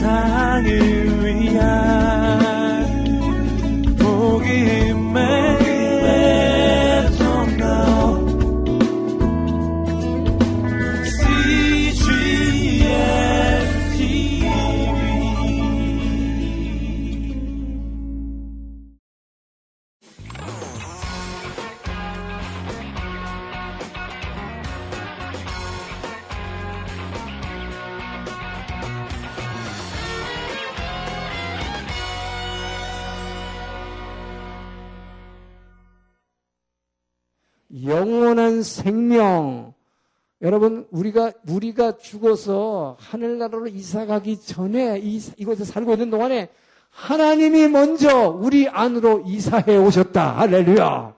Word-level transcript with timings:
세상을 0.00 0.64
위한 1.26 1.89
생명. 38.82 39.74
여러분, 40.42 40.86
우리가, 40.90 41.32
우리가 41.48 41.98
죽어서 41.98 42.96
하늘나라로 42.98 43.68
이사 43.68 44.06
가기 44.06 44.40
전에 44.40 44.98
이, 45.02 45.20
이곳에 45.36 45.64
살고 45.64 45.92
있는 45.92 46.10
동안에 46.10 46.48
하나님이 46.88 47.68
먼저 47.68 48.28
우리 48.28 48.68
안으로 48.68 49.24
이사해 49.26 49.76
오셨다. 49.76 50.38
할렐루야. 50.38 51.14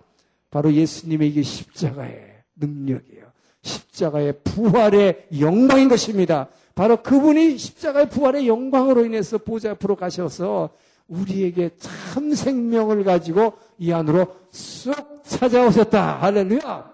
바로 0.51 0.73
예수님의 0.73 1.29
이게 1.29 1.43
십자가의 1.43 2.43
능력이에요. 2.57 3.27
십자가의 3.63 4.35
부활의 4.43 5.29
영광인 5.39 5.89
것입니다. 5.89 6.49
바로 6.75 7.03
그분이 7.03 7.57
십자가의 7.59 8.11
부활의 8.11 8.49
영광으로 8.49 9.05
인해서 9.05 9.39
보좌 9.39 9.71
앞으로 9.71 9.97
가셔서 9.97 10.71
우리에게 11.07 11.71
참 11.79 12.35
생명을 12.35 13.05
가지고 13.05 13.55
이 13.79 13.93
안으로 13.93 14.35
쑥 14.51 15.23
찾아오셨다. 15.23 16.21
할렐루야. 16.21 16.92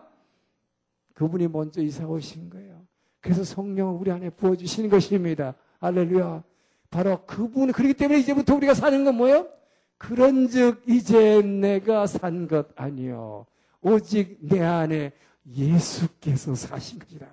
그분이 1.19 1.49
먼저 1.49 1.83
이사 1.83 2.07
오신 2.07 2.49
거예요. 2.49 2.81
그래서 3.21 3.43
성령을 3.43 3.99
우리 4.01 4.13
안에 4.13 4.31
부어주시는 4.31 4.89
것입니다. 4.89 5.57
할렐루야. 5.81 6.45
바로 6.91 7.27
그분, 7.27 7.73
그렇기 7.73 7.95
때문에 7.95 8.21
이제부터 8.21 8.55
우리가 8.55 8.73
사는 8.75 9.05
건 9.05 9.17
뭐예요? 9.17 9.49
그런 9.97 10.47
즉, 10.47 10.81
이제 10.87 11.43
내가 11.43 12.07
산 12.07 12.47
것 12.47 12.69
아니요. 12.77 13.47
오직 13.81 14.39
내 14.41 14.61
안에 14.61 15.11
예수께서 15.57 16.55
사신 16.55 17.01
것이다. 17.01 17.27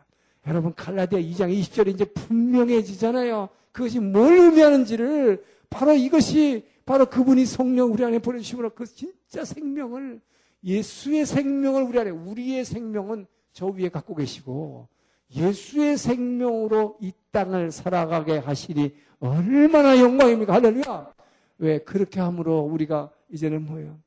여러분, 0.48 0.74
갈라디아 0.74 1.20
2장 1.20 1.56
20절에 1.56 1.90
이제 1.90 2.06
분명해지잖아요. 2.06 3.50
그것이 3.72 4.00
뭘 4.00 4.36
의미하는지를 4.36 5.46
바로 5.70 5.94
이것이 5.94 6.66
바로 6.88 7.06
그분이 7.06 7.46
성령 7.46 7.94
우리 7.94 8.04
안에 8.04 8.18
보내주심으로 8.18 8.72
그 8.72 8.88
진짜 8.88 9.46
생명을 9.46 10.22
예수의 10.64 11.28
생명을 11.28 11.84
우리 11.84 12.00
안에 12.00 12.10
우리의 12.10 12.66
생명은 12.66 13.28
저 13.56 13.68
위에 13.68 13.88
갖고 13.88 14.14
계시고 14.16 14.90
예수의 15.34 15.98
생명으로 15.98 16.98
이 17.00 17.14
땅을 17.32 17.72
살아가게 17.72 18.38
하시니 18.38 18.94
얼마나 19.20 19.98
영광입니까? 19.98 20.54
할렐루야! 20.54 21.14
왜 21.60 21.80
그렇게 21.80 22.20
함으로 22.20 22.60
우리가 22.60 23.12
이제는 23.32 23.66
뭐예요? 23.66 23.98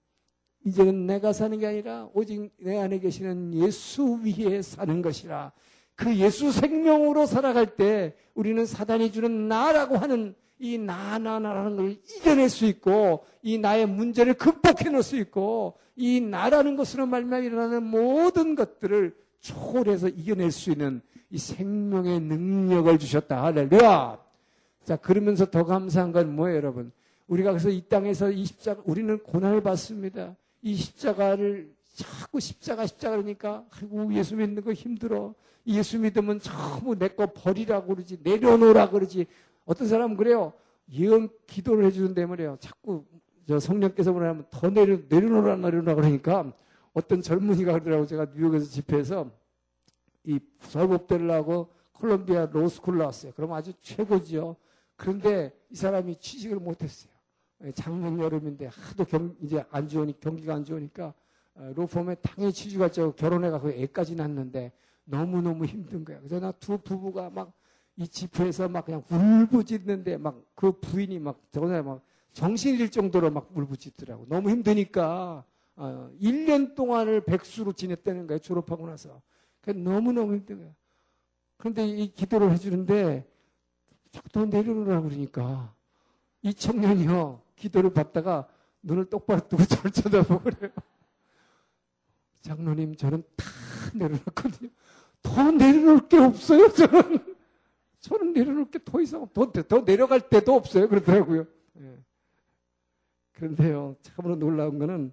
이제는 0.66 1.06
내가 1.06 1.32
사는 1.32 1.58
게 1.58 1.66
아니라 1.66 2.10
오직 2.12 2.52
내 2.58 2.78
안에 2.78 3.00
계시는 3.00 3.54
예수 3.54 4.20
위에 4.22 4.60
사는 4.60 5.00
것이라. 5.00 5.52
그 5.94 6.14
예수 6.16 6.52
생명으로 6.52 7.24
살아갈 7.24 7.74
때 7.74 8.14
우리는 8.34 8.66
사단이 8.66 9.12
주는 9.12 9.48
나라고 9.48 9.96
하는 9.96 10.34
이 10.58 10.76
나나나라는 10.76 11.76
걸 11.76 11.91
이겨낼 11.92 12.50
수 12.50 12.66
있고 12.66 13.24
이 13.42 13.56
나의 13.56 13.86
문제를 13.86 14.34
극복해 14.34 14.91
놓을 14.91 15.03
수 15.03 15.16
있고 15.16 15.78
이 15.97 16.20
나라는 16.20 16.76
것으로 16.76 17.06
말미암아 17.06 17.38
일어나는 17.47 17.84
모든 17.84 18.54
것들을 18.54 19.16
초월해서 19.41 20.09
이겨낼 20.09 20.50
수 20.50 20.71
있는 20.71 21.00
이 21.31 21.38
생명의 21.38 22.21
능력을 22.21 22.99
주셨다. 22.99 23.43
할렐루야. 23.44 24.19
자, 24.84 24.97
그러면서 24.97 25.47
더 25.50 25.65
감사한 25.65 26.12
건 26.12 26.34
뭐예요, 26.34 26.56
여러분? 26.56 26.93
우리가 27.26 27.50
그래서 27.50 27.69
이 27.69 27.82
땅에서 27.82 28.31
이 28.31 28.44
십자가, 28.44 28.81
우리는 28.87 29.19
고난을 29.19 29.62
받습니다. 29.62 30.34
이 30.62 30.75
십자가를 30.75 31.71
자꾸 31.94 32.41
십자가, 32.41 32.87
십자가 32.87 33.16
그러니까, 33.16 33.65
아이고, 33.71 34.12
예수 34.15 34.34
믿는 34.37 34.62
거 34.62 34.72
힘들어. 34.72 35.34
예수 35.66 35.99
믿으면 35.99 36.41
전부 36.41 36.97
내 36.97 37.09
거 37.09 37.26
버리라고 37.26 37.94
그러지, 37.94 38.20
내려놓으라 38.22 38.88
그러지. 38.88 39.26
어떤 39.66 39.87
사람은 39.87 40.16
그래요. 40.16 40.55
예언 40.91 41.28
기도를 41.47 41.84
해주는데 41.84 42.25
말이에요. 42.25 42.56
자꾸 42.60 43.05
저 43.47 43.60
성령께서 43.60 44.12
뭐냐면 44.12 44.47
더 44.49 44.70
내려, 44.70 44.99
내려놓으라, 45.09 45.56
내려놓으라 45.56 45.94
그러니까 45.94 46.50
어떤 46.93 47.22
젊은이가 47.22 47.72
그러더라고 47.72 48.06
제가 48.06 48.26
뉴욕에서 48.34 48.66
집회에서 48.66 49.31
이 50.25 50.38
설법대를 50.60 51.31
하고 51.31 51.72
콜롬비아 51.93 52.47
로스쿨 52.47 52.99
나왔어요. 52.99 53.32
그럼 53.32 53.53
아주 53.53 53.72
최고지요. 53.81 54.56
그런데 54.97 55.53
이 55.71 55.76
사람이 55.76 56.16
취직을 56.16 56.59
못했어요. 56.59 57.12
예, 57.65 57.72
작년 57.72 58.19
여름인데 58.21 58.66
하도 58.66 59.04
경, 59.04 59.34
이제 59.43 59.65
안 59.71 59.88
좋으니 59.88 60.19
경기가 60.21 60.54
안 60.54 60.65
좋으니까 60.65 61.12
어, 61.54 61.72
로펌에 61.75 62.16
당연히 62.16 62.53
취직하죠. 62.53 63.12
결혼해가고 63.16 63.70
애까지 63.70 64.15
낳는데 64.15 64.72
너무 65.05 65.41
너무 65.43 65.65
힘든 65.65 66.05
거야. 66.05 66.19
그래서 66.19 66.38
나 66.41 66.53
두 66.53 66.78
부부가 66.78 67.31
막 67.31 67.59
이 68.00 68.06
집회에서 68.06 68.69
막 68.69 68.84
그냥 68.84 69.03
울부짖는데 69.10 70.19
막 70.19 70.44
그 70.55 70.72
부인이 70.81 71.19
막 71.19 71.41
저번에 71.50 71.82
막 71.82 72.00
정신이 72.32 72.78
들 72.78 72.88
정도로 72.91 73.31
막 73.31 73.50
울부짖더라고. 73.55 74.26
너무 74.28 74.50
힘드니까 74.50 75.44
어, 75.81 76.11
1년 76.21 76.75
동안을 76.75 77.21
백수로 77.25 77.72
지냈다는 77.72 78.27
거예요. 78.27 78.41
졸업하고 78.41 78.87
나서. 78.87 79.22
너무너무 79.75 80.34
힘든 80.34 80.59
거예요. 80.59 80.75
그런데 81.56 81.87
이 81.87 82.12
기도를 82.12 82.50
해주는데 82.53 83.28
자꾸 84.11 84.28
더 84.31 84.47
내려놓으라고 84.47 85.09
그러니까 85.09 85.75
이 86.43 86.55
청년이요 86.55 87.43
기도를 87.55 87.93
받다가 87.93 88.49
눈을 88.83 89.05
똑바로 89.06 89.47
뜨고 89.47 89.62
저를 89.67 89.91
쳐다보고 89.91 90.44
그래요. 90.44 90.72
장로님 92.41 92.97
저는 92.97 93.22
다 93.37 93.44
내려놨거든요. 93.94 94.71
더 95.22 95.50
내려놓을 95.50 96.09
게 96.09 96.17
없어요 96.19 96.69
저는. 96.72 97.37
저는 98.00 98.33
내려놓을 98.33 98.71
게 98.71 98.78
더 98.78 99.00
이상 99.00 99.27
더, 99.34 99.53
더 99.53 99.84
내려갈 99.84 100.28
때도 100.28 100.55
없어요 100.55 100.88
그러더라고요. 100.88 101.44
예. 101.81 101.99
그런데요 103.33 103.97
참으로 104.03 104.37
놀라운 104.37 104.78
거는 104.78 105.12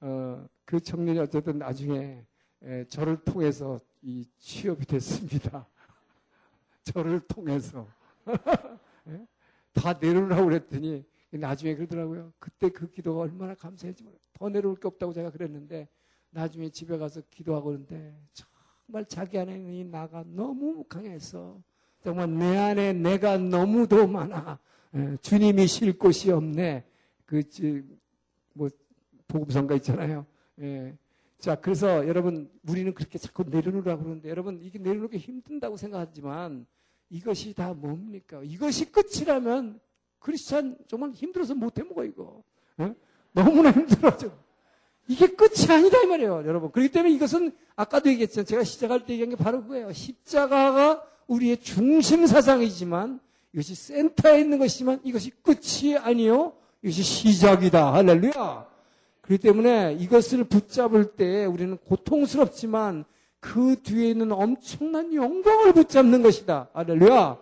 어, 0.00 0.46
그 0.64 0.80
청년이 0.80 1.18
어쨌든 1.18 1.58
나중에 1.58 2.24
에, 2.62 2.84
저를 2.84 3.16
통해서 3.24 3.78
이 4.02 4.26
취업이 4.38 4.86
됐습니다. 4.86 5.66
저를 6.84 7.20
통해서 7.20 7.86
예? 9.08 9.26
다 9.72 9.92
내려오라고 10.00 10.44
그랬더니 10.44 11.04
나중에 11.30 11.74
그러더라고요. 11.74 12.32
그때 12.38 12.68
그 12.68 12.90
기도가 12.90 13.20
얼마나 13.20 13.54
감사했지 13.54 14.04
더 14.32 14.48
내려올 14.48 14.76
게 14.76 14.86
없다고 14.88 15.12
제가 15.12 15.30
그랬는데 15.30 15.88
나중에 16.30 16.68
집에 16.70 16.96
가서 16.98 17.22
기도하고 17.30 17.66
그러는데 17.66 18.14
정말 18.32 19.04
자기 19.06 19.38
안에 19.38 19.54
있는 19.56 19.72
이 19.72 19.84
나가 19.84 20.24
너무 20.26 20.84
강해서 20.84 21.60
정말 22.02 22.30
내 22.30 22.56
안에 22.56 22.92
내가 22.92 23.36
너무도 23.36 24.06
많아. 24.06 24.58
예, 24.94 25.16
주님이 25.20 25.66
쉴 25.66 25.98
곳이 25.98 26.30
없네. 26.30 26.84
그, 27.24 27.42
뭐, 28.52 28.68
보급선가 29.28 29.74
있잖아요. 29.76 30.26
예. 30.60 30.96
자, 31.38 31.54
그래서 31.54 32.06
여러분, 32.08 32.50
우리는 32.66 32.94
그렇게 32.94 33.18
자꾸 33.18 33.44
내려놓으라고 33.46 34.02
그러는데, 34.02 34.30
여러분, 34.30 34.58
이게 34.62 34.78
내려놓기 34.78 35.18
힘든다고 35.18 35.76
생각하지만, 35.76 36.66
이것이 37.10 37.52
다 37.54 37.74
뭡니까? 37.74 38.40
이것이 38.42 38.90
끝이라면, 38.90 39.78
크리스찬 40.18 40.78
정말 40.88 41.10
힘들어서 41.12 41.54
못해 41.54 41.82
먹어, 41.82 42.04
이거. 42.04 42.42
예? 42.80 42.94
너무나 43.32 43.70
힘들어져. 43.70 44.32
이게 45.08 45.26
끝이 45.28 45.70
아니다, 45.70 46.00
이 46.02 46.06
말이에요, 46.06 46.42
여러분. 46.46 46.72
그렇기 46.72 46.90
때문에 46.90 47.14
이것은, 47.14 47.52
아까도 47.76 48.08
얘기했죠. 48.10 48.42
제가 48.42 48.64
시작할 48.64 49.04
때 49.04 49.12
얘기한 49.12 49.30
게 49.30 49.36
바로 49.36 49.62
그거예요. 49.62 49.92
십자가가 49.92 51.04
우리의 51.26 51.58
중심 51.58 52.26
사상이지만, 52.26 53.20
이것이 53.52 53.74
센터에 53.74 54.40
있는 54.40 54.58
것이지만, 54.58 55.00
이것이 55.04 55.30
끝이 55.42 55.96
아니요. 55.96 56.54
이것이 56.82 57.02
시작이다. 57.02 57.92
할렐루야. 57.92 58.75
그렇기 59.26 59.42
때문에 59.42 59.96
이것을 59.98 60.44
붙잡을 60.44 61.16
때 61.16 61.44
우리는 61.44 61.76
고통스럽지만 61.78 63.04
그 63.40 63.76
뒤에 63.82 64.10
있는 64.10 64.32
엄청난 64.32 65.12
영광을 65.12 65.72
붙잡는 65.72 66.22
것이다. 66.22 66.68
할렐루야. 66.72 67.36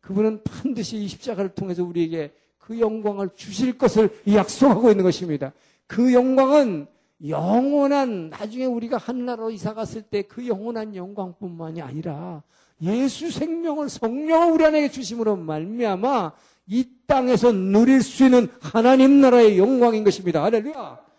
그분은 0.00 0.42
반드시 0.44 0.98
이 0.98 1.08
십자가를 1.08 1.54
통해서 1.54 1.84
우리에게 1.84 2.32
그 2.58 2.78
영광을 2.78 3.30
주실 3.34 3.78
것을 3.78 4.10
약속하고 4.30 4.90
있는 4.90 5.04
것입니다. 5.04 5.52
그 5.86 6.12
영광은 6.12 6.86
영원한 7.26 8.30
나중에 8.30 8.66
우리가 8.66 8.98
하늘나라로 8.98 9.50
이사 9.50 9.74
갔을 9.74 10.02
때 10.02 10.22
그 10.22 10.46
영원한 10.46 10.94
영광뿐만이 10.94 11.80
아니라 11.80 12.42
예수 12.82 13.30
생명을 13.30 13.88
성령을 13.88 14.52
우리 14.52 14.64
안에 14.64 14.90
주심으로 14.90 15.36
말미암아 15.36 16.32
이 16.66 16.88
땅에서 17.06 17.52
누릴 17.52 18.02
수 18.02 18.24
있는 18.24 18.48
하나님 18.60 19.20
나라의 19.20 19.58
영광인 19.58 20.04
것입니다. 20.04 20.42
할렐루야. 20.42 21.11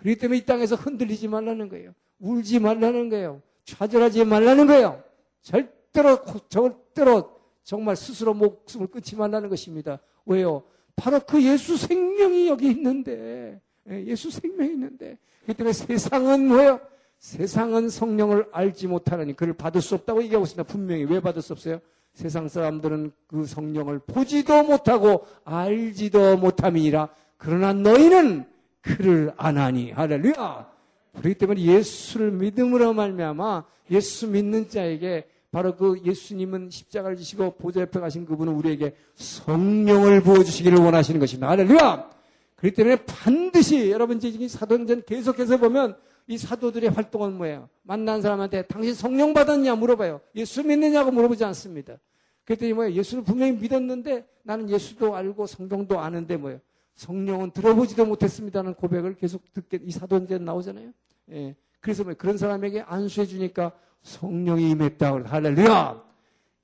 그렇기 0.00 0.18
때문에 0.18 0.38
이 0.38 0.44
땅에서 0.44 0.76
흔들리지 0.76 1.28
말라는 1.28 1.68
거예요. 1.68 1.92
울지 2.18 2.58
말라는 2.58 3.10
거예요. 3.10 3.42
좌절하지 3.64 4.24
말라는 4.24 4.66
거예요. 4.66 5.02
절대로, 5.42 6.18
절대로 6.48 7.36
정말 7.62 7.96
스스로 7.96 8.32
목숨을 8.34 8.86
끊지 8.86 9.16
말라는 9.16 9.48
것입니다. 9.50 10.00
왜요? 10.24 10.62
바로 10.96 11.20
그 11.20 11.42
예수 11.44 11.76
생명이 11.76 12.48
여기 12.48 12.70
있는데, 12.70 13.60
예, 13.90 14.04
예수 14.06 14.30
생명이 14.30 14.70
있는데, 14.72 15.18
그렇기 15.42 15.58
때문에 15.58 15.72
세상은 15.72 16.48
뭐예요? 16.48 16.80
세상은 17.18 17.90
성령을 17.90 18.48
알지 18.52 18.86
못하느니 18.86 19.36
그를 19.36 19.52
받을 19.52 19.82
수 19.82 19.94
없다고 19.94 20.22
얘기하고 20.22 20.44
있습니다. 20.44 20.62
분명히 20.64 21.04
왜 21.04 21.20
받을 21.20 21.42
수 21.42 21.52
없어요? 21.52 21.78
세상 22.14 22.48
사람들은 22.48 23.12
그 23.26 23.44
성령을 23.44 23.98
보지도 24.00 24.62
못하고 24.62 25.26
알지도 25.44 26.38
못함이니라. 26.38 27.10
그러나 27.36 27.74
너희는 27.74 28.49
그를 28.80 29.32
아나니 29.36 29.92
할렐루야. 29.92 30.70
그렇기 31.18 31.34
때문에 31.34 31.60
예수를 31.62 32.30
믿음으로 32.32 32.92
말미암아 32.94 33.64
예수 33.90 34.28
믿는 34.28 34.68
자에게 34.68 35.26
바로 35.50 35.74
그 35.76 36.00
예수님은 36.04 36.70
십자가를 36.70 37.16
지시고 37.16 37.56
보좌 37.56 37.80
옆에 37.80 37.98
가신 37.98 38.24
그분은 38.24 38.52
우리에게 38.54 38.94
성령을 39.16 40.22
부어 40.22 40.44
주시기를 40.44 40.78
원하시는 40.78 41.18
것입니다. 41.18 41.48
할렐루야! 41.48 42.08
그렇기 42.56 42.76
때문에 42.76 42.96
반드시 43.04 43.90
여러분 43.90 44.18
이제 44.18 44.46
사도행전 44.46 45.02
계속해서 45.06 45.56
보면 45.56 45.96
이 46.28 46.38
사도들의 46.38 46.90
활동은 46.90 47.36
뭐예요? 47.36 47.68
만난 47.82 48.22
사람한테 48.22 48.62
당신 48.62 48.94
성령 48.94 49.34
받았냐 49.34 49.74
물어봐요. 49.74 50.20
예수 50.36 50.62
믿느냐고 50.62 51.10
물어보지 51.10 51.44
않습니다. 51.46 51.96
그랬더니 52.44 52.72
뭐예요? 52.72 52.94
예수를 52.94 53.24
분명히 53.24 53.52
믿었는데 53.52 54.24
나는 54.44 54.70
예수도 54.70 55.16
알고 55.16 55.46
성경도 55.46 55.98
아는데 55.98 56.36
뭐예요? 56.36 56.60
성령은 57.00 57.52
들어보지도 57.52 58.04
못했습니다는 58.04 58.74
고백을 58.74 59.14
계속 59.14 59.50
듣게 59.54 59.80
이 59.82 59.90
사도행전 59.90 60.44
나오잖아요. 60.44 60.92
예. 61.32 61.56
그래서 61.80 62.04
뭐 62.04 62.12
그런 62.12 62.36
사람에게 62.36 62.82
안수해 62.82 63.26
주니까 63.26 63.72
성령이 64.02 64.68
임했다. 64.70 65.24
할렐루야. 65.24 66.04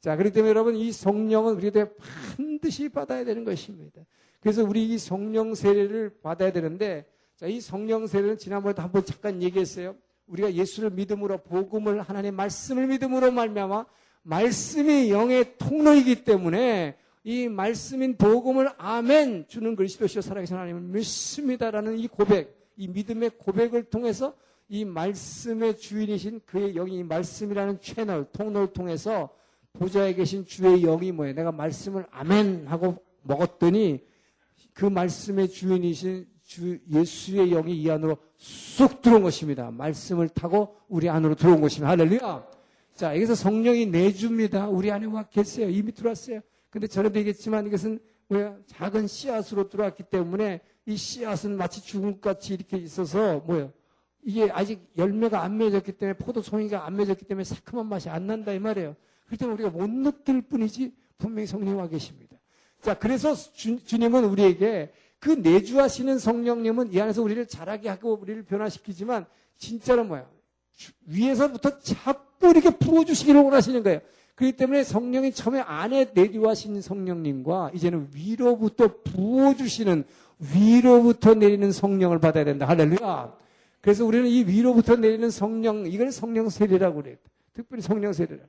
자, 0.02 0.16
그렇기 0.16 0.34
때문에 0.34 0.50
여러분 0.50 0.76
이 0.76 0.92
성령은 0.92 1.54
우리가 1.54 1.88
반드시 2.36 2.90
받아야 2.90 3.24
되는 3.24 3.44
것입니다. 3.44 4.02
그래서 4.40 4.62
우리 4.62 4.84
이 4.84 4.98
성령 4.98 5.54
세례를 5.54 6.18
받아야 6.22 6.52
되는데 6.52 7.06
자, 7.36 7.46
이 7.46 7.58
성령 7.58 8.06
세례는 8.06 8.36
지난번에도 8.36 8.82
한번 8.82 9.06
잠깐 9.06 9.42
얘기했어요. 9.42 9.96
우리가 10.26 10.52
예수를 10.52 10.90
믿음으로 10.90 11.38
복음을 11.44 12.02
하나님의 12.02 12.32
말씀을 12.32 12.88
믿음으로 12.88 13.32
말미암아 13.32 13.86
말씀이 14.22 15.10
영의 15.10 15.56
통로이기 15.56 16.24
때문에 16.24 16.98
이 17.26 17.48
말씀인 17.48 18.16
복음을 18.16 18.70
아멘 18.78 19.48
주는 19.48 19.74
그리스도시요 19.74 20.22
살아계신 20.22 20.54
하나님을 20.54 20.80
믿습니다라는 20.80 21.98
이 21.98 22.06
고백, 22.06 22.56
이 22.76 22.86
믿음의 22.86 23.32
고백을 23.36 23.82
통해서 23.82 24.36
이 24.68 24.84
말씀의 24.84 25.76
주인이신 25.76 26.42
그의 26.46 26.74
영이 26.74 27.02
말씀이라는 27.02 27.80
채널, 27.80 28.26
통로를 28.30 28.72
통해서 28.72 29.30
보좌에 29.72 30.14
계신 30.14 30.46
주의 30.46 30.82
영이 30.82 31.10
뭐예요? 31.10 31.34
내가 31.34 31.50
말씀을 31.50 32.06
아멘 32.12 32.68
하고 32.68 32.96
먹었더니 33.22 34.04
그 34.72 34.84
말씀의 34.84 35.48
주인이신 35.48 36.28
주 36.44 36.78
예수의 36.88 37.50
영이 37.50 37.76
이 37.76 37.90
안으로 37.90 38.18
쑥 38.36 39.02
들어온 39.02 39.24
것입니다. 39.24 39.72
말씀을 39.72 40.28
타고 40.28 40.76
우리 40.86 41.08
안으로 41.08 41.34
들어온 41.34 41.60
것입니다. 41.60 41.88
할렐루야. 41.90 42.46
자, 42.94 43.16
여기서 43.16 43.34
성령이 43.34 43.86
내줍니다. 43.86 44.68
우리 44.68 44.92
안에 44.92 45.06
와 45.06 45.24
계세요. 45.24 45.68
이미 45.68 45.90
들어왔어요. 45.90 46.40
근데 46.70 46.86
전에도 46.86 47.18
얘기했지만 47.18 47.66
이것은 47.66 47.98
뭐야? 48.28 48.56
작은 48.66 49.06
씨앗으로 49.06 49.68
들어왔기 49.68 50.04
때문에 50.04 50.60
이 50.86 50.96
씨앗은 50.96 51.56
마치 51.56 51.82
죽은 51.82 52.20
것 52.20 52.20
같이 52.20 52.54
이렇게 52.54 52.76
있어서 52.76 53.40
뭐예요? 53.46 53.72
이게 54.22 54.50
아직 54.50 54.80
열매가 54.98 55.42
안 55.42 55.56
맺었기 55.56 55.92
때문에 55.92 56.18
포도 56.18 56.42
송이가 56.42 56.84
안 56.84 56.96
맺었기 56.96 57.24
때문에 57.24 57.44
새콤한 57.44 57.86
맛이 57.86 58.08
안 58.08 58.26
난다 58.26 58.52
이 58.52 58.58
말이에요. 58.58 58.96
그렇기 59.26 59.38
때문에 59.38 59.54
우리가 59.54 59.70
못 59.70 59.88
느낄 59.88 60.42
뿐이지 60.42 60.92
분명히 61.18 61.46
성령 61.46 61.78
와 61.78 61.88
계십니다. 61.88 62.36
자, 62.82 62.94
그래서 62.94 63.34
주, 63.34 63.84
주님은 63.84 64.24
우리에게 64.24 64.92
그 65.18 65.30
내주하시는 65.30 66.18
성령님은 66.18 66.92
이 66.92 67.00
안에서 67.00 67.22
우리를 67.22 67.46
자라게 67.46 67.88
하고 67.88 68.18
우리를 68.20 68.44
변화시키지만 68.44 69.26
진짜로 69.56 70.04
뭐야? 70.04 70.28
위에서부터 71.06 71.78
자꾸 71.80 72.50
이렇게 72.50 72.70
부어주시기를 72.70 73.40
원하시는 73.40 73.82
거예요. 73.82 74.00
그렇기 74.36 74.56
때문에 74.56 74.84
성령이 74.84 75.32
처음에 75.32 75.60
안에 75.60 76.10
내주하신 76.14 76.80
성령님과 76.82 77.72
이제는 77.74 78.10
위로부터 78.14 78.94
부어주시는 79.02 80.04
위로부터 80.54 81.34
내리는 81.34 81.72
성령을 81.72 82.18
받아야 82.20 82.44
된다. 82.44 82.68
할렐루야. 82.68 83.34
그래서 83.80 84.04
우리는 84.04 84.26
이 84.26 84.44
위로부터 84.44 84.96
내리는 84.96 85.30
성령, 85.30 85.86
이걸 85.86 86.12
성령 86.12 86.50
세례라고 86.50 87.02
그래요. 87.02 87.16
특별히 87.54 87.82
성령 87.82 88.12
세례라. 88.12 88.42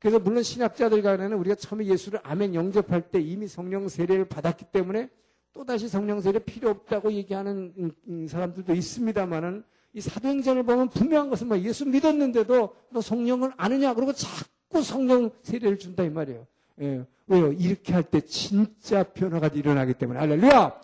그래서 0.00 0.18
물론 0.18 0.42
신학자들 0.42 1.02
간에는 1.02 1.36
우리가 1.36 1.54
처음에 1.54 1.86
예수를 1.86 2.20
아멘 2.24 2.54
영접할 2.54 3.02
때 3.10 3.20
이미 3.20 3.46
성령 3.46 3.88
세례를 3.88 4.24
받았기 4.26 4.66
때문에 4.72 5.08
또다시 5.52 5.88
성령 5.88 6.20
세례 6.20 6.38
필요 6.40 6.70
없다고 6.70 7.12
얘기하는 7.12 7.92
사람들도 8.28 8.74
있습니다만은 8.74 9.64
이 9.94 10.00
사도행전을 10.00 10.64
보면 10.64 10.90
분명한 10.90 11.30
것은 11.30 11.48
뭐 11.48 11.58
예수 11.58 11.86
믿었는데도 11.86 12.74
너 12.90 13.00
성령을 13.00 13.52
아느냐 13.56 13.94
그러고 13.94 14.12
자꾸 14.12 14.57
성령 14.82 15.30
세례를 15.42 15.78
준다 15.78 16.04
이 16.04 16.10
말이에요. 16.10 16.46
예. 16.80 17.04
왜요? 17.26 17.52
이렇게 17.52 17.92
할 17.92 18.02
때 18.04 18.20
진짜 18.20 19.02
변화가 19.02 19.48
일어나기 19.48 19.94
때문에 19.94 20.18
할렐루야. 20.18 20.80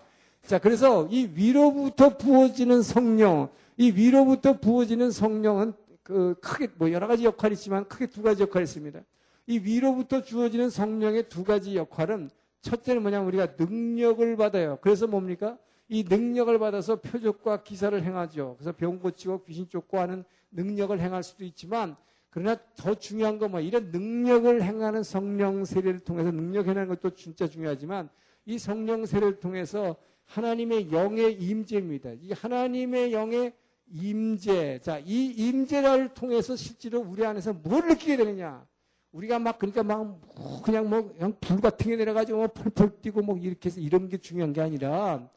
자 0.46 0.58
그래서 0.58 1.06
이 1.10 1.30
위로부터 1.34 2.16
부어지는 2.18 2.82
성령, 2.82 3.48
이 3.78 3.90
위로부터 3.90 4.58
부어지는 4.58 5.10
성령은 5.10 5.72
그 6.02 6.34
크게 6.40 6.68
뭐 6.76 6.92
여러 6.92 7.06
가지 7.06 7.24
역할이 7.24 7.54
있지만 7.54 7.88
크게 7.88 8.06
두 8.06 8.22
가지 8.22 8.42
역할이 8.42 8.64
있습니다. 8.64 9.00
이 9.46 9.58
위로부터 9.58 10.22
주어지는 10.22 10.68
성령의 10.70 11.28
두 11.28 11.44
가지 11.44 11.76
역할은 11.76 12.30
첫째는 12.60 13.02
뭐냐면 13.02 13.26
우리가 13.28 13.54
능력을 13.58 14.36
받아요. 14.36 14.78
그래서 14.82 15.06
뭡니까? 15.06 15.56
이 15.88 16.04
능력을 16.08 16.58
받아서 16.58 16.96
표적과 16.96 17.62
기사를 17.62 18.02
행하죠. 18.02 18.56
그래서 18.58 18.72
병 18.72 18.98
고치고 18.98 19.44
귀신 19.44 19.68
쫓고 19.68 19.98
하는 19.98 20.24
능력을 20.50 20.98
행할 20.98 21.22
수도 21.22 21.44
있지만 21.44 21.96
그러나 22.34 22.56
더 22.76 22.94
중요한 22.96 23.38
건 23.38 23.52
뭐 23.52 23.60
이런 23.60 23.92
능력을 23.92 24.60
행하는 24.60 25.04
성령 25.04 25.64
세례를 25.64 26.00
통해서 26.00 26.32
능력 26.32 26.66
행하는 26.66 26.88
것도 26.88 27.10
진짜 27.10 27.46
중요하지만 27.46 28.08
이 28.44 28.58
성령 28.58 29.06
세례를 29.06 29.38
통해서 29.38 29.94
하나님의 30.24 30.90
영의 30.90 31.34
임재입니다. 31.34 32.10
이 32.20 32.32
하나님의 32.32 33.12
영의 33.12 33.52
임재. 33.92 34.80
자, 34.82 34.98
이 35.04 35.26
임재를 35.26 36.14
통해서 36.14 36.56
실제로 36.56 37.00
우리 37.00 37.24
안에서 37.24 37.52
뭘 37.52 37.86
느끼게 37.86 38.16
되느냐? 38.16 38.66
우리가 39.12 39.38
막 39.38 39.58
그러니까 39.60 39.84
막 39.84 40.20
그냥 40.64 40.90
뭐 40.90 41.12
그냥 41.12 41.36
불 41.40 41.60
같은 41.60 41.88
게 41.88 41.94
내려가지고 41.96 42.38
뭐 42.38 42.46
펄펄 42.48 43.00
뛰고 43.00 43.22
뭐 43.22 43.38
이렇게 43.38 43.68
해서 43.68 43.78
이런 43.80 44.08
게 44.08 44.16
중요한 44.16 44.52
게 44.52 44.60
아니라 44.60 45.30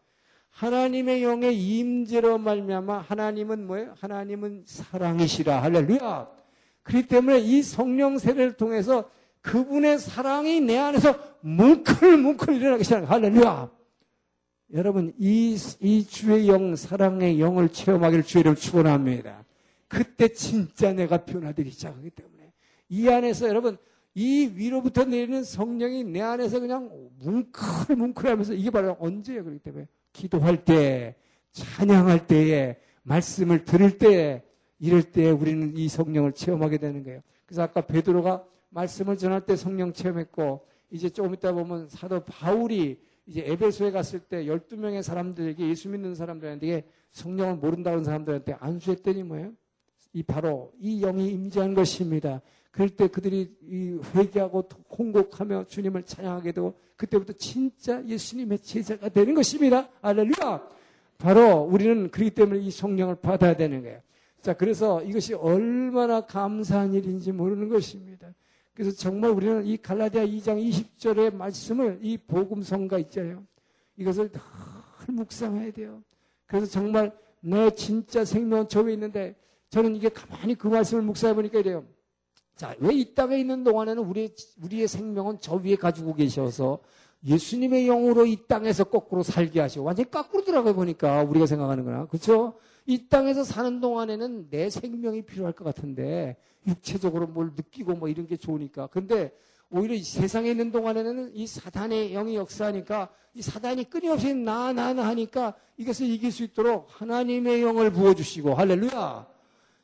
하나님의 0.50 1.22
영의 1.22 1.56
임재로 1.56 2.39
말미암아 2.39 3.01
하나님은 3.01 3.68
뭐예요? 3.68 3.94
하나님은 4.00 4.63
사랑이시라 4.66 5.62
할렐루야. 5.62 6.38
그렇기 6.88 7.08
때문에 7.08 7.39
이 7.39 7.62
성령 7.62 8.17
세례를 8.17 8.53
통해서 8.53 9.10
그분의 9.41 10.00
사랑이 10.00 10.62
내 10.62 10.77
안에서 10.77 11.20
뭉클뭉클 11.41 12.56
일어나기 12.56 12.84
시작합니다. 12.84 13.13
할렐루야. 13.13 13.72
여러분 14.74 15.13
이, 15.17 15.58
이 15.82 16.06
주의 16.06 16.48
영 16.48 16.75
사랑의 16.75 17.39
영을 17.39 17.70
체험하기를 17.70 18.24
주의를 18.24 18.56
축원합니다. 18.56 19.44
그때 19.88 20.29
진짜 20.29 20.94
내가 20.94 21.25
변화되기 21.25 21.70
시작하기 21.72 22.10
때문에. 22.10 22.51
이 22.89 23.10
안에서 23.10 23.48
여러분 23.50 23.77
이 24.15 24.51
위로부터 24.56 25.03
내리는 25.03 25.44
성령이 25.44 26.06
내 26.06 26.22
안에서 26.22 26.60
그냥 26.60 26.89
뭉클뭉클 27.20 28.29
하면서 28.29 28.53
이게 28.53 28.70
바로 28.70 28.96
언제예요? 29.00 29.44
그렇기 29.44 29.60
때문에 29.60 29.88
기도할 30.13 30.63
때, 30.63 31.15
찬양할 31.51 32.27
때에, 32.27 32.77
말씀을 33.03 33.63
들을 33.65 33.98
때, 33.98 34.44
이럴 34.79 35.03
때 35.03 35.31
우리는 35.31 35.75
이 35.75 35.88
성령을 35.88 36.34
체험하게 36.34 36.77
되는 36.77 37.03
거예요. 37.03 37.22
그래서 37.46 37.63
아까 37.63 37.81
베드로가 37.81 38.43
말씀을 38.69 39.17
전할 39.17 39.46
때 39.46 39.55
성령 39.55 39.93
체험했고 39.93 40.65
이제 40.91 41.10
조금 41.10 41.34
있다 41.34 41.53
보면 41.53 41.89
사도 41.89 42.24
바울이 42.24 43.00
이제 43.25 43.43
에베소에 43.46 43.91
갔을 43.91 44.19
때 44.19 44.46
12명의 44.46 45.01
사람들에게 45.01 45.67
예수 45.67 45.89
믿는 45.89 46.15
사람들한테 46.15 46.88
성령을 47.12 47.55
모른다는 47.55 48.03
사람들한테 48.03 48.55
안수했더니 48.60 49.24
뭐예요? 49.24 49.51
이 50.13 50.24
바로 50.24 50.72
이 50.79 51.01
영이 51.01 51.29
임재한 51.29 51.74
것입니다. 51.74 52.41
그럴 52.72 52.89
때 52.89 53.07
그들이 53.07 53.55
회개하고 54.15 54.69
공곡하며 54.88 55.65
주님을 55.67 56.03
찬양하게 56.03 56.51
되고 56.53 56.77
그때부터 56.96 57.34
진짜 57.34 58.03
예수님의 58.05 58.60
제자가 58.60 59.10
되는 59.10 59.34
것입니다. 59.34 59.89
알렐루야. 60.01 60.67
바로 61.17 61.62
우리는 61.63 62.10
그렇기 62.10 62.31
때문에 62.31 62.60
이 62.60 62.72
성령을 62.72 63.15
받아야 63.15 63.55
되는 63.55 63.81
거예요. 63.81 64.00
자, 64.41 64.53
그래서 64.53 65.01
이것이 65.03 65.34
얼마나 65.34 66.22
감사한 66.22 66.94
일인지 66.94 67.32
모르는 67.32 67.70
것입니다. 67.70 68.34
그래서 68.74 68.91
정말 68.96 69.32
우리는 69.32 69.65
이 69.65 69.77
갈라디아 69.77 70.24
2장 70.25 70.62
20절의 70.63 71.34
말씀을 71.36 72.00
이 72.01 72.17
복음성가 72.17 73.00
있잖아요. 73.00 73.44
이것을 73.98 74.32
늘 74.32 74.41
묵상해야 75.15 75.72
돼요. 75.72 76.03
그래서 76.46 76.67
정말 76.67 77.12
내 77.41 77.72
진짜 77.72 78.24
생명은 78.24 78.67
저 78.70 78.82
위에 78.82 78.94
있는데 78.94 79.36
저는 79.70 79.96
이게 79.96 80.10
가만히 80.10 80.56
그 80.56 80.67
말씀을 80.67 81.03
묵상해 81.03 81.34
보니까 81.34 81.60
이래요. 81.60 81.84
자, 82.56 82.75
왜 82.79 82.94
이 82.96 83.13
땅에 83.13 83.38
있는 83.38 83.63
동안에는 83.63 84.03
우리, 84.03 84.34
우리의 84.63 84.88
생명은 84.88 85.38
저 85.41 85.56
위에 85.56 85.75
가지고 85.75 86.13
계셔서 86.15 86.79
예수님의 87.25 87.88
영으로 87.88 88.25
이 88.25 88.38
땅에서 88.48 88.84
거꾸로 88.86 89.24
살게 89.24 89.60
하시고 89.60 89.86
완전히 89.86 90.10
거꾸로 90.10 90.44
들어가 90.44 90.72
보니까 90.74 91.24
우리가 91.24 91.46
생각하는 91.48 91.84
거나 91.84 92.06
그렇죠? 92.08 92.53
이 92.88 93.08
땅에서 93.08 93.44
사는 93.44 93.79
동안에는 93.79 94.50
내 94.50 94.72
생명이 94.72 95.22
필요할 95.22 95.53
것 95.53 95.63
같은데 95.63 96.38
육체적으로 96.65 97.27
뭘 97.27 97.51
느끼고 97.56 97.94
뭐 97.94 98.10
이런 98.10 98.25
게 98.25 98.38
좋으니까 98.38 98.88
근데 98.88 99.32
오히려 99.70 99.94
이 99.94 100.03
세상에 100.03 100.50
있는 100.50 100.72
동안에는 100.72 101.36
이 101.36 101.46
사단의 101.46 102.13
영이 102.13 102.36
역사하니까 102.36 103.10
이 103.34 103.41
사단이 103.41 103.89
끊임없이 103.89 104.34
나, 104.34 104.74
나, 104.74 104.94
나 104.94 105.08
하니까 105.08 105.53
이것을 105.77 106.08
이길 106.08 106.32
수 106.32 106.44
있도록 106.44 106.88
하나님의 106.89 107.62
영을 107.62 107.91
부어주시고, 107.91 108.56
할렐루야. 108.56 109.27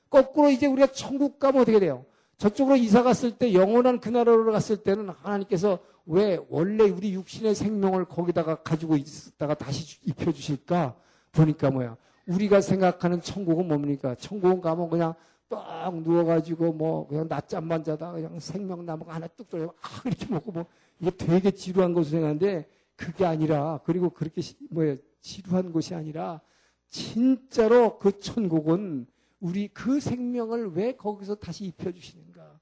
거꾸로 0.10 0.50
이제 0.50 0.66
우리가 0.66 0.88
천국 0.88 1.38
가면 1.40 1.62
어떻게 1.62 1.80
돼요? 1.80 2.06
저쪽으로 2.38 2.76
이사 2.78 3.04
갔을 3.04 3.32
때 3.32 3.54
영원한 3.54 4.00
그 4.00 4.10
나라로 4.10 4.52
갔을 4.52 4.78
때는 4.78 5.10
하나님께서 5.10 5.80
왜 6.06 6.40
원래 6.50 6.86
우리 6.86 7.14
육신의 7.14 7.56
생명을 7.56 8.06
거기다가 8.06 8.56
가지고 8.56 8.98
있다가 8.98 9.54
다시 9.54 10.00
입혀 10.04 10.32
주실까? 10.32 10.96
보니까 11.32 11.70
뭐야. 11.70 11.96
우리가 12.28 12.62
생각하는 12.62 13.22
천국은 13.22 13.68
뭡니까? 13.68 14.16
천국은 14.16 14.62
가면 14.62 14.90
그냥 14.90 15.14
딱 15.50 15.94
누워가지고 16.02 16.74
뭐 16.74 17.08
그냥 17.08 17.28
낮잠만 17.28 17.84
자다 17.84 18.12
그냥 18.14 18.40
생명나무가 18.40 19.14
하나 19.16 19.28
뚝 19.28 19.50
떨어져 19.50 19.74
아 19.82 20.02
이렇게 20.06 20.26
먹고 20.28 20.52
뭐 20.52 20.66
이게 21.00 21.12
되게 21.12 21.52
지루한 21.52 21.94
것으로 21.94 22.12
생각하는데 22.12 22.68
그게 22.96 23.26
아니라 23.26 23.80
그리고 23.84 24.10
그렇게 24.10 24.42
뭐 24.70 24.96
지루한 25.22 25.72
것이 25.72 25.94
아니라 25.96 26.42
진짜로 26.90 27.98
그 27.98 28.20
천국은 28.20 29.08
우리 29.40 29.68
그 29.68 30.00
생명을 30.00 30.72
왜 30.74 30.96
거기서 30.96 31.36
다시 31.36 31.66
입혀주시는가? 31.66 32.60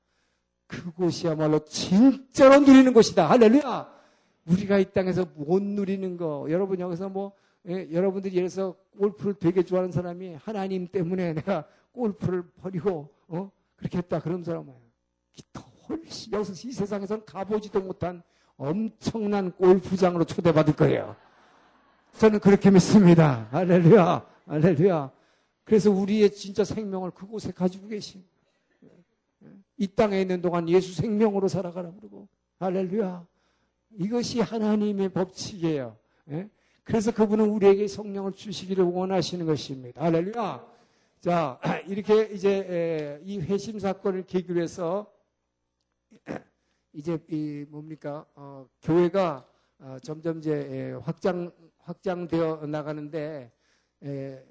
그곳이야말로 0.66 1.64
진짜로 1.66 2.60
누리는 2.60 2.94
곳이다. 2.94 3.30
할렐루야! 3.30 4.02
우리가 4.48 4.80
이 4.80 4.92
땅에서 4.92 5.26
못 5.36 5.62
누리는 5.62 6.18
거. 6.18 6.48
여러분 6.50 6.80
여기서 6.80 7.10
뭐, 7.10 7.34
예, 7.68 7.92
여러분들이 7.92 8.36
예를 8.36 8.50
들어서 8.50 8.76
골프를 8.98 9.36
되게 9.36 9.64
좋아하는 9.64 9.92
사람이 9.92 10.36
하나님 10.36 10.88
때문에 10.88 11.34
내가 11.34 11.66
골프를 11.92 12.44
버리고, 12.62 13.10
어? 13.28 13.52
그렇게 13.76 14.00
했다. 14.00 14.20
그런 14.20 14.44
사람은 14.44 14.74
더 15.54 15.62
훨씬, 15.90 16.34
여기서 16.34 16.68
이 16.68 16.72
세상에서는 16.72 17.26
가보지도 17.26 17.82
못한 17.82 18.22
엄청난 18.58 19.52
골프장으로 19.52 20.24
초대받을 20.24 20.76
거예요. 20.76 21.16
저는 22.18 22.40
그렇게 22.40 22.70
믿습니다. 22.70 23.48
할렐루야. 23.52 24.26
할렐루야. 24.46 25.12
그래서 25.64 25.90
우리의 25.90 26.32
진짜 26.32 26.64
생명을 26.64 27.12
그곳에 27.12 27.52
가지고 27.52 27.88
계신 27.88 28.24
이 29.78 29.88
땅에 29.88 30.22
있는 30.22 30.42
동안 30.42 30.68
예수 30.70 30.94
생명으로 30.94 31.48
살아가라 31.48 31.92
그러고 31.92 32.28
할렐루야. 32.60 33.26
이것이 33.98 34.42
하나님의 34.42 35.10
법칙이에요. 35.10 35.98
예? 36.32 36.50
그래서 36.92 37.10
그분은 37.14 37.48
우리에게 37.52 37.88
성령을 37.88 38.34
주시기를 38.34 38.84
원하시는 38.84 39.46
것입니다. 39.46 40.04
할렐루야. 40.04 40.68
자, 41.22 41.58
이렇게 41.88 42.24
이제 42.34 43.18
이 43.24 43.40
회심 43.40 43.80
사건을 43.80 44.26
계기로 44.26 44.62
해서 44.62 45.10
이제 46.92 47.18
이 47.30 47.64
뭡니까 47.70 48.26
어, 48.36 48.68
교회가 48.82 49.48
어, 49.80 49.98
점점 50.04 50.40
이제 50.40 50.94
확장 51.02 51.50
확장되어 51.78 52.66
나가는데 52.68 53.50
에, 54.04 54.46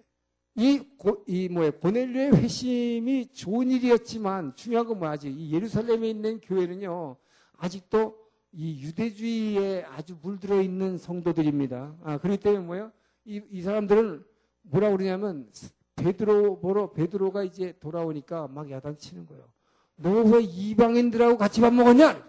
이, 0.55 0.79
고, 0.97 1.23
이 1.29 1.47
뭐야 1.51 1.73
고넬료의 1.73 2.37
회심이 2.37 3.35
좋은 3.35 3.71
일이었지만 3.71 4.57
중요한 4.57 4.87
건 4.87 4.99
뭐지? 4.99 5.31
이 5.31 5.53
예루살렘에 5.53 6.09
있는 6.09 6.41
교회는요 6.41 7.19
아직도 7.59 8.20
이 8.53 8.83
유대주의에 8.83 9.85
아주 9.85 10.17
물들어 10.21 10.61
있는 10.61 10.99
성도들입니다. 10.99 11.97
아 12.03 12.19
그렇기 12.19 12.39
때문에 12.41 12.65
뭐요? 12.65 12.93
이, 13.25 13.41
이 13.51 13.63
사람들은 13.63 14.25
뭐라 14.63 14.91
그러냐면 14.91 15.49
베드로 15.97 16.61
보러 16.61 16.93
베드로가 16.93 17.45
이제 17.45 17.77
돌아오니까 17.79 18.49
막 18.49 18.71
야단치는 18.71 19.27
거예요. 19.27 19.45
너 19.97 20.11
왜 20.25 20.43
이방인들하고 20.43 21.37
같이 21.37 21.61
밥 21.61 21.73
먹었냐? 21.75 22.29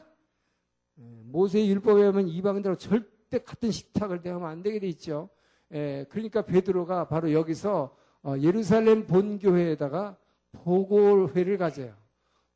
모세의 0.96 1.70
율법에 1.70 2.04
하면 2.04 2.28
이방인들하고 2.28 2.78
절대 2.78 3.40
같은 3.40 3.72
식탁을 3.72 4.22
대하면 4.22 4.50
안 4.50 4.62
되게 4.62 4.80
돼 4.80 4.88
있죠. 4.90 5.30
에, 5.72 6.04
그러니까 6.10 6.42
베드로가 6.42 7.08
바로 7.08 7.32
여기서 7.32 7.96
어, 8.24 8.36
예루살렘 8.40 9.08
본교회에다가 9.08 10.18
보고회를 10.52 11.58
가져요. 11.58 11.96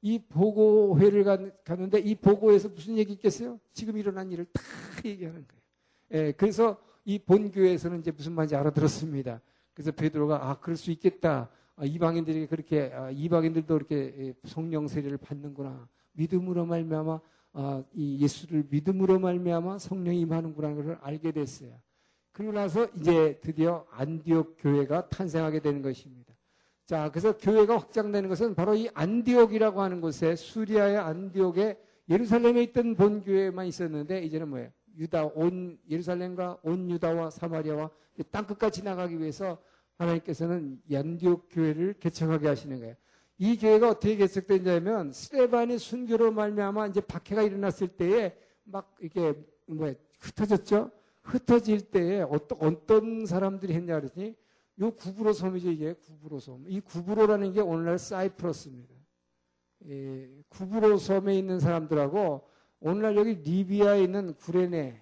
이 0.06 0.20
보고회를 0.20 1.24
가, 1.24 1.36
가는데 1.64 1.98
이 1.98 2.14
보고에서 2.14 2.70
무슨 2.70 2.96
얘기 2.96 3.14
있겠어요? 3.14 3.60
지금 3.74 3.98
일어난 3.98 4.32
일을 4.32 4.46
다 4.54 4.62
얘기하는 5.04 5.44
거예요. 5.48 6.28
에, 6.28 6.32
그래서 6.34 6.78
이 7.06 7.18
본교회에서는 7.18 8.02
이제 8.02 8.12
무슨 8.12 8.34
말인지 8.34 8.56
알아들었습니다. 8.56 9.42
그래서 9.74 9.92
베드로가 9.92 10.48
아 10.48 10.60
그럴 10.60 10.78
수 10.78 10.92
있겠다. 10.92 11.50
아, 11.76 11.86
이방인들이 11.86 12.46
그렇게 12.46 12.92
아, 12.94 13.10
이방인들도 13.10 13.76
이렇게 13.76 14.34
성령 14.46 14.88
세례를 14.88 15.18
받는구나. 15.18 15.90
믿음으로 16.12 16.68
말미암아 16.68 17.20
아, 17.54 17.84
이 17.96 18.20
예수를 18.22 18.68
믿음으로 18.70 19.18
말미암아 19.18 19.80
성령이 19.80 20.22
임하는구나는 20.22 20.76
것을 20.76 20.98
알게 21.02 21.32
됐어요. 21.32 21.82
그리고 22.32 22.52
나서 22.52 22.88
이제 22.96 23.40
드디어 23.42 23.88
안디옥 23.90 24.58
교회가 24.60 25.10
탄생하게 25.10 25.62
되는 25.62 25.82
것입니다. 25.82 26.25
자, 26.86 27.10
그래서 27.10 27.36
교회가 27.36 27.78
확장되는 27.78 28.30
것은 28.30 28.54
바로 28.54 28.76
이 28.76 28.88
안디옥이라고 28.94 29.82
하는 29.82 30.02
곳에 30.02 30.36
수리아의 30.36 30.98
안디옥에 30.98 31.80
예루살렘에 32.10 32.62
있던 32.64 32.96
본교회만 32.96 33.66
있었는데 33.66 34.24
이제는 34.24 34.50
뭐예요? 34.50 34.70
유다 34.96 35.26
온 35.34 35.80
예루살렘과 35.90 36.60
온 36.62 36.90
유다와 36.92 37.32
사마리아와 37.32 37.90
땅 38.30 38.46
끝까지 38.46 38.82
지나가기 38.82 39.20
위해서 39.20 39.58
하나님께서는 39.98 40.80
안디옥 40.94 41.48
교회를 41.50 41.96
개척하게 42.00 42.48
하시는 42.50 42.80
거예요. 42.80 42.96
이 43.40 43.58
교회가 43.58 43.90
어떻게 43.90 44.16
개척된냐면 44.16 45.12
스테반이 45.12 45.80
순교로 45.80 46.32
말미암아 46.32 46.88
이제 46.88 47.02
박해가 47.02 47.42
일어났을 47.42 47.88
때에 47.88 48.38
막 48.64 48.96
이게 49.02 49.34
뭐 49.66 49.92
흩어졌죠. 50.20 50.92
흩어질 51.24 51.82
때에 51.82 52.22
어떤 52.22 52.60
어떤 52.62 53.26
사람들이 53.26 53.74
했냐 53.74 54.00
그러더니 54.00 54.36
요 54.80 54.92
구브로 54.92 55.34
섬이죠 55.34 55.72
이게 55.72 55.94
구브로 55.94 56.40
섬. 56.40 56.66
이 56.68 56.82
구브로라는 56.82 57.54
게 57.54 57.62
오늘날 57.62 57.98
사이프러스입니다. 57.98 58.94
예, 59.88 60.30
구브로 60.50 60.98
섬에 60.98 61.38
있는 61.38 61.60
사람들하고 61.60 62.48
오늘날 62.80 63.16
여기 63.16 63.36
리비아에 63.36 64.04
있는 64.04 64.34
구레네 64.36 65.02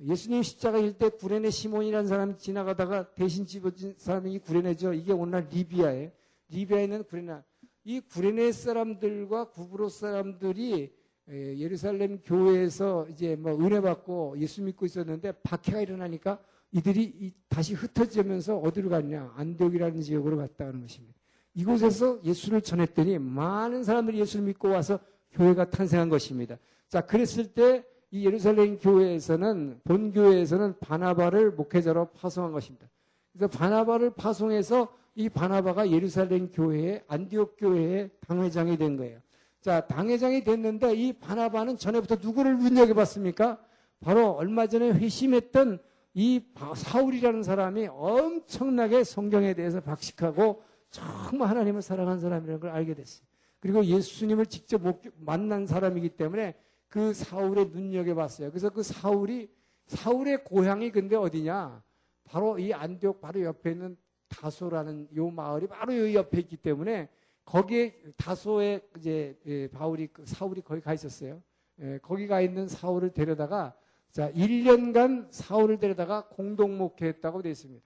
예수님 0.00 0.42
십자가 0.42 0.78
일 0.78 0.94
때 0.94 1.10
구레네 1.10 1.50
시몬이라는 1.50 2.08
사람이 2.08 2.38
지나가다가 2.38 3.12
대신 3.14 3.44
집어진 3.44 3.94
사람이 3.98 4.38
구레네죠. 4.40 4.94
이게 4.94 5.12
오늘날 5.12 5.48
리비아에 5.50 6.12
리비아에 6.48 6.84
있는 6.84 7.04
구레네 7.04 7.42
이 7.84 8.00
구레네 8.00 8.52
사람들과 8.52 9.50
구브로 9.50 9.88
사람들이 9.88 10.92
예루살렘 11.28 12.20
교회에서 12.22 13.06
이제 13.08 13.36
뭐 13.36 13.52
은혜 13.60 13.80
받고 13.80 14.34
예수 14.38 14.62
믿고 14.62 14.86
있었는데 14.86 15.32
박해가 15.42 15.80
일어나니까 15.80 16.42
이들이 16.72 17.32
다시 17.48 17.74
흩어지면서 17.74 18.58
어디로 18.58 18.90
갔냐? 18.90 19.32
안디옥이라는 19.36 20.00
지역으로 20.02 20.36
갔다는 20.36 20.80
것입니다. 20.82 21.18
이곳에서 21.54 22.22
예수를 22.22 22.60
전했더니 22.60 23.18
많은 23.18 23.82
사람들이 23.82 24.20
예수를 24.20 24.46
믿고 24.46 24.68
와서 24.68 25.00
교회가 25.32 25.70
탄생한 25.70 26.08
것입니다. 26.08 26.58
자, 26.88 27.00
그랬을 27.00 27.46
때 27.52 27.84
이 28.12 28.24
예루살렘 28.24 28.76
교회에서는 28.78 29.80
본 29.84 30.12
교회에서는 30.12 30.78
바나바를 30.80 31.52
목회자로 31.52 32.06
파송한 32.06 32.52
것입니다. 32.52 32.88
그래서 33.32 33.46
바나바를 33.48 34.10
파송해서 34.10 34.88
이 35.14 35.28
바나바가 35.28 35.90
예루살렘 35.90 36.50
교회의 36.50 37.04
안디옥 37.06 37.56
교회의 37.58 38.10
당회장이 38.26 38.76
된 38.78 38.96
거예요. 38.96 39.20
자, 39.60 39.86
당회장이 39.86 40.42
됐는데 40.42 40.94
이 40.94 41.12
바나바는 41.12 41.76
전에부터 41.76 42.16
누구를 42.16 42.58
눈여겨봤습니까? 42.58 43.60
바로 44.00 44.30
얼마 44.30 44.66
전에 44.66 44.90
회심했던 44.90 45.78
이 46.14 46.44
사울이라는 46.74 47.42
사람이 47.42 47.88
엄청나게 47.90 49.04
성경에 49.04 49.54
대해서 49.54 49.80
박식하고 49.80 50.62
정말 50.90 51.48
하나님을 51.48 51.82
사랑하는 51.82 52.20
사람이라는 52.20 52.60
걸 52.60 52.70
알게 52.70 52.94
됐어요. 52.94 53.26
그리고 53.60 53.84
예수님을 53.84 54.46
직접 54.46 54.82
만난 55.16 55.66
사람이기 55.66 56.10
때문에 56.10 56.54
그 56.88 57.14
사울의 57.14 57.66
눈여겨봤어요. 57.68 58.50
그래서 58.50 58.70
그 58.70 58.82
사울이 58.82 59.48
사울의 59.86 60.44
고향이 60.44 60.90
근데 60.90 61.16
어디냐? 61.16 61.82
바로 62.24 62.58
이 62.58 62.72
안디옥 62.72 63.20
바로 63.20 63.42
옆에 63.42 63.72
있는 63.72 63.96
다소라는 64.28 65.08
요 65.16 65.30
마을이 65.30 65.66
바로 65.66 65.96
요 65.96 66.14
옆에 66.14 66.38
있기 66.40 66.56
때문에 66.56 67.08
거기에 67.44 68.00
다소의 68.16 68.80
이제 68.96 69.36
예, 69.46 69.68
바울이 69.68 70.06
그 70.08 70.24
사울이 70.24 70.62
거기 70.62 70.80
가 70.80 70.94
있었어요. 70.94 71.42
예, 71.80 71.98
거기 72.02 72.26
가 72.26 72.40
있는 72.40 72.68
사울을 72.68 73.12
데려다가 73.12 73.74
자 74.10 74.30
1년간 74.32 75.28
사울을 75.30 75.78
데려다가 75.78 76.26
공동 76.28 76.76
목회했다고 76.78 77.42
되어 77.42 77.52
있습니다. 77.52 77.84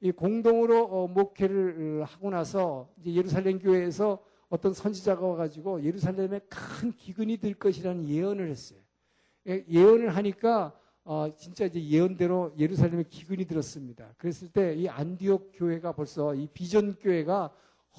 이 0.00 0.10
공동으로 0.12 0.84
어, 0.84 1.08
목회를 1.08 2.04
하고 2.04 2.30
나서 2.30 2.90
예루살렘 3.06 3.58
교회에서 3.58 4.22
어떤 4.48 4.74
선지자가 4.74 5.24
와가지고 5.26 5.82
예루살렘에 5.84 6.40
큰 6.48 6.92
기근이 6.92 7.38
들 7.38 7.54
것이라는 7.54 8.06
예언을 8.06 8.50
했어요. 8.50 8.80
예, 9.48 9.64
예언을 9.70 10.14
하니까 10.16 10.76
어, 11.04 11.28
진짜 11.36 11.64
이제 11.64 11.82
예언대로 11.82 12.52
예루살렘에 12.58 13.04
기근이 13.08 13.46
들었습니다. 13.46 14.12
그랬을 14.18 14.48
때 14.48 14.74
이 14.76 14.88
안디옥 14.88 15.52
교회가 15.54 15.92
벌써 15.92 16.34
이 16.34 16.48
비전 16.52 16.94
교회가 16.96 17.50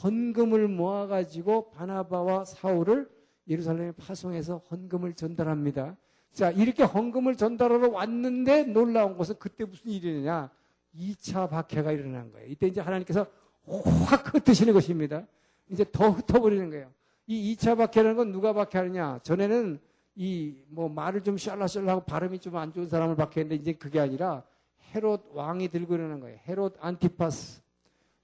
헌금을 0.03 0.67
모아가지고 0.67 1.71
바나바와 1.71 2.45
사울을 2.45 3.09
예루살렘에 3.47 3.91
파송해서 3.93 4.57
헌금을 4.69 5.15
전달합니다. 5.15 5.97
자, 6.33 6.49
이렇게 6.51 6.83
헌금을 6.83 7.35
전달하러 7.37 7.89
왔는데 7.89 8.63
놀라운 8.63 9.15
것은 9.17 9.35
그때 9.39 9.65
무슨 9.65 9.91
일이냐. 9.91 10.49
2차 10.97 11.49
박해가 11.49 11.91
일어난 11.91 12.31
거예요. 12.31 12.47
이때 12.49 12.67
이제 12.67 12.81
하나님께서 12.81 13.25
확 14.05 14.33
흩으시는 14.33 14.73
것입니다. 14.73 15.25
이제 15.69 15.85
더 15.91 16.09
흩어버리는 16.09 16.69
거예요. 16.69 16.91
이 17.27 17.55
2차 17.55 17.77
박해라는 17.77 18.17
건 18.17 18.31
누가 18.31 18.53
박해하느냐. 18.53 19.19
전에는 19.23 19.79
이 20.15 20.53
뭐 20.67 20.89
말을 20.89 21.21
좀 21.23 21.37
샬라샬라하고 21.37 22.03
발음이 22.05 22.39
좀 22.39 22.55
안 22.57 22.71
좋은 22.73 22.87
사람을 22.87 23.15
박해했는데 23.15 23.55
이제 23.55 23.73
그게 23.73 23.99
아니라 23.99 24.43
헤롯 24.93 25.29
왕이 25.33 25.69
들고 25.69 25.95
이러는 25.95 26.19
거예요. 26.19 26.37
헤롯 26.47 26.77
안티파스. 26.79 27.61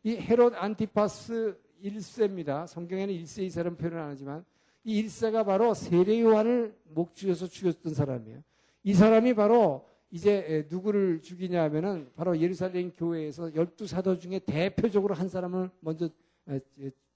이 0.03 0.17
헤롯 0.17 0.53
안티파스 0.55 1.57
1세입니다. 1.83 2.67
성경에는 2.67 3.13
1세 3.13 3.43
이 3.43 3.49
사람 3.49 3.75
표현을 3.75 3.99
안 3.99 4.09
하지만 4.09 4.45
이 4.83 5.03
1세가 5.03 5.45
바로 5.45 5.73
세례 5.73 6.21
요한을 6.21 6.75
목주에서 6.85 7.47
죽였던 7.47 7.93
사람이에요. 7.93 8.41
이 8.83 8.93
사람이 8.93 9.33
바로 9.33 9.85
이제 10.11 10.65
누구를 10.69 11.21
죽이냐 11.21 11.61
하면은 11.63 12.09
바로 12.15 12.39
예루살렘 12.39 12.91
교회에서 12.91 13.53
열두 13.53 13.85
사도 13.85 14.17
중에 14.17 14.39
대표적으로 14.39 15.13
한 15.13 15.29
사람을 15.29 15.69
먼저 15.81 16.09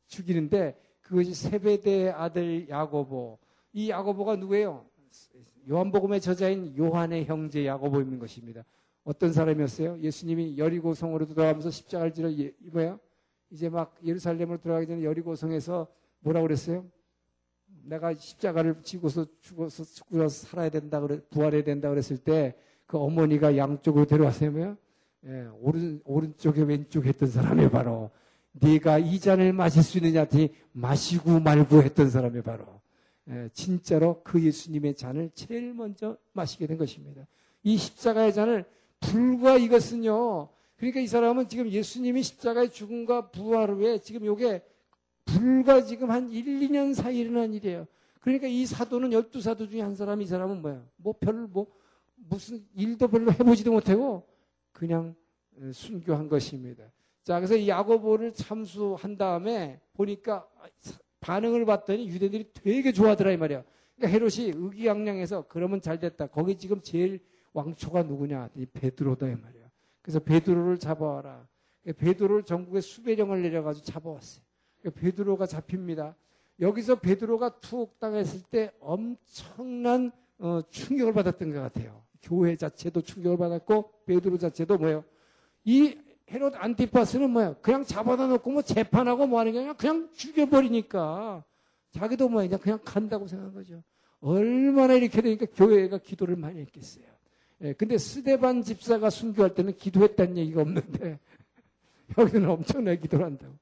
죽이는데 0.07 0.77
그것이 1.01 1.33
세베대의 1.33 2.11
아들 2.11 2.69
야고보. 2.69 3.39
이 3.73 3.89
야고보가 3.89 4.35
누구예요? 4.35 4.85
요한복음의 5.69 6.21
저자인 6.21 6.77
요한의 6.77 7.25
형제 7.25 7.65
야고보인 7.65 8.19
것입니다. 8.19 8.63
어떤 9.03 9.33
사람이었어요? 9.33 9.99
예수님이 9.99 10.57
여리고 10.57 10.93
성으로 10.93 11.25
들어가면서 11.25 11.69
십자가를 11.71 12.13
지러 12.13 12.31
예, 12.33 12.53
뭐야? 12.71 12.99
이제 13.49 13.69
막 13.69 13.95
예루살렘으로 14.03 14.59
들어가기 14.59 14.87
전에 14.87 15.03
여리고 15.03 15.35
성에서 15.35 15.87
뭐라고 16.19 16.47
그랬어요? 16.47 16.85
내가 17.83 18.13
십자가를 18.13 18.77
지고서 18.83 19.25
죽어서 19.41 19.83
죽어서 19.83 20.47
살아야 20.47 20.69
된다 20.69 20.99
그래 20.99 21.19
부활해야 21.29 21.63
된다 21.63 21.89
그랬을 21.89 22.17
때 22.17 22.55
그 22.93 22.99
어머니가 22.99 23.57
양쪽으로 23.57 24.05
데려왔어요. 24.05 24.77
예, 25.25 25.47
오른 25.61 25.99
오른쪽에 26.05 26.61
왼쪽에 26.61 27.09
했던 27.09 27.27
사람이 27.27 27.71
바로 27.71 28.11
네가 28.51 28.99
이 28.99 29.19
잔을 29.19 29.51
마실 29.51 29.81
수 29.81 29.97
있느냐 29.97 30.19
했더니 30.21 30.53
마시고 30.73 31.39
말고 31.39 31.81
했던 31.81 32.11
사람이 32.11 32.43
바로 32.43 32.65
예, 33.29 33.49
진짜로 33.51 34.21
그 34.23 34.43
예수님의 34.43 34.93
잔을 34.93 35.31
제일 35.33 35.73
먼저 35.73 36.17
마시게 36.33 36.67
된 36.67 36.77
것입니다. 36.77 37.25
이 37.63 37.77
십자가의 37.77 38.31
잔을 38.31 38.65
불과 38.99 39.57
이것은요. 39.57 40.49
그러니까 40.77 40.99
이 40.99 41.07
사람은 41.07 41.47
지금 41.47 41.69
예수님이 41.69 42.21
십자가의 42.21 42.71
죽음과 42.71 43.31
부활 43.31 43.71
후에 43.71 43.97
지금 43.99 44.23
요게 44.23 44.61
불과 45.25 45.83
지금 45.83 46.11
한 46.11 46.31
1, 46.31 46.45
2년 46.45 46.93
사이 46.93 47.19
일어난 47.19 47.53
일이에요. 47.53 47.87
그러니까 48.21 48.47
이 48.47 48.65
사도는 48.65 49.11
열두 49.11 49.41
사도 49.41 49.67
중에 49.67 49.81
한 49.81 49.95
사람, 49.95 50.21
이 50.21 50.25
사람은 50.25 50.61
뭐야? 50.61 50.85
뭐 50.95 51.13
별, 51.19 51.47
뭐, 51.47 51.67
무슨 52.15 52.65
일도 52.75 53.07
별로 53.09 53.31
해보지도 53.31 53.71
못하고 53.71 54.25
그냥 54.71 55.15
어, 55.57 55.71
순교한 55.73 56.29
것입니다. 56.29 56.85
자, 57.23 57.39
그래서 57.39 57.55
이 57.55 57.67
야고보를 57.69 58.33
참수한 58.33 59.17
다음에 59.17 59.79
보니까 59.93 60.47
반응을 61.19 61.65
봤더니 61.65 62.07
유대들이 62.07 62.51
되게 62.53 62.91
좋아하더라 62.91 63.31
이 63.31 63.37
말이야. 63.37 63.63
그러니까 63.95 64.13
헤롯이 64.13 64.51
의기양양해서 64.55 65.45
그러면 65.47 65.81
잘 65.81 65.99
됐다. 65.99 66.27
거기 66.27 66.57
지금 66.57 66.81
제일 66.81 67.19
왕초가 67.53 68.03
누구냐? 68.03 68.49
이 68.55 68.65
베드로다 68.65 69.27
이 69.27 69.35
말이야. 69.35 69.69
그래서 70.01 70.19
베드로를 70.19 70.79
잡아와라. 70.79 71.47
베드로를 71.97 72.43
전국에 72.43 72.81
수배령을 72.81 73.41
내려가지고 73.41 73.85
잡아왔어요. 73.85 74.43
베드로가 74.91 75.45
잡힙니다. 75.45 76.15
여기서 76.59 76.95
베드로가 76.99 77.59
투옥 77.59 77.99
당했을 77.99 78.41
때 78.49 78.71
엄청난 78.79 80.11
어, 80.39 80.61
충격을 80.69 81.13
받았던 81.13 81.53
것 81.53 81.61
같아요. 81.61 82.03
교회 82.21 82.55
자체도 82.55 83.01
충격을 83.01 83.37
받았고 83.37 83.91
베드로 84.05 84.37
자체도 84.37 84.77
뭐예요? 84.77 85.03
이 85.63 85.97
헤롯 86.31 86.53
안티파스는 86.55 87.29
뭐야? 87.29 87.55
그냥 87.61 87.83
잡아다 87.83 88.27
놓고 88.27 88.51
뭐 88.51 88.61
재판하고 88.61 89.27
뭐 89.27 89.39
하는 89.39 89.51
게 89.51 89.59
아니라 89.59 89.73
그냥 89.73 90.09
죽여버리니까 90.13 91.43
자기도 91.91 92.29
뭐야? 92.29 92.47
그냥, 92.47 92.59
그냥 92.59 92.79
간다고 92.83 93.27
생각한 93.27 93.53
거죠. 93.53 93.83
얼마나 94.21 94.93
이렇게 94.93 95.21
되니까 95.21 95.45
교회가 95.53 95.97
기도를 95.97 96.35
많이 96.35 96.61
했겠어요. 96.61 97.05
예, 97.61 97.73
근데 97.73 97.97
스데반 97.97 98.61
집사가 98.61 99.09
순교할 99.09 99.53
때는 99.53 99.75
기도했다는 99.75 100.37
얘기가 100.37 100.61
없는데 100.61 101.19
여기는 102.17 102.49
엄청나게 102.49 103.01
기도를 103.01 103.25
한다고. 103.25 103.53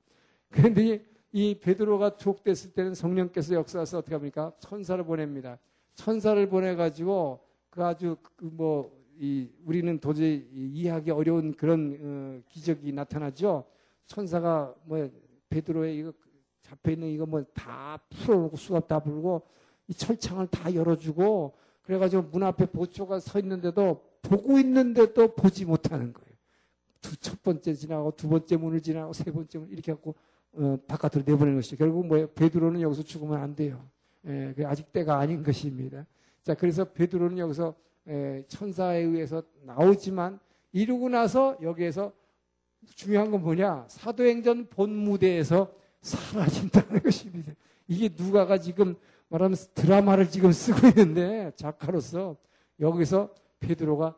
그런데 0.49 1.03
이 1.31 1.55
베드로가 1.55 2.17
투옥됐을 2.17 2.71
때는 2.73 2.93
성령께서 2.93 3.55
역사해서 3.55 3.99
어떻게 3.99 4.15
합니까? 4.15 4.51
천사를 4.59 5.03
보냅니다. 5.03 5.57
천사를 5.95 6.47
보내가지고 6.49 7.39
그 7.69 7.83
아주 7.83 8.17
그 8.35 8.45
뭐이 8.45 9.49
우리는 9.65 9.99
도저히 9.99 10.47
이해하기 10.53 11.11
어려운 11.11 11.53
그런 11.53 11.97
어, 12.01 12.41
기적이 12.49 12.91
나타나죠. 12.91 13.65
천사가 14.07 14.75
뭐 14.83 15.09
베드로의 15.49 15.97
이거 15.97 16.13
잡혀 16.61 16.91
있는 16.91 17.09
이거 17.09 17.25
뭐 17.25 17.43
다 17.81 17.97
풀어놓고 18.09 18.57
수갑 18.57 18.87
다 18.87 18.99
풀고 18.99 19.41
이 19.87 19.93
철창을 19.93 20.47
다 20.47 20.73
열어주고 20.73 21.57
그래가지고 21.81 22.23
문 22.23 22.43
앞에 22.43 22.65
보초가 22.67 23.19
서 23.19 23.39
있는데도 23.39 24.03
보고 24.21 24.59
있는데도 24.59 25.33
보지 25.33 25.65
못하는 25.65 26.13
거예요. 26.13 26.31
두, 27.01 27.17
첫 27.17 27.41
번째 27.41 27.73
지나고 27.73 28.11
두 28.15 28.29
번째 28.29 28.57
문을 28.57 28.81
지나고 28.81 29.13
세 29.13 29.31
번째 29.31 29.57
문 29.59 29.69
이렇게 29.69 29.91
갖고 29.91 30.15
어, 30.53 30.77
바깥으로 30.87 31.23
내보내는 31.25 31.55
것이죠. 31.59 31.77
결국 31.77 32.05
뭐예요? 32.07 32.27
베드로는 32.27 32.81
여기서 32.81 33.03
죽으면 33.03 33.41
안 33.41 33.55
돼요. 33.55 33.83
예, 34.25 34.53
아직 34.65 34.91
때가 34.91 35.17
아닌 35.17 35.43
것입니다. 35.43 36.05
자, 36.43 36.53
그래서 36.53 36.85
베드로는 36.85 37.37
여기서 37.37 37.75
예, 38.07 38.43
천사에 38.47 38.99
의해서 38.99 39.43
나오지만 39.63 40.39
이루고 40.73 41.09
나서 41.09 41.57
여기에서 41.61 42.11
중요한 42.95 43.31
건 43.31 43.41
뭐냐? 43.41 43.85
사도행전 43.87 44.67
본 44.69 44.95
무대에서 44.95 45.71
사라진다는 46.01 47.01
것입니다. 47.03 47.53
이게 47.87 48.09
누가가 48.15 48.57
지금 48.57 48.95
말하면 49.29 49.55
드라마를 49.75 50.29
지금 50.29 50.51
쓰고 50.51 50.87
있는데 50.87 51.51
작가로서 51.55 52.35
여기서 52.79 53.33
베드로가 53.59 54.15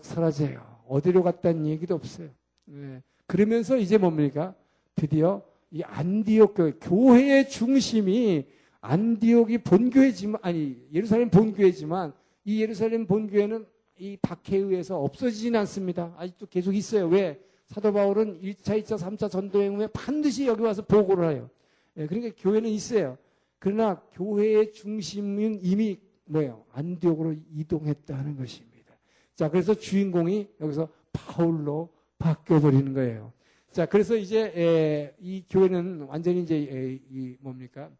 사라져요. 0.00 0.82
어디로 0.88 1.22
갔다는 1.22 1.66
얘기도 1.66 1.94
없어요. 1.94 2.30
예. 2.70 3.02
그러면서 3.26 3.76
이제 3.76 3.98
뭡니까? 3.98 4.54
드디어 4.94 5.42
이 5.70 5.82
안디옥 5.82 6.54
교회, 6.54 6.72
교회의 6.72 7.48
중심이 7.48 8.46
안디옥이 8.80 9.58
본교회지만, 9.58 10.40
아니, 10.42 10.76
예루살렘 10.92 11.30
본교회지만, 11.30 12.12
이 12.44 12.60
예루살렘 12.60 13.06
본교회는 13.06 13.66
이 13.98 14.16
박해에 14.20 14.58
의해서 14.58 15.00
없어지진 15.00 15.56
않습니다. 15.56 16.14
아직도 16.18 16.46
계속 16.46 16.74
있어요. 16.74 17.06
왜? 17.08 17.40
사도 17.66 17.92
바울은 17.92 18.40
1차, 18.42 18.82
2차, 18.82 18.98
3차 18.98 19.30
전도행 19.30 19.76
후에 19.76 19.86
반드시 19.88 20.46
여기 20.46 20.62
와서 20.62 20.84
보고를 20.84 21.30
해요. 21.30 21.50
예, 21.96 22.06
그러니까 22.06 22.34
교회는 22.38 22.68
있어요. 22.70 23.16
그러나 23.58 24.02
교회의 24.12 24.72
중심은 24.72 25.60
이미 25.62 25.98
뭐예요? 26.26 26.64
안디옥으로 26.72 27.34
이동했다는 27.56 28.36
것입니다. 28.36 28.94
자, 29.34 29.48
그래서 29.48 29.74
주인공이 29.74 30.48
여기서 30.60 30.88
바울로 31.12 31.88
바뀌어버리는 32.18 32.92
거예요. 32.92 33.32
자, 33.74 33.86
그래서 33.86 34.14
이제 34.14 34.52
에, 34.54 35.16
이 35.18 35.42
교회는 35.50 36.02
완전히 36.02 36.42
이제 36.42 36.54
에, 36.54 37.00
이 37.10 37.36
뭡니까? 37.40 37.90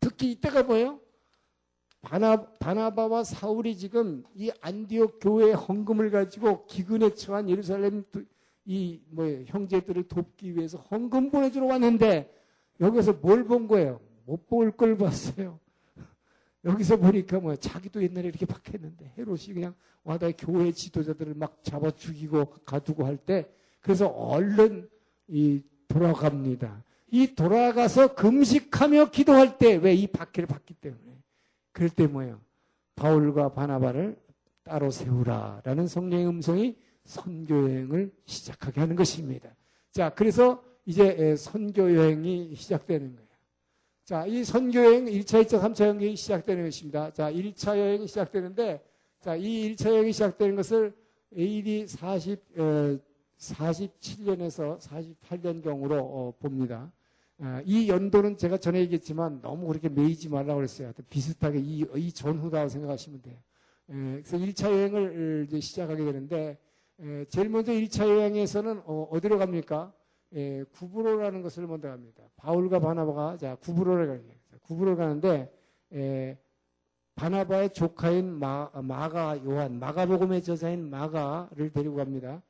특히 0.00 0.32
이때가 0.32 0.64
뭐예요? 0.64 0.98
바나, 2.00 2.42
바나 2.58 2.90
바와 2.90 3.22
사울이 3.22 3.76
지금 3.76 4.24
이 4.34 4.50
안디옥 4.60 5.20
교회의 5.20 5.54
헌금을 5.54 6.10
가지고 6.10 6.66
기근에 6.66 7.14
처한 7.14 7.48
예루살렘 7.48 8.02
이 8.64 8.98
뭐 9.10 9.24
형제들을 9.46 10.08
돕기 10.08 10.56
위해서 10.56 10.78
헌금 10.78 11.30
보내주러 11.30 11.66
왔는데 11.66 12.28
여기서 12.80 13.12
뭘 13.12 13.44
본 13.46 13.68
거예요? 13.68 14.00
못 14.24 14.48
볼 14.48 14.72
걸 14.72 14.96
봤어요. 14.98 15.60
여기서 16.64 16.96
보니까 16.96 17.38
뭐 17.38 17.54
자기도 17.54 18.02
옛날에 18.02 18.26
이렇게 18.26 18.44
박했는데 18.44 19.12
헤롯이 19.16 19.54
그냥 19.54 19.72
와다 20.02 20.32
교회 20.32 20.72
지도자들을 20.72 21.34
막 21.34 21.62
잡아 21.62 21.92
죽이고 21.92 22.46
가두고 22.64 23.06
할 23.06 23.16
때 23.18 23.48
그래서 23.80 24.08
얼른 24.08 24.88
이 25.28 25.62
돌아갑니다. 25.88 26.84
이 27.10 27.34
돌아가서 27.34 28.14
금식하며 28.14 29.10
기도할 29.10 29.58
때 29.58 29.76
왜이 29.76 30.08
박해를 30.08 30.46
받기 30.46 30.74
때문에 30.74 31.22
그럴 31.72 31.90
때 31.90 32.06
뭐예요? 32.06 32.40
바울과 32.96 33.52
바나바를 33.52 34.16
따로 34.64 34.90
세우라라는 34.90 35.86
성령의 35.86 36.26
음성이 36.26 36.76
선교 37.04 37.62
여행을 37.62 38.10
시작하게 38.24 38.80
하는 38.80 38.96
것입니다. 38.96 39.54
자, 39.92 40.10
그래서 40.10 40.62
이제 40.84 41.36
선교 41.36 41.94
여행이 41.94 42.54
시작되는 42.54 43.14
거예요. 43.14 43.26
자, 44.04 44.26
이 44.26 44.44
선교 44.44 44.84
여행 44.84 45.06
1차, 45.06 45.44
2차, 45.44 45.60
3차 45.60 45.86
여행이 45.86 46.16
시작되는 46.16 46.64
것입니다. 46.64 47.12
자, 47.12 47.30
1차 47.32 47.78
여행이 47.78 48.06
시작되는데 48.06 48.82
자, 49.20 49.36
이 49.36 49.74
1차 49.74 49.90
여행이 49.90 50.12
시작되는 50.12 50.56
것을 50.56 50.94
AD 51.36 51.86
40 51.86 52.40
어, 52.58 52.98
47년에서 53.38 54.78
48년경으로 54.80 55.92
어, 56.00 56.34
봅니다. 56.38 56.90
어, 57.38 57.60
이 57.64 57.88
연도는 57.88 58.38
제가 58.38 58.56
전에 58.56 58.80
얘기했지만 58.80 59.42
너무 59.42 59.66
그렇게 59.66 59.88
매이지 59.88 60.28
말라고 60.28 60.56
그랬어요. 60.56 60.92
비슷하게 61.10 61.58
이, 61.58 61.86
이 61.96 62.12
전후다고 62.12 62.68
생각하시면 62.68 63.22
돼요. 63.22 63.36
에, 63.90 64.22
그래서 64.22 64.38
1차 64.38 64.70
여행을 64.70 65.44
이제 65.46 65.60
시작하게 65.60 66.04
되는데 66.04 66.58
에, 67.00 67.24
제일 67.26 67.50
먼저 67.50 67.72
1차 67.72 68.08
여행에서는 68.08 68.82
어, 68.86 69.10
디로 69.20 69.38
갑니까? 69.38 69.92
에, 70.34 70.64
구브로라는 70.64 71.42
것을 71.42 71.66
먼저 71.66 71.88
갑니다. 71.88 72.22
바울과 72.36 72.80
바나바가 72.80 73.36
자 73.36 73.54
구브로를 73.56 74.06
가요. 74.06 74.20
구브로를 74.62 74.96
가는데 74.96 75.52
에, 75.92 76.38
바나바의 77.14 77.70
조카인 77.72 78.30
마, 78.30 78.70
마가 78.74 79.42
요한 79.44 79.78
마가복음의 79.78 80.42
저자인 80.42 80.90
마가를 80.90 81.70
데리고 81.70 81.96
갑니다. 81.96 82.42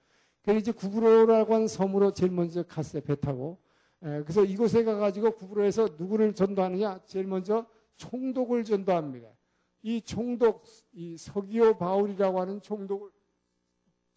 그래서 0.46 0.60
이제 0.60 0.70
구브로라고 0.70 1.54
하는 1.54 1.66
섬으로 1.66 2.12
제일 2.12 2.30
먼저 2.30 2.62
갔어요. 2.62 3.02
배 3.02 3.16
타고. 3.16 3.58
에, 4.00 4.22
그래서 4.22 4.44
이곳에 4.44 4.84
가가지고 4.84 5.32
구브로에서 5.32 5.96
누구를 5.98 6.34
전도하느냐? 6.34 7.00
제일 7.04 7.26
먼저 7.26 7.66
총독을 7.96 8.62
전도합니다. 8.62 9.28
이 9.82 10.00
총독, 10.00 10.62
이 10.92 11.16
서기오 11.16 11.78
바울이라고 11.78 12.40
하는 12.40 12.60
총독을 12.60 13.10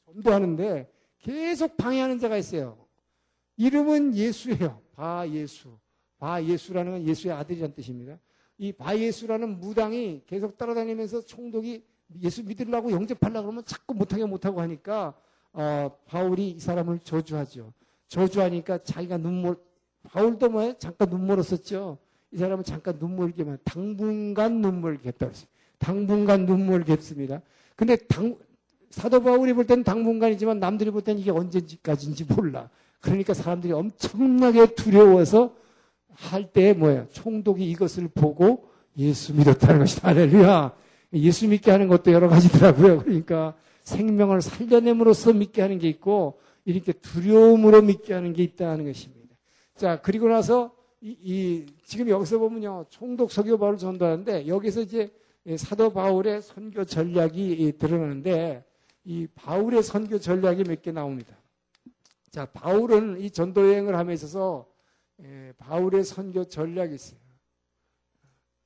전도하는데 0.05 0.91
계속 1.17 1.75
방해하는 1.77 2.19
자가 2.19 2.37
있어요. 2.37 2.85
이름은 3.57 4.15
예수예요. 4.15 4.83
바 4.93 5.27
예수. 5.29 5.79
바 6.19 6.43
예수라는 6.43 6.91
건 6.91 7.07
예수의 7.07 7.33
아들이란 7.33 7.73
뜻입니다. 7.73 8.19
이 8.59 8.71
바 8.71 8.95
예수라는 8.95 9.59
무당이 9.59 10.21
계속 10.27 10.57
따라다니면서 10.59 11.21
총독이 11.25 11.83
예수 12.21 12.43
믿으려고 12.43 12.91
영접하려고 12.91 13.47
그러면 13.47 13.65
자꾸 13.65 13.95
못하게 13.95 14.25
못하고 14.25 14.61
하니까 14.61 15.19
어, 15.53 15.91
바울이 16.07 16.51
이 16.51 16.59
사람을 16.59 16.99
저주하죠. 17.03 17.73
저주하니까 18.07 18.83
자기가 18.83 19.17
눈물, 19.17 19.55
바울도 20.03 20.49
뭐 20.49 20.77
잠깐 20.77 21.09
눈물 21.09 21.37
흘었었죠. 21.37 21.97
이 22.31 22.37
사람은 22.37 22.63
잠깐 22.63 22.97
눈물 22.99 23.31
개만 23.31 23.57
당분간 23.63 24.61
눈물 24.61 25.01
겠다 25.01 25.27
그랬어요. 25.27 25.47
당분간 25.79 26.45
눈물 26.45 26.83
겠습니다. 26.83 27.41
근데 27.75 27.95
당, 27.95 28.35
사도 28.89 29.21
바울이 29.21 29.53
볼 29.53 29.65
때는 29.65 29.83
당분간이지만 29.83 30.59
남들이 30.59 30.91
볼 30.91 31.01
때는 31.01 31.21
이게 31.21 31.31
언제까지인지 31.31 32.25
몰라. 32.25 32.69
그러니까 33.01 33.33
사람들이 33.33 33.73
엄청나게 33.73 34.75
두려워서 34.75 35.55
할 36.13 36.51
때 36.51 36.73
뭐예요? 36.73 37.07
총독이 37.11 37.69
이것을 37.71 38.09
보고 38.09 38.69
예수 38.97 39.33
믿었다는 39.33 39.79
것이다. 39.79 40.09
할렐루야. 40.09 40.73
예수 41.13 41.47
믿게 41.47 41.71
하는 41.71 41.87
것도 41.87 42.11
여러 42.11 42.27
가지더라고요. 42.27 42.99
그러니까 42.99 43.55
생명을 43.89 44.41
살려냄으로써 44.41 45.33
믿게 45.33 45.61
하는 45.61 45.79
게 45.79 45.89
있고 45.89 46.39
이렇게 46.65 46.93
두려움으로 46.93 47.81
믿게 47.81 48.13
하는 48.13 48.33
게 48.33 48.43
있다는 48.43 48.85
것입니다. 48.85 49.35
자 49.75 50.01
그리고 50.01 50.27
나서 50.27 50.75
이, 51.01 51.15
이 51.21 51.65
지금 51.85 52.09
여기서 52.09 52.37
보면요 52.39 52.85
총독 52.89 53.31
서교 53.31 53.57
바울을 53.57 53.77
전도하는데 53.77 54.47
여기서 54.47 54.81
이제 54.81 55.09
사도 55.57 55.91
바울의 55.91 56.41
선교 56.41 56.85
전략이 56.85 57.73
드러나는데 57.79 58.63
이 59.05 59.27
바울의 59.33 59.81
선교 59.83 60.19
전략이 60.19 60.63
몇 60.65 60.81
개 60.81 60.91
나옵니다. 60.91 61.35
자 62.29 62.45
바울은 62.45 63.19
이 63.21 63.31
전도 63.31 63.67
여행을 63.69 63.95
함에 63.95 64.13
있어서 64.13 64.67
바울의 65.57 66.03
선교 66.03 66.43
전략이 66.43 66.93
있어요. 66.95 67.19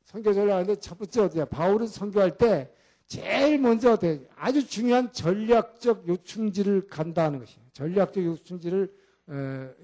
선교 0.04 0.34
전략인데 0.34 0.76
첫 0.76 0.98
번째 0.98 1.22
어디야? 1.22 1.46
바울은 1.46 1.88
선교할 1.88 2.38
때 2.38 2.72
제일 3.14 3.60
먼저 3.60 3.96
아주 4.36 4.68
중요한 4.68 5.14
전략적 5.14 6.08
요충지를 6.08 6.88
간다는 6.88 7.38
것이에요. 7.38 7.64
전략적 7.72 8.26
요충지를 8.26 8.92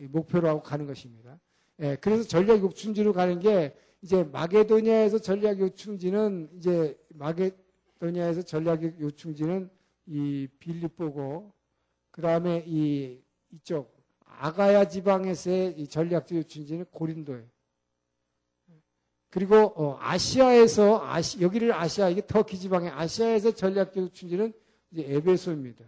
목표로 0.09 0.47
하고 0.47 0.63
가는 0.63 0.87
것입니다. 0.87 1.39
예, 1.79 1.95
그래서 2.01 2.23
전략 2.23 2.59
요충지로 2.59 3.13
가는 3.13 3.39
게 3.39 3.75
이제 4.01 4.23
마게도니아에서 4.23 5.19
전략 5.19 5.59
요충지는 5.59 6.49
이제 6.57 6.97
마게도니아에서 7.09 8.41
전략 8.41 8.81
요충지는 8.81 9.69
이 10.07 10.47
빌립보고 10.57 11.53
그 12.09 12.23
다음에 12.23 12.63
이 12.65 13.21
이쪽 13.51 13.95
아가야 14.25 14.87
지방에서의 14.87 15.87
전략적 15.87 16.35
요충지는 16.35 16.85
고린도예요. 16.91 17.45
그리고 19.29 19.73
어, 19.75 19.97
아시아에서 20.01 21.05
아시, 21.05 21.41
여기를 21.41 21.73
아시아 21.73 22.09
이게 22.09 22.21
터키 22.25 22.57
지방의 22.57 22.89
아시아에서 22.89 23.51
전략적 23.51 24.13
중지는 24.13 24.53
이제 24.91 25.05
에베소입니다. 25.07 25.85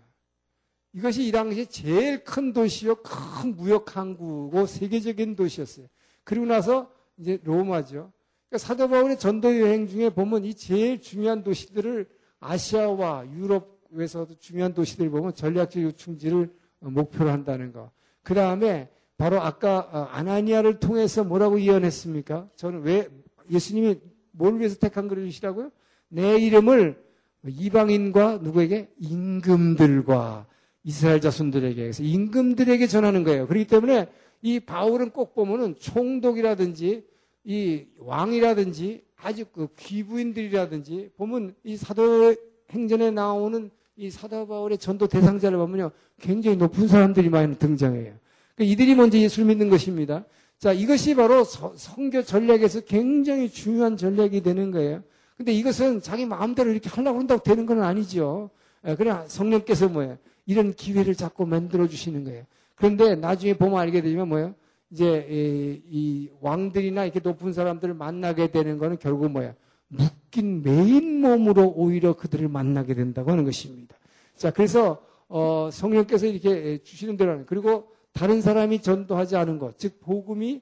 이것이 0.94 1.28
이 1.28 1.32
당시 1.32 1.66
제일 1.66 2.24
큰 2.24 2.54
도시요, 2.54 2.96
큰 2.96 3.56
무역 3.56 3.96
항구고 3.96 4.66
세계적인 4.66 5.36
도시였어요. 5.36 5.88
그리고 6.24 6.46
나서 6.46 6.92
이제 7.18 7.40
로마죠. 7.44 8.12
그러니까 8.50 8.58
사도 8.58 8.90
바울의 8.90 9.18
전도 9.18 9.60
여행 9.62 9.88
중에 9.88 10.10
보면 10.10 10.44
이 10.44 10.54
제일 10.54 11.02
중요한 11.02 11.44
도시들을 11.44 12.08
아시아와 12.40 13.26
유럽에서도 13.32 14.36
중요한 14.36 14.74
도시들 14.74 15.10
보면 15.10 15.34
전략적 15.34 15.82
요충지를 15.82 16.54
목표로 16.80 17.30
한다는 17.30 17.72
거. 17.72 17.92
그 18.24 18.34
다음에 18.34 18.90
바로 19.18 19.42
아까 19.42 19.90
어, 19.92 19.98
아나니아를 20.12 20.80
통해서 20.80 21.24
뭐라고 21.24 21.62
예언했습니까? 21.62 22.50
저는 22.56 22.82
왜 22.82 23.08
예수님이 23.52 24.00
뭘 24.32 24.60
위해서 24.60 24.78
택한 24.78 25.08
그릇이라고요? 25.08 25.72
내 26.10 26.38
이름을 26.38 27.02
이방인과 27.46 28.40
누구에게? 28.42 28.90
임금들과 29.00 30.48
이스라엘 30.84 31.22
자손들에게. 31.22 31.82
그래서 31.82 32.04
임금들에게 32.04 32.88
전하는 32.88 33.24
거예요. 33.24 33.48
그렇기 33.48 33.68
때문에 33.68 34.08
이 34.42 34.60
바울은 34.60 35.12
꼭 35.12 35.36
보면은 35.36 35.76
총독이라든지 35.80 37.06
이 37.44 37.86
왕이라든지 38.00 39.04
아주 39.18 39.46
그 39.52 39.68
귀부인들이라든지 39.78 41.12
보면 41.18 41.56
이 41.64 41.78
사도 41.78 42.36
행전에 42.72 43.12
나오는 43.12 43.70
이 43.96 44.10
사도 44.10 44.48
바울의 44.48 44.78
전도 44.78 45.08
대상자를 45.08 45.58
보면요. 45.58 45.92
굉장히 46.20 46.58
높은 46.58 46.88
사람들이 46.88 47.30
많이 47.30 47.58
등장해요. 47.58 48.14
그러니까 48.56 48.74
이들이 48.74 48.96
먼저 48.96 49.18
예수를 49.18 49.48
믿는 49.48 49.70
것입니다. 49.70 50.26
자, 50.62 50.74
이것이 50.74 51.16
바로 51.16 51.44
성교 51.44 52.22
전략에서 52.22 52.82
굉장히 52.82 53.50
중요한 53.50 53.98
전략이 53.98 54.42
되는 54.42 54.70
거예요. 54.70 55.02
근데 55.36 55.52
이것은 55.54 56.02
자기 56.02 56.28
마음대로 56.28 56.70
이렇게 56.70 56.88
하려고 56.88 57.18
한다고 57.18 57.42
되는 57.42 57.66
건 57.66 57.82
아니죠. 57.82 58.52
예, 58.86 58.96
그래 58.96 59.12
성령께서 59.26 59.90
뭐예요? 59.90 60.20
이런 60.46 60.72
기회를 60.76 61.16
자꾸 61.16 61.48
만들어 61.48 61.88
주시는 61.88 62.26
거예요. 62.26 62.44
그런데 62.76 63.16
나중에 63.16 63.56
보면 63.56 63.80
알게 63.80 64.04
되지만 64.04 64.28
뭐예요? 64.28 64.54
이제 64.92 65.28
이, 65.32 65.82
이 65.90 66.30
왕들이나 66.42 67.06
이렇게 67.06 67.22
높은 67.22 67.54
사람들을 67.54 67.96
만나게 67.96 68.52
되는 68.52 68.78
거는 68.78 69.00
결국 69.00 69.32
뭐야? 69.32 69.56
묶인 69.88 70.62
메인 70.62 71.22
몸으로 71.22 71.74
오히려 71.76 72.14
그들을 72.14 72.48
만나게 72.48 72.94
된다고 72.94 73.32
하는 73.32 73.46
것입니다. 73.46 73.96
자, 74.36 74.52
그래서 74.52 75.02
어, 75.28 75.70
성령께서 75.74 76.28
이렇게 76.28 76.84
주시는 76.84 77.18
대로 77.18 77.32
하는 77.32 77.48
그리고 77.48 77.90
다른 78.14 78.42
사람이 78.42 78.82
전도하지 78.82 79.36
않은 79.36 79.60
것, 79.60 79.78
즉 79.78 80.00
복음이 80.00 80.62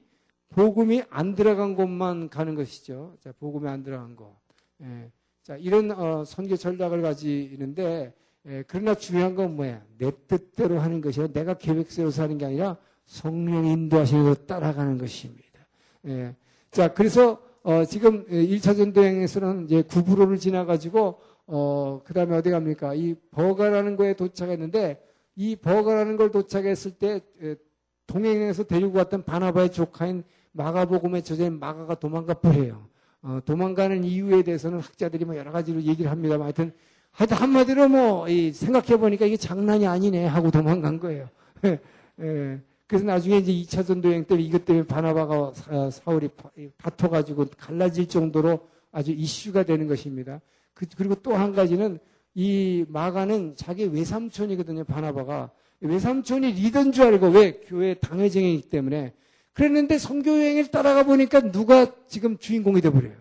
복음이 0.50 1.02
안 1.10 1.34
들어간 1.34 1.76
곳만 1.76 2.28
가는 2.28 2.54
것이죠. 2.54 3.16
자, 3.20 3.32
복음이 3.38 3.68
안 3.68 3.82
들어간 3.82 4.16
것. 4.16 4.36
예. 4.82 5.10
자, 5.42 5.56
이런 5.56 5.90
어, 5.92 6.24
선교 6.24 6.56
전략을 6.56 7.02
가지는데 7.02 8.12
예, 8.46 8.64
그러나 8.66 8.94
중요한 8.94 9.34
건 9.34 9.54
뭐야? 9.56 9.82
내 9.98 10.10
뜻대로 10.26 10.80
하는 10.80 11.00
것이요. 11.00 11.32
내가 11.32 11.54
계획대로 11.54 12.10
사는 12.10 12.36
게 12.36 12.46
아니라 12.46 12.76
성령 13.04 13.66
인도하시는 13.66 14.22
대로 14.22 14.34
따라가는 14.34 14.98
것입니다. 14.98 15.60
예. 16.06 16.34
자, 16.70 16.92
그래서 16.92 17.40
어, 17.62 17.84
지금 17.84 18.26
1차 18.26 18.76
전도행에서는 18.76 19.66
이제 19.66 19.82
구부로를 19.82 20.38
지나가지고 20.38 21.20
어, 21.46 22.00
그 22.04 22.14
다음에 22.14 22.36
어디 22.36 22.50
갑니까? 22.50 22.94
이 22.94 23.14
버가라는 23.32 23.96
거에 23.96 24.14
도착했는데 24.14 25.02
이 25.40 25.56
버거라는 25.56 26.18
걸 26.18 26.30
도착했을 26.30 26.90
때 26.90 27.22
동행에서 28.06 28.64
데리고 28.64 28.98
왔던 28.98 29.24
바나바의 29.24 29.72
조카인 29.72 30.22
마가복음의 30.52 31.22
저자인 31.22 31.58
마가가 31.58 31.94
도망가 31.94 32.34
버려요. 32.34 32.86
어, 33.22 33.40
도망가는 33.46 34.04
이유에 34.04 34.42
대해서는 34.42 34.80
학자들이 34.80 35.24
뭐 35.24 35.34
여러 35.38 35.50
가지로 35.50 35.80
얘기를 35.80 36.10
합니다만 36.10 36.42
하여튼 36.42 36.72
하여튼 37.10 37.38
한마디로 37.38 37.88
뭐 37.88 38.26
생각해 38.52 38.98
보니까 38.98 39.24
이게 39.24 39.38
장난이 39.38 39.86
아니네 39.86 40.26
하고 40.26 40.50
도망간 40.50 41.00
거예요. 41.00 41.30
예, 41.64 41.80
예. 42.20 42.60
그래서 42.86 43.06
나중에 43.06 43.38
이제 43.38 43.50
2차 43.50 43.86
전도 43.86 44.10
여행 44.10 44.24
때 44.26 44.34
이것 44.34 44.66
때문에 44.66 44.86
바나바가 44.86 45.52
사- 45.54 45.90
사울이 45.90 46.28
파- 46.36 46.50
다퉈가지고 46.76 47.46
갈라질 47.56 48.06
정도로 48.08 48.60
아주 48.92 49.12
이슈가 49.12 49.62
되는 49.62 49.86
것입니다. 49.86 50.42
그, 50.74 50.84
리고 50.98 51.14
또 51.14 51.32
한 51.34 51.54
가지는 51.54 51.98
이 52.34 52.84
마가는 52.88 53.56
자기 53.56 53.84
외삼촌이거든요, 53.84 54.84
바나바가. 54.84 55.50
외삼촌이 55.80 56.52
리더인 56.52 56.92
줄 56.92 57.04
알고 57.04 57.28
왜? 57.28 57.60
교회 57.66 57.94
당회정이기 57.94 58.68
때문에. 58.68 59.12
그랬는데 59.52 59.98
선교 59.98 60.30
여행을 60.30 60.68
따라가 60.68 61.02
보니까 61.02 61.50
누가 61.50 61.86
지금 62.06 62.38
주인공이 62.38 62.80
돼 62.80 62.90
버려요. 62.90 63.14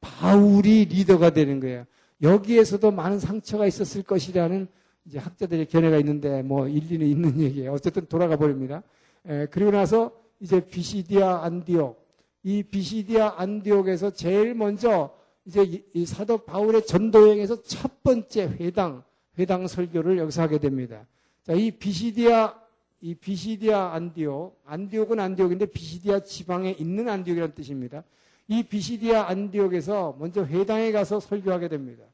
바울이 0.00 0.84
리더가 0.86 1.30
되는 1.30 1.60
거예요. 1.60 1.84
여기에서도 2.22 2.90
많은 2.90 3.18
상처가 3.18 3.66
있었을 3.66 4.02
것이라는 4.02 4.68
이제 5.06 5.18
학자들의 5.18 5.66
견해가 5.66 5.98
있는데 5.98 6.42
뭐 6.42 6.68
일리는 6.68 7.06
있는 7.06 7.40
얘기예요. 7.42 7.72
어쨌든 7.72 8.06
돌아가 8.06 8.36
버립니다. 8.36 8.82
에, 9.26 9.46
그리고 9.46 9.70
나서 9.70 10.12
이제 10.40 10.60
비시디아 10.60 11.42
안디옥 11.44 12.04
이 12.42 12.62
비시디아 12.62 13.34
안디옥에서 13.38 14.10
제일 14.10 14.54
먼저 14.54 15.15
이제 15.46 15.62
이, 15.62 15.82
이 15.94 16.06
사도 16.06 16.38
바울의 16.38 16.86
전도 16.86 17.28
여행에서 17.28 17.62
첫 17.62 18.02
번째 18.02 18.56
회당 18.60 19.02
회당 19.38 19.66
설교를 19.66 20.18
여기서 20.18 20.42
하게 20.42 20.58
됩니다. 20.58 21.06
자, 21.44 21.52
이 21.52 21.70
비시디아 21.70 22.54
이 23.00 23.14
비시디아 23.14 23.92
안디옥 23.92 24.62
안디옥은 24.64 25.20
안디옥인데 25.20 25.66
비시디아 25.66 26.20
지방에 26.20 26.72
있는 26.72 27.08
안디옥이라는 27.08 27.54
뜻입니다. 27.54 28.02
이 28.48 28.62
비시디아 28.62 29.28
안디옥에서 29.28 30.16
먼저 30.18 30.44
회당에 30.44 30.90
가서 30.92 31.20
설교하게 31.20 31.68
됩니다. 31.68 32.04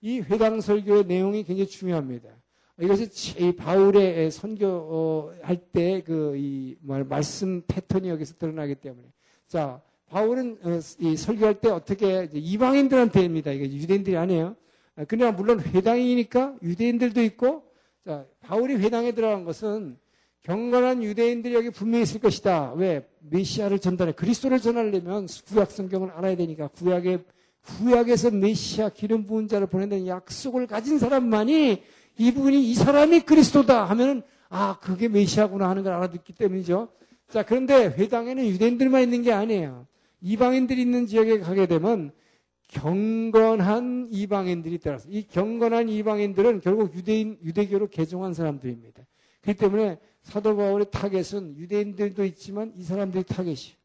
이 0.00 0.20
회당 0.20 0.60
설교의 0.60 1.04
내용이 1.06 1.44
굉장히 1.44 1.68
중요합니다. 1.68 2.30
이것이 2.80 3.10
이 3.42 3.52
바울의 3.56 4.30
선교할 4.30 5.56
때 5.72 6.00
그 6.02 6.36
이 6.36 6.76
말씀 6.82 7.62
패턴이 7.66 8.08
여기서 8.08 8.36
드러나기 8.38 8.76
때문에 8.76 9.08
자 9.48 9.82
바울은 10.10 10.58
어, 10.62 10.80
이 11.00 11.16
설교할 11.16 11.60
때 11.60 11.68
어떻게 11.68 12.28
이방인들한테 12.32 13.22
입니다. 13.22 13.50
이게 13.50 13.64
유대인들이 13.64 14.16
아니에요. 14.16 14.56
아, 14.96 15.04
그러나 15.06 15.32
물론 15.32 15.60
회당이니까 15.60 16.56
유대인들도 16.62 17.22
있고 17.24 17.64
자 18.04 18.24
바울이 18.40 18.76
회당에 18.76 19.12
들어간 19.12 19.44
것은 19.44 19.96
경건한 20.42 21.02
유대인들이 21.02 21.54
여기 21.54 21.70
분명히 21.70 22.04
있을 22.04 22.20
것이다. 22.20 22.72
왜? 22.74 23.06
메시아를 23.20 23.80
전달해. 23.80 24.12
그리스도를 24.12 24.60
전하려면 24.60 25.26
구약 25.46 25.70
성경을 25.70 26.10
알아야 26.12 26.36
되니까 26.36 26.68
구약에 26.68 27.18
구약에서 27.66 28.30
메시아 28.30 28.88
기름 28.90 29.26
부은 29.26 29.46
자를 29.46 29.66
보내는 29.66 30.06
약속을 30.06 30.66
가진 30.66 30.98
사람만이 30.98 31.82
이분이 32.16 32.70
이 32.70 32.74
사람이 32.74 33.20
그리스도다 33.20 33.84
하면은 33.90 34.22
아 34.48 34.78
그게 34.80 35.08
메시아구나 35.08 35.68
하는 35.68 35.82
걸 35.82 35.92
알아듣기 35.92 36.32
때문이죠. 36.32 36.88
자 37.28 37.42
그런데 37.44 37.88
회당에는 37.88 38.46
유대인들만 38.46 39.02
있는 39.02 39.22
게 39.22 39.32
아니에요. 39.32 39.86
이방인들이 40.20 40.80
있는 40.80 41.06
지역에 41.06 41.38
가게 41.38 41.66
되면 41.66 42.12
경건한 42.68 44.08
이방인들이 44.10 44.78
따라서 44.78 45.08
이 45.10 45.26
경건한 45.26 45.88
이방인들은 45.88 46.60
결국 46.60 46.94
유대인 46.94 47.38
유대교로 47.42 47.88
개종한 47.88 48.34
사람들입니다. 48.34 49.02
그렇기 49.40 49.58
때문에 49.58 49.98
사도 50.22 50.56
바울의 50.56 50.88
타겟은 50.90 51.56
유대인들도 51.56 52.24
있지만 52.26 52.72
이 52.76 52.82
사람들이 52.82 53.24
타겟이 53.24 53.76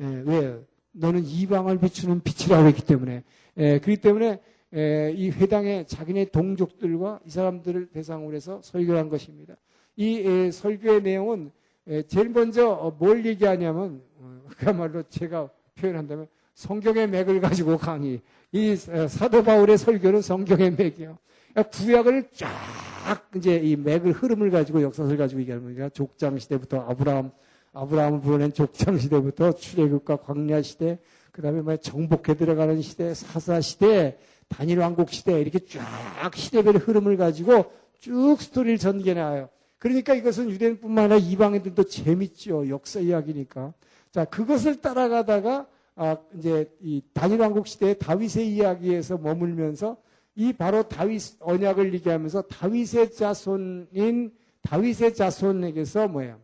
예, 0.00 0.22
왜 0.24 0.60
너는 0.92 1.24
이방을 1.24 1.78
비추는 1.78 2.22
빛이라고 2.22 2.66
했기 2.66 2.84
때문에 2.84 3.22
예, 3.58 3.78
그렇기 3.78 4.00
때문에 4.00 4.40
예, 4.74 5.14
이 5.14 5.30
회당에 5.30 5.84
자기네 5.86 6.26
동족들과 6.26 7.20
이 7.24 7.30
사람들을 7.30 7.90
대상으로 7.90 8.34
해서 8.34 8.60
설교한 8.62 9.08
것입니다. 9.08 9.54
이 9.96 10.18
예, 10.18 10.50
설교의 10.50 11.02
내용은 11.02 11.52
예, 11.88 12.02
제일 12.02 12.30
먼저 12.30 12.70
어, 12.70 12.90
뭘 12.90 13.24
얘기하냐면 13.26 14.02
어, 14.18 14.42
그야말로 14.56 15.02
제가 15.04 15.50
표현한다면 15.74 16.26
성경의 16.54 17.08
맥을 17.08 17.40
가지고 17.40 17.78
강의. 17.78 18.20
이 18.52 18.76
어, 18.90 19.08
사도 19.08 19.42
바울의 19.42 19.78
설교는 19.78 20.22
성경의 20.22 20.72
맥이요. 20.72 21.18
그러니까 21.52 21.76
구약을 21.76 22.28
쫙 22.34 23.30
이제 23.34 23.56
이 23.56 23.76
맥을 23.76 24.12
흐름을 24.12 24.50
가지고 24.50 24.82
역사를 24.82 25.14
가지고 25.16 25.40
얘기하는 25.40 25.64
거니까 25.64 25.88
족장 25.90 26.38
시대부터 26.38 26.80
아브라함 26.80 27.30
아브라함을 27.72 28.20
불러낸 28.20 28.52
족장 28.52 28.98
시대부터 28.98 29.52
출애굽과 29.52 30.16
광야 30.16 30.60
시대, 30.62 30.98
그다음에 31.32 31.62
뭐 31.62 31.76
정복해 31.78 32.36
들어가는 32.36 32.82
시대, 32.82 33.14
사사 33.14 33.60
시대, 33.60 34.18
단일 34.48 34.78
왕국 34.78 35.10
시대 35.10 35.40
이렇게 35.40 35.58
쫙 35.60 36.34
시대별 36.34 36.76
흐름을 36.76 37.16
가지고 37.16 37.72
쭉 37.98 38.36
스토리를 38.38 38.76
전개해 38.76 39.14
나와요. 39.14 39.48
그러니까 39.78 40.14
이것은 40.14 40.50
유대인뿐만 40.50 41.10
아니라 41.10 41.16
이방인들도 41.16 41.84
재밌죠. 41.84 42.68
역사 42.68 43.00
이야기니까. 43.00 43.72
자, 44.12 44.26
그것을 44.26 44.80
따라가다가 44.80 45.66
아, 45.94 46.16
이제 46.38 46.70
이 46.80 47.02
단일 47.12 47.40
왕국 47.40 47.66
시대의 47.66 47.98
다윗의 47.98 48.54
이야기에서 48.54 49.18
머물면서 49.18 49.96
이 50.34 50.52
바로 50.52 50.82
다윗 50.82 51.36
언약을 51.40 51.92
얘기하면서 51.94 52.42
다윗의 52.42 53.12
자손인 53.12 54.32
다윗의 54.62 55.14
자손에게서 55.14 56.08
뭐예요? 56.08 56.40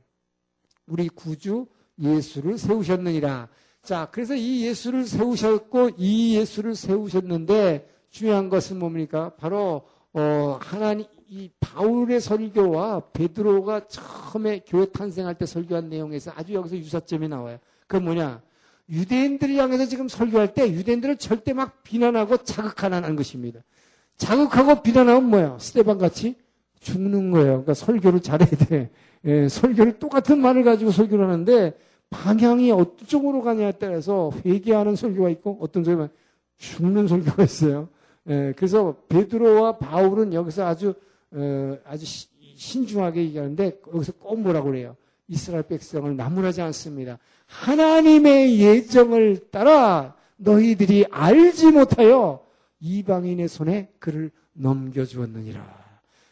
우리 0.86 1.08
구주 1.08 1.66
예수를 2.00 2.58
세우셨느니라. 2.58 3.48
자, 3.82 4.08
그래서 4.10 4.34
이 4.34 4.66
예수를 4.66 5.06
세우셨고 5.06 5.90
이 5.96 6.36
예수를 6.36 6.74
세우셨는데 6.74 7.88
중요한 8.10 8.48
것은 8.48 8.78
뭡니까? 8.78 9.34
바로 9.36 9.86
어, 10.12 10.58
하나님 10.60 11.06
이 11.30 11.50
바울의 11.60 12.20
설교와 12.20 13.00
베드로가 13.12 13.86
처음에 13.86 14.62
교회 14.66 14.86
탄생할 14.86 15.34
때 15.34 15.44
설교한 15.44 15.90
내용에서 15.90 16.32
아주 16.34 16.54
여기서 16.54 16.76
유사점이 16.78 17.28
나와요. 17.28 17.58
그 17.86 17.96
뭐냐? 17.98 18.40
유대인들을 18.88 19.54
향해서 19.56 19.84
지금 19.84 20.08
설교할 20.08 20.54
때 20.54 20.72
유대인들을 20.72 21.18
절대 21.18 21.52
막 21.52 21.82
비난하고 21.82 22.38
자극하는 22.38 23.14
것입니다. 23.14 23.60
자극하고 24.16 24.82
비난하면 24.82 25.28
뭐야? 25.28 25.58
스테반 25.60 25.98
같이 25.98 26.34
죽는 26.80 27.30
거예요. 27.30 27.46
그러니까 27.46 27.74
설교를 27.74 28.20
잘해야 28.20 28.48
돼. 28.48 28.90
예, 29.26 29.48
설교를 29.48 29.98
똑같은 29.98 30.38
말을 30.38 30.64
가지고 30.64 30.90
설교를 30.90 31.26
하는데 31.26 31.76
방향이 32.08 32.70
어떤 32.70 33.06
쪽으로 33.06 33.42
가냐에 33.42 33.72
따라서 33.72 34.30
회개하는 34.46 34.96
설교가 34.96 35.28
있고 35.30 35.58
어떤 35.60 35.84
설교가 35.84 36.08
죽는 36.56 37.06
설교가 37.06 37.42
있어요. 37.42 37.88
예, 38.30 38.54
그래서 38.56 38.96
베드로와 39.10 39.76
바울은 39.76 40.32
여기서 40.32 40.66
아주 40.66 40.94
어, 41.32 41.78
아주 41.84 42.06
시, 42.06 42.28
신중하게 42.56 43.20
얘기하는데 43.22 43.80
여기서 43.94 44.12
꼭 44.12 44.40
뭐라고 44.40 44.70
그래요? 44.70 44.96
이스라엘 45.28 45.62
백성을 45.64 46.16
나무라지 46.16 46.62
않습니다. 46.62 47.18
하나님의 47.46 48.58
예정을 48.58 49.50
따라 49.50 50.16
너희들이 50.36 51.06
알지 51.10 51.70
못하여 51.72 52.44
이방인의 52.80 53.48
손에 53.48 53.90
그를 53.98 54.30
넘겨주었느니라. 54.54 55.88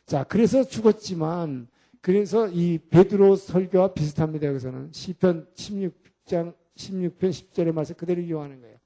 자, 0.07 0.25
그래서 0.25 0.65
죽었지만 0.65 1.69
그래서 2.01 2.49
이 2.49 2.79
베드로 2.79 3.37
설교와 3.37 3.93
비슷합니다. 3.93 4.47
여기서는 4.47 4.91
시편 4.93 5.49
16장 5.55 6.55
16편 6.77 7.19
10절의 7.19 7.73
말씀 7.73 7.97
그대로 7.97 8.21
이용하는 8.21 8.61
거예요. 8.61 8.77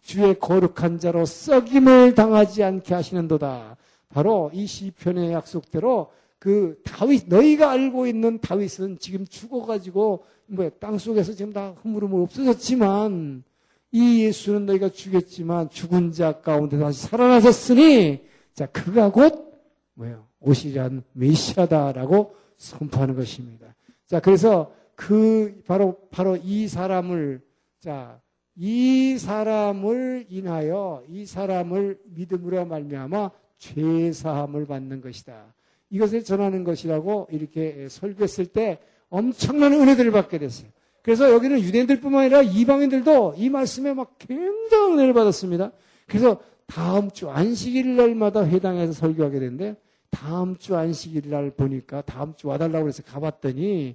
주의 0.00 0.38
거룩한 0.38 0.98
자로 0.98 1.26
썩임을 1.26 2.14
당하지 2.14 2.62
않게 2.62 2.94
하시는도다. 2.94 3.76
바로 4.12 4.50
이 4.52 4.66
시편의 4.66 5.32
약속대로 5.32 6.12
그 6.38 6.80
다윗 6.84 7.28
너희가 7.28 7.70
알고 7.70 8.06
있는 8.06 8.38
다윗은 8.40 8.98
지금 8.98 9.26
죽어가지고 9.26 10.24
뭐땅 10.46 10.98
속에서 10.98 11.32
지금 11.32 11.52
다 11.52 11.74
흐물흐물 11.82 12.22
없어졌지만 12.22 13.44
이 13.92 14.24
예수는 14.24 14.66
너희가 14.66 14.90
죽였지만 14.90 15.70
죽은 15.70 16.12
자 16.12 16.40
가운데 16.40 16.78
다시 16.78 17.06
살아나셨으니 17.06 18.24
자 18.54 18.66
그가 18.66 19.10
곧 19.10 19.52
뭐예요 19.94 20.26
오시리한 20.40 21.04
메시아다라고 21.12 22.34
선포하는 22.56 23.14
것입니다. 23.16 23.74
자 24.06 24.20
그래서 24.20 24.72
그 24.94 25.62
바로 25.66 25.98
바로 26.10 26.36
이 26.36 26.68
사람을 26.68 27.40
자 27.80 28.22
이 28.54 29.16
사람을 29.18 30.26
인하여 30.28 31.02
이 31.08 31.24
사람을 31.24 32.00
믿음으로 32.04 32.66
말미암아 32.66 33.30
죄 33.62 34.10
사함을 34.10 34.66
받는 34.66 35.00
것이다. 35.00 35.54
이것을 35.88 36.24
전하는 36.24 36.64
것이라고 36.64 37.28
이렇게 37.30 37.86
설교했을 37.88 38.46
때 38.46 38.80
엄청난 39.08 39.72
은혜들을 39.72 40.10
받게 40.10 40.38
됐어요. 40.38 40.68
그래서 41.00 41.32
여기는 41.32 41.60
유대인들뿐만 41.60 42.22
아니라 42.22 42.42
이방인들도 42.42 43.34
이 43.36 43.50
말씀에 43.50 43.94
막 43.94 44.16
굉장한 44.18 44.94
은혜를 44.94 45.14
받았습니다. 45.14 45.70
그래서 46.08 46.40
다음 46.66 47.12
주 47.12 47.30
안식일 47.30 47.94
날마다 47.94 48.44
회당에서 48.44 48.92
설교하게 48.94 49.38
됐는데 49.38 49.76
다음 50.10 50.56
주 50.56 50.74
안식일 50.74 51.30
날 51.30 51.52
보니까 51.52 52.02
다음 52.02 52.34
주 52.34 52.48
와달라고 52.48 52.88
해서 52.88 53.04
가봤더니 53.04 53.94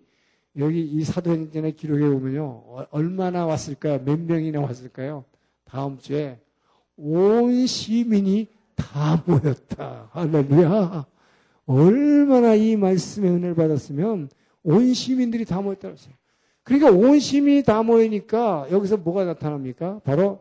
여기 0.58 0.82
이 0.82 1.04
사도행전의 1.04 1.76
기록에 1.76 2.08
보면요. 2.08 2.46
어, 2.46 2.86
얼마나 2.92 3.46
왔을까요? 3.46 4.02
몇 4.06 4.18
명이나 4.18 4.62
왔을까요? 4.62 5.26
다음 5.66 5.98
주에 5.98 6.40
온 6.96 7.68
시민이 7.68 8.57
다 8.78 9.22
모였다. 9.26 10.10
할렐루야. 10.14 11.06
얼마나 11.66 12.56
이 12.56 12.78
말씀의 12.78 13.30
은혜를 13.32 13.56
받았으면 13.56 14.30
온 14.64 14.94
시민들이 14.94 15.44
다 15.44 15.62
했어요. 15.62 16.14
그러니까 16.64 16.92
온 16.92 17.20
시민이 17.20 17.64
다 17.64 17.84
모이니까 17.84 18.68
여기서 18.72 18.98
뭐가 18.98 19.26
나타납니까? 19.26 20.00
바로 20.04 20.40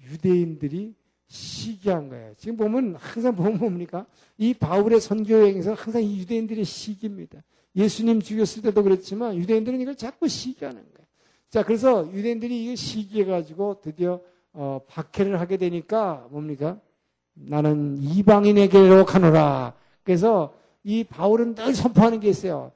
유대인들이 0.00 0.94
시기한 1.26 2.08
거예요. 2.08 2.32
지금 2.36 2.56
보면 2.56 2.96
항상 2.96 3.34
보면 3.34 3.58
뭡니까? 3.58 4.06
이 4.38 4.54
바울의 4.54 5.00
선교 5.00 5.34
여행에서 5.34 5.74
항상 5.74 6.02
이 6.02 6.18
유대인들의 6.20 6.64
시기입니다. 6.64 7.42
예수님 7.76 8.20
죽였을 8.20 8.62
때도 8.62 8.82
그랬지만 8.82 9.36
유대인들은 9.36 9.80
이걸 9.80 9.94
자꾸 9.94 10.26
시기하는 10.26 10.80
거예요. 10.80 11.06
자, 11.50 11.62
그래서 11.62 12.10
유대인들이 12.12 12.64
이걸 12.64 12.76
시기해가지고 12.76 13.80
드디어 13.82 14.20
어, 14.52 14.80
박해를 14.88 15.38
하게 15.40 15.56
되니까 15.56 16.26
뭡니까? 16.30 16.80
나는 17.46 17.98
이방인에게로 18.00 19.04
가노라. 19.04 19.74
그래서 20.02 20.54
이 20.84 21.04
바울은 21.04 21.54
늘 21.54 21.74
선포하는 21.74 22.20
게 22.20 22.28
있어요. 22.28 22.72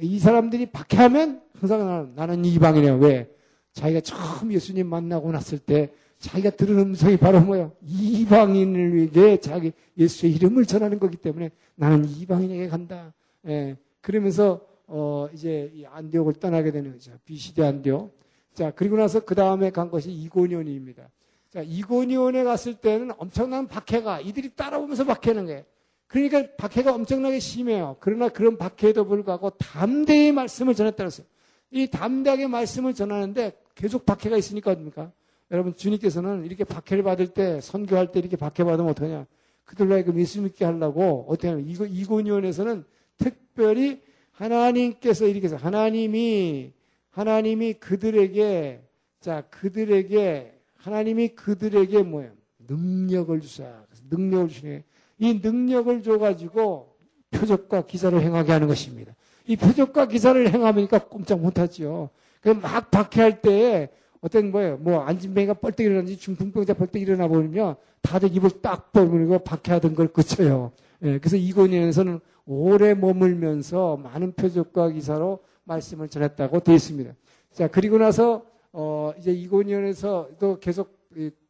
이 0.00 0.18
사람들이 0.18 0.66
박해하면 0.66 1.42
항상 1.58 2.12
나는, 2.14 2.44
이방인이에요. 2.44 2.96
왜? 2.98 3.28
자기가 3.72 4.00
처음 4.00 4.52
예수님 4.52 4.86
만나고 4.86 5.30
났을 5.32 5.58
때 5.58 5.92
자기가 6.18 6.50
들은 6.50 6.78
음성이 6.78 7.16
바로 7.16 7.40
뭐예요? 7.40 7.72
이방인을 7.82 8.94
위해 8.94 9.36
자기 9.38 9.72
예수의 9.96 10.34
이름을 10.34 10.66
전하는 10.66 10.98
거기 10.98 11.16
때문에 11.16 11.50
나는 11.76 12.08
이방인에게 12.08 12.68
간다. 12.68 13.12
예. 13.46 13.76
그러면서 14.00 14.60
어 14.86 15.28
이제 15.32 15.70
이 15.74 15.84
안디옥을 15.84 16.34
떠나게 16.34 16.72
되는 16.72 16.92
거죠. 16.92 17.12
비시대 17.24 17.64
안디옥. 17.64 18.18
자 18.54 18.72
그리고 18.72 18.96
나서 18.96 19.20
그 19.20 19.34
다음에 19.34 19.70
간 19.70 19.90
것이 19.90 20.10
이고니온입니다. 20.10 21.08
자 21.50 21.62
이고니온에 21.62 22.44
갔을 22.44 22.74
때는 22.74 23.12
엄청난 23.16 23.66
박해가 23.66 24.20
이들이 24.20 24.50
따라오면서 24.54 25.04
박해는 25.04 25.46
거예요. 25.46 25.64
그러니까 26.06 26.44
박해가 26.56 26.94
엄청나게 26.94 27.38
심해요. 27.38 27.96
그러나 28.00 28.28
그런 28.28 28.56
박해에도 28.56 29.06
불구하고 29.06 29.50
담대히 29.50 30.32
말씀을 30.32 30.74
전했다고 30.74 31.06
했어요. 31.06 31.26
이 31.70 31.86
담대하게 31.86 32.46
말씀을 32.46 32.94
전하는데 32.94 33.52
계속 33.74 34.06
박해가 34.06 34.36
있으니까 34.36 34.72
어니까 34.72 35.12
여러분 35.50 35.74
주님께서는 35.74 36.44
이렇게 36.44 36.64
박해를 36.64 37.02
받을 37.02 37.28
때 37.28 37.60
선교할 37.60 38.12
때 38.12 38.20
이렇게 38.20 38.36
박해받으면 38.36 38.90
어떡하냐? 38.90 39.26
그들로 39.64 39.94
하여금 39.94 40.18
예수 40.18 40.40
믿게 40.40 40.64
하려고 40.64 41.26
어떻게 41.28 41.48
하냐? 41.48 41.62
이거 41.66 41.86
이고니온에서는 41.86 42.84
특별히 43.18 44.00
하나님께서 44.32 45.26
이렇게 45.26 45.46
해서 45.46 45.56
하나님이 45.56 46.72
하나님이 47.10 47.74
그들에게 47.74 48.82
자 49.20 49.42
그들에게 49.50 50.57
하나님이 50.78 51.28
그들에게 51.28 52.02
뭐예요? 52.02 52.32
능력을 52.66 53.40
주사 53.40 53.64
능력을 54.10 54.48
주네. 54.48 54.84
이 55.18 55.40
능력을 55.42 56.02
줘가지고 56.02 56.96
표적과 57.30 57.82
기사를 57.82 58.18
행하게 58.20 58.52
하는 58.52 58.68
것입니다. 58.68 59.14
이 59.46 59.56
표적과 59.56 60.06
기사를 60.06 60.52
행하니까 60.52 60.98
꼼짝 61.06 61.40
못하지요. 61.40 62.10
그막 62.40 62.90
박해할 62.90 63.40
때에 63.40 63.88
어떤 64.20 64.50
뭐예요? 64.50 64.76
뭐 64.78 65.00
안진뱅이가 65.00 65.54
뻘떡 65.54 65.80
일어나는지 65.80 66.18
중풍병자 66.18 66.74
뻘떡 66.74 67.00
일어나 67.00 67.28
버리면 67.28 67.76
다들 68.02 68.34
입을 68.34 68.50
딱 68.62 68.92
벌리고 68.92 69.38
박해하던 69.40 69.94
걸 69.94 70.08
그쳐요. 70.08 70.72
예, 71.02 71.18
그래서 71.18 71.36
이고니에서는 71.36 72.20
오래 72.46 72.94
머물면서 72.94 73.98
많은 73.98 74.32
표적과 74.32 74.90
기사로 74.90 75.40
말씀을 75.64 76.08
전했다고 76.08 76.60
되어 76.60 76.74
있습니다. 76.74 77.12
자, 77.52 77.68
그리고 77.68 77.98
나서, 77.98 78.44
어, 78.72 79.12
이제 79.18 79.32
이고니온에서 79.32 80.30
또 80.38 80.58
계속 80.58 80.98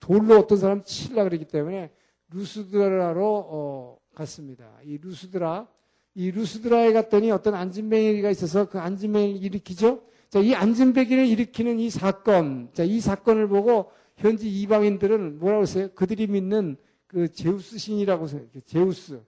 돌로 0.00 0.38
어떤 0.38 0.58
사람 0.58 0.82
치려 0.84 1.24
그러기 1.24 1.46
때문에 1.46 1.90
루스드라로, 2.30 3.46
어, 3.48 3.98
갔습니다. 4.14 4.70
이 4.84 4.98
루스드라, 4.98 5.66
이 6.14 6.30
루스드라에 6.30 6.92
갔더니 6.92 7.30
어떤 7.30 7.54
안진뱅이가 7.54 8.30
있어서 8.30 8.68
그 8.68 8.78
안진뱅이를 8.78 9.42
일으키죠? 9.42 10.02
자, 10.28 10.40
이 10.40 10.54
안진뱅이를 10.54 11.26
일으키는 11.26 11.78
이 11.78 11.90
사건, 11.90 12.68
자, 12.72 12.82
이 12.82 13.00
사건을 13.00 13.48
보고 13.48 13.90
현지 14.16 14.48
이방인들은 14.50 15.38
뭐라고 15.38 15.62
했어요? 15.62 15.88
그들이 15.94 16.26
믿는 16.26 16.76
그 17.06 17.32
제우스 17.32 17.78
신이라고 17.78 18.28
해요. 18.28 18.40
제우스. 18.66 19.22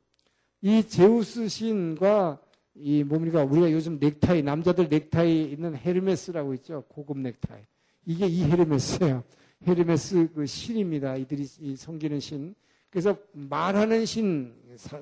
이 0.60 0.82
제우스 0.86 1.48
신과 1.48 2.38
이 2.74 3.02
뭡니까? 3.04 3.44
우리가 3.44 3.72
요즘 3.72 3.98
넥타이, 3.98 4.42
남자들 4.42 4.88
넥타이 4.88 5.52
있는 5.52 5.74
헤르메스라고 5.74 6.54
있죠. 6.54 6.84
고급 6.88 7.18
넥타이. 7.18 7.60
이게 8.06 8.26
이 8.26 8.44
헤르메스예요. 8.44 9.22
헤르메스 9.66 10.30
그 10.34 10.46
신입니다. 10.46 11.16
이들이 11.16 11.46
이 11.60 11.76
섬기는 11.76 12.20
신. 12.20 12.54
그래서 12.90 13.16
말하는 13.32 14.04
신, 14.04 14.52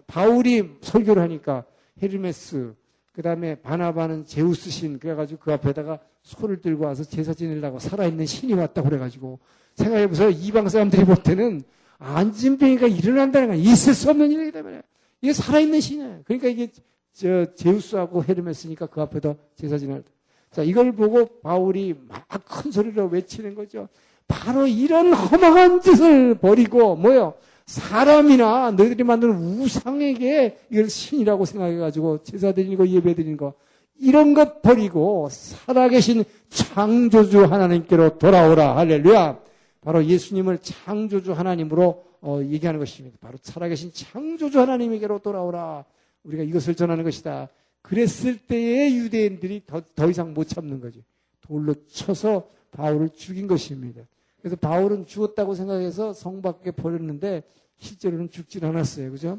바울이 0.06 0.76
설교를 0.82 1.22
하니까 1.22 1.64
헤르메스, 2.02 2.74
그 3.12 3.22
다음에 3.22 3.54
바나바는 3.54 4.26
제우스 4.26 4.70
신, 4.70 4.98
그래가지고 4.98 5.40
그 5.40 5.52
앞에다가 5.52 5.98
소를 6.22 6.60
들고 6.60 6.84
와서 6.84 7.02
제사 7.02 7.32
지내려고 7.32 7.78
살아있는 7.78 8.26
신이 8.26 8.52
왔다고 8.52 8.88
그래가지고 8.90 9.38
생각해보세요. 9.74 10.28
이방 10.28 10.68
사람들이 10.68 11.04
볼 11.04 11.16
때는 11.16 11.62
안진뱅이가 11.98 12.86
일어난다는 12.88 13.48
건 13.48 13.56
있을 13.56 13.94
수 13.94 14.10
없는 14.10 14.30
일이기 14.30 14.52
때문에 14.52 14.82
이게 15.22 15.32
살아있는 15.32 15.80
신이에요. 15.80 16.20
그러니까 16.24 16.48
이게 16.48 16.70
저 17.12 17.54
제우스하고 17.54 18.22
헤르메스니까 18.22 18.86
그 18.86 19.00
앞에다 19.00 19.34
제사 19.56 19.78
때. 19.78 20.02
자, 20.50 20.62
이걸 20.62 20.92
보고 20.92 21.26
바울이 21.42 21.94
막 22.08 22.26
큰 22.48 22.70
소리로 22.70 23.06
외치는 23.06 23.54
거죠. 23.54 23.88
바로 24.26 24.66
이런 24.66 25.12
허망한 25.12 25.80
짓을 25.80 26.34
버리고 26.34 26.96
뭐요? 26.96 27.34
사람이나 27.66 28.72
너희들이 28.72 29.04
만드는 29.04 29.34
우상에게 29.60 30.58
이걸 30.70 30.88
신이라고 30.88 31.44
생각해가지고 31.44 32.22
제사 32.24 32.52
드리는 32.52 32.88
예배 32.88 33.14
드리는 33.14 33.36
거 33.36 33.52
이런 34.00 34.34
것 34.34 34.62
버리고 34.62 35.28
살아계신 35.30 36.24
창조주 36.48 37.44
하나님께로 37.44 38.18
돌아오라 38.18 38.76
할렐루야. 38.76 39.38
바로 39.82 40.04
예수님을 40.04 40.58
창조주 40.62 41.32
하나님으로 41.32 42.04
어, 42.20 42.40
얘기하는 42.42 42.80
것입니다. 42.80 43.16
바로 43.20 43.38
살아계신 43.40 43.92
창조주 43.92 44.58
하나님에게로 44.60 45.20
돌아오라. 45.20 45.84
우리가 46.24 46.42
이것을 46.42 46.74
전하는 46.74 47.04
것이다. 47.04 47.48
그랬을 47.88 48.36
때에 48.36 48.94
유대인들이 48.94 49.62
더, 49.66 49.80
더 49.94 50.10
이상 50.10 50.34
못 50.34 50.44
참는 50.44 50.78
거지. 50.78 51.02
돌로 51.40 51.74
쳐서 51.86 52.50
바울을 52.70 53.08
죽인 53.10 53.46
것입니다. 53.46 54.02
그래서 54.40 54.56
바울은 54.56 55.06
죽었다고 55.06 55.54
생각해서 55.54 56.12
성 56.12 56.42
밖에 56.42 56.70
버렸는데 56.70 57.42
실제로는 57.78 58.28
죽질 58.28 58.66
않았어요. 58.66 59.10
그죠? 59.10 59.38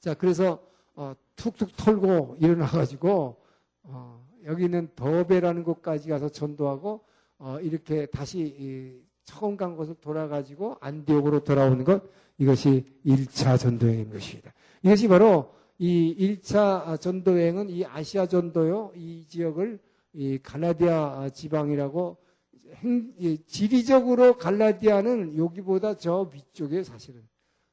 자, 0.00 0.14
그래서 0.14 0.62
어, 0.94 1.14
툭툭 1.36 1.76
털고 1.76 2.38
일어나가지고 2.40 3.36
어, 3.82 4.26
여기 4.46 4.64
있는 4.64 4.88
더베라는 4.96 5.62
곳까지 5.62 6.08
가서 6.08 6.30
전도하고 6.30 7.04
어, 7.38 7.58
이렇게 7.60 8.06
다시 8.06 9.04
처음 9.24 9.58
간 9.58 9.76
곳을 9.76 9.96
돌아가지고 10.00 10.78
안디옥으로 10.80 11.44
돌아오는 11.44 11.84
것 11.84 12.02
이것이 12.38 12.86
1차 13.04 13.58
전도여행인 13.58 14.10
것입니다. 14.10 14.54
이것이 14.82 15.08
바로 15.08 15.59
이 15.82 16.14
1차 16.18 17.00
전도여행은 17.00 17.70
이 17.70 17.86
아시아 17.86 18.26
전도요 18.26 18.92
이 18.94 19.24
지역을 19.26 19.78
이 20.12 20.38
갈라디아 20.42 21.30
지방이라고 21.30 22.18
행, 22.74 23.14
지리적으로 23.46 24.36
갈라디아는 24.36 25.38
여기보다 25.38 25.96
저 25.96 26.30
위쪽에 26.34 26.84
사실은 26.84 27.26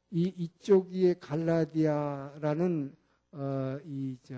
이 0.10 0.34
이쪽이 0.38 1.15
갈라디아라는 1.20 2.96
어, 3.34 3.78
이 3.86 4.15
저, 4.24 4.36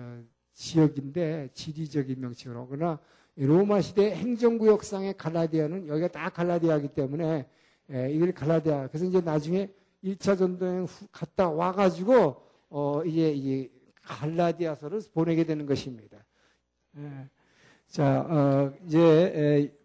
지역인데 0.52 1.50
지리적인 1.54 2.20
명칭으로 2.20 2.66
그러나 2.66 2.98
로마 3.36 3.80
시대 3.80 4.16
행정구역상의 4.16 5.14
갈라디아는 5.16 5.86
여기가 5.86 6.08
다 6.08 6.28
갈라디아이기 6.28 6.88
때문에 6.88 7.46
예, 7.92 8.10
이걸 8.10 8.32
갈라디아. 8.32 8.88
그래서 8.88 9.04
이제 9.04 9.20
나중에 9.20 9.70
1차 10.02 10.36
전도여행 10.36 10.86
후 10.86 11.06
갔다 11.12 11.48
와가지고 11.48 12.49
어, 12.70 13.02
이제 13.04 13.32
이 13.34 13.68
갈라디아서를 14.02 15.00
보내게 15.12 15.44
되는 15.44 15.66
것입니다. 15.66 16.18
예. 16.96 17.28
자, 17.88 18.20
어, 18.20 18.72
이제 18.86 18.98
에, 18.98 19.80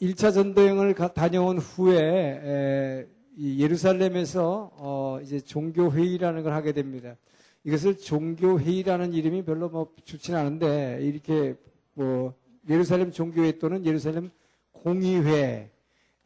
1차 0.00 0.28
아, 0.28 0.30
전도여행을 0.30 0.94
가, 0.94 1.12
다녀온 1.12 1.58
후에 1.58 1.98
에, 1.98 3.06
예루살렘에서 3.38 4.70
어, 4.74 5.18
이제 5.22 5.40
종교 5.40 5.92
회의라는 5.92 6.42
걸 6.42 6.52
하게 6.52 6.72
됩니다. 6.72 7.16
이것을 7.64 7.98
종교 7.98 8.58
회의라는 8.58 9.12
이름이 9.12 9.44
별로 9.44 9.68
뭐 9.68 9.92
좋지는 10.04 10.38
않은데 10.38 11.00
이렇게 11.02 11.54
뭐 11.94 12.34
예루살렘 12.70 13.10
종교회 13.10 13.58
또는 13.58 13.84
예루살렘 13.84 14.30
공의회 14.72 15.32
에, 15.32 15.70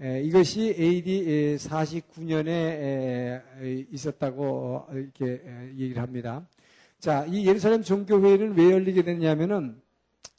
이것이 0.00 0.74
AD 0.78 1.56
49년에 1.58 3.42
있었다고 3.92 4.86
이렇게 4.92 5.42
얘기를 5.76 6.00
합니다. 6.00 6.46
자, 6.98 7.26
이 7.26 7.46
예루살렘 7.46 7.82
종교회의는 7.82 8.56
왜 8.56 8.70
열리게 8.70 9.02
됐냐면은 9.02 9.80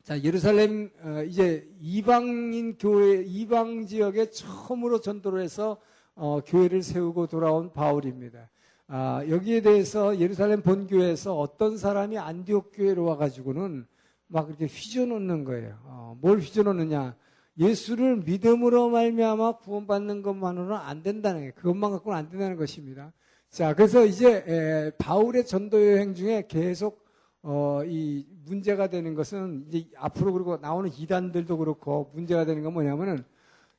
자, 0.04 0.20
예루살렘 0.24 0.90
어, 1.04 1.24
이제 1.28 1.70
이방인 1.80 2.78
교회 2.80 3.22
이방 3.24 3.86
지역에 3.86 4.32
처음으로 4.32 5.00
전도를 5.00 5.42
해서 5.42 5.78
어, 6.16 6.42
교회를 6.44 6.82
세우고 6.82 7.28
돌아온 7.28 7.72
바울입니다. 7.72 8.50
아, 8.88 9.24
여기에 9.30 9.62
대해서 9.62 10.20
예루살렘 10.20 10.64
본교회에서 10.64 11.38
어떤 11.38 11.78
사람이 11.78 12.18
안디옥 12.18 12.72
교회로 12.74 13.04
와가지고는 13.06 13.86
막 14.28 14.50
이렇게 14.50 14.66
휘저놓는 14.66 15.44
거예요. 15.44 15.78
어, 15.84 16.18
뭘 16.20 16.40
휘저놓느냐? 16.40 17.16
예수를 17.58 18.18
믿음으로 18.18 18.90
말미암아 18.90 19.58
구원받는 19.58 20.22
것만으로는 20.22 20.76
안 20.76 21.04
된다는 21.04 21.42
게 21.42 21.52
그것만 21.52 21.92
갖고는 21.92 22.18
안 22.18 22.30
된다는 22.30 22.56
것입니다. 22.56 23.12
자, 23.50 23.74
그래서 23.74 24.06
이제 24.06 24.44
에, 24.48 24.92
바울의 24.98 25.46
전도 25.46 25.86
여행 25.86 26.14
중에 26.14 26.46
계속 26.48 27.06
어, 27.44 27.82
이 27.86 28.26
문제가 28.46 28.88
되는 28.88 29.16
것은 29.16 29.66
이제 29.68 29.90
앞으로 29.98 30.34
그리고 30.34 30.58
나오는 30.58 30.90
이단들도 30.96 31.58
그렇고 31.58 32.12
문제가 32.14 32.46
되는 32.46 32.64
건 32.64 32.74
뭐냐면은 32.74 33.24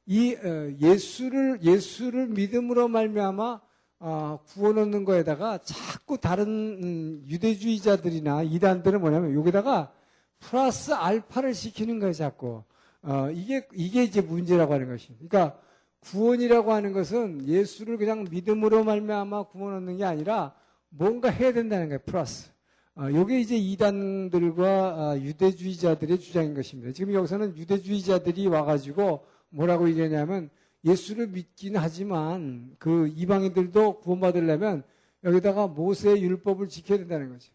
이 0.04 0.34
어, 0.34 0.72
예수를 0.80 1.62
예수를 1.62 2.28
믿음으로 2.28 2.88
말미암아 2.88 3.60
어, 4.00 4.40
구원 4.48 4.78
얻는 4.78 5.04
거에다가 5.04 5.58
자꾸 5.58 6.18
다른 6.18 6.48
음, 6.82 7.24
유대주의자들이나 7.28 8.42
이단들은 8.42 9.00
뭐냐면 9.00 9.34
여기다가 9.34 9.92
플러스 10.40 10.92
알파를 10.92 11.54
시키는 11.54 12.00
거예요, 12.00 12.12
자꾸. 12.12 12.64
어, 13.02 13.30
이게 13.30 13.66
이게 13.74 14.04
이제 14.04 14.20
문제라고 14.20 14.74
하는 14.74 14.88
것입니다. 14.88 15.26
그러니까 15.28 15.60
구원이라고 16.00 16.72
하는 16.72 16.92
것은 16.92 17.46
예수를 17.46 17.96
그냥 17.96 18.26
믿음으로 18.30 18.84
말미암아 18.84 19.44
구원 19.48 19.74
얻는 19.76 19.98
게 19.98 20.04
아니라 20.04 20.54
뭔가 20.88 21.30
해야 21.30 21.52
된다는 21.52 21.88
거예요, 21.88 22.00
플러스. 22.04 22.50
어, 22.94 23.08
이게 23.08 23.40
이제 23.40 23.56
이단들과 23.56 25.12
어, 25.12 25.18
유대주의자들의 25.18 26.20
주장인 26.20 26.54
것입니다. 26.54 26.92
지금 26.92 27.14
여기서는 27.14 27.56
유대주의자들이 27.56 28.46
와가지고 28.48 29.24
뭐라고 29.48 29.88
얘기하냐면 29.88 30.50
예수를 30.84 31.28
믿긴 31.28 31.76
하지만 31.76 32.74
그 32.78 33.08
이방인들도 33.16 34.00
구원받으려면 34.00 34.82
여기다가 35.24 35.68
모세의 35.68 36.22
율법을 36.22 36.68
지켜야 36.68 36.98
된다는 36.98 37.30
거죠. 37.30 37.52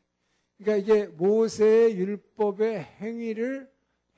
그러니까 0.57 0.93
이게 0.93 1.07
모세의 1.07 1.97
율법의 1.97 2.79
행위를 2.99 3.69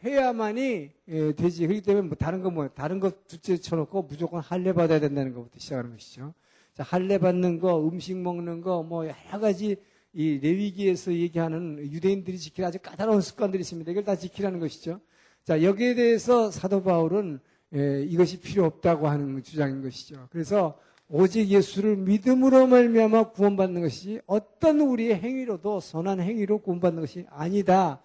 해야만이 0.03 0.91
예, 1.09 1.33
되지. 1.33 1.67
그렇기 1.67 1.81
때문에 1.81 2.07
뭐 2.07 2.15
다른 2.15 2.41
거 2.41 2.49
뭐, 2.49 2.67
다른 2.69 2.99
거 2.99 3.11
둘째 3.27 3.57
쳐놓고 3.57 4.03
무조건 4.03 4.41
할례 4.41 4.73
받아야 4.73 4.99
된다는 4.99 5.33
것부터 5.33 5.59
시작하는 5.59 5.91
것이죠. 5.91 6.33
자, 6.73 6.83
할례 6.83 7.17
받는 7.17 7.59
거, 7.59 7.85
음식 7.87 8.15
먹는 8.17 8.61
거, 8.61 8.83
뭐 8.83 9.05
여러 9.05 9.39
가지 9.39 9.75
이 10.13 10.39
레위기에서 10.41 11.13
얘기하는 11.13 11.79
유대인들이 11.91 12.37
지킬 12.37 12.65
아주 12.65 12.79
까다로운 12.79 13.21
습관들이 13.21 13.61
있습니다. 13.61 13.91
이걸 13.91 14.03
다 14.03 14.15
지키라는 14.15 14.59
것이죠. 14.59 15.01
자, 15.43 15.61
여기에 15.61 15.95
대해서 15.95 16.49
사도 16.49 16.81
바울은 16.81 17.39
예, 17.75 18.03
이것이 18.03 18.39
필요 18.39 18.65
없다고 18.65 19.07
하는 19.07 19.43
주장인 19.43 19.81
것이죠. 19.83 20.27
그래서 20.31 20.79
오직 21.07 21.47
예수를 21.49 21.97
믿음으로 21.97 22.67
말미암아 22.67 23.31
구원받는 23.31 23.81
것이 23.81 24.21
어떤 24.25 24.79
우리의 24.79 25.15
행위로도 25.15 25.79
선한 25.79 26.21
행위로 26.21 26.59
구원받는 26.59 27.01
것이 27.01 27.25
아니다. 27.29 28.01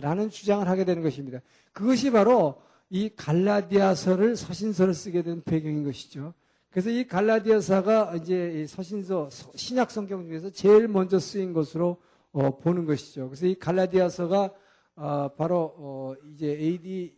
라는 0.00 0.30
주장을 0.30 0.66
하게 0.66 0.84
되는 0.84 1.02
것입니다. 1.02 1.40
그것이 1.72 2.10
바로 2.10 2.60
이 2.90 3.10
갈라디아서를 3.14 4.36
서신서를 4.36 4.94
쓰게 4.94 5.22
된 5.22 5.42
배경인 5.42 5.84
것이죠. 5.84 6.34
그래서 6.70 6.90
이 6.90 7.06
갈라디아서가 7.06 8.16
이제 8.16 8.66
서신서 8.68 9.28
신약 9.54 9.90
성경 9.90 10.26
중에서 10.26 10.50
제일 10.50 10.88
먼저 10.88 11.18
쓰인 11.18 11.52
것으로 11.52 11.98
어, 12.32 12.58
보는 12.58 12.84
것이죠. 12.84 13.28
그래서 13.28 13.46
이 13.46 13.54
갈라디아서가 13.54 14.52
어, 14.96 15.28
바로 15.36 15.74
어, 15.76 16.14
이제 16.32 16.48
AD 16.48 17.16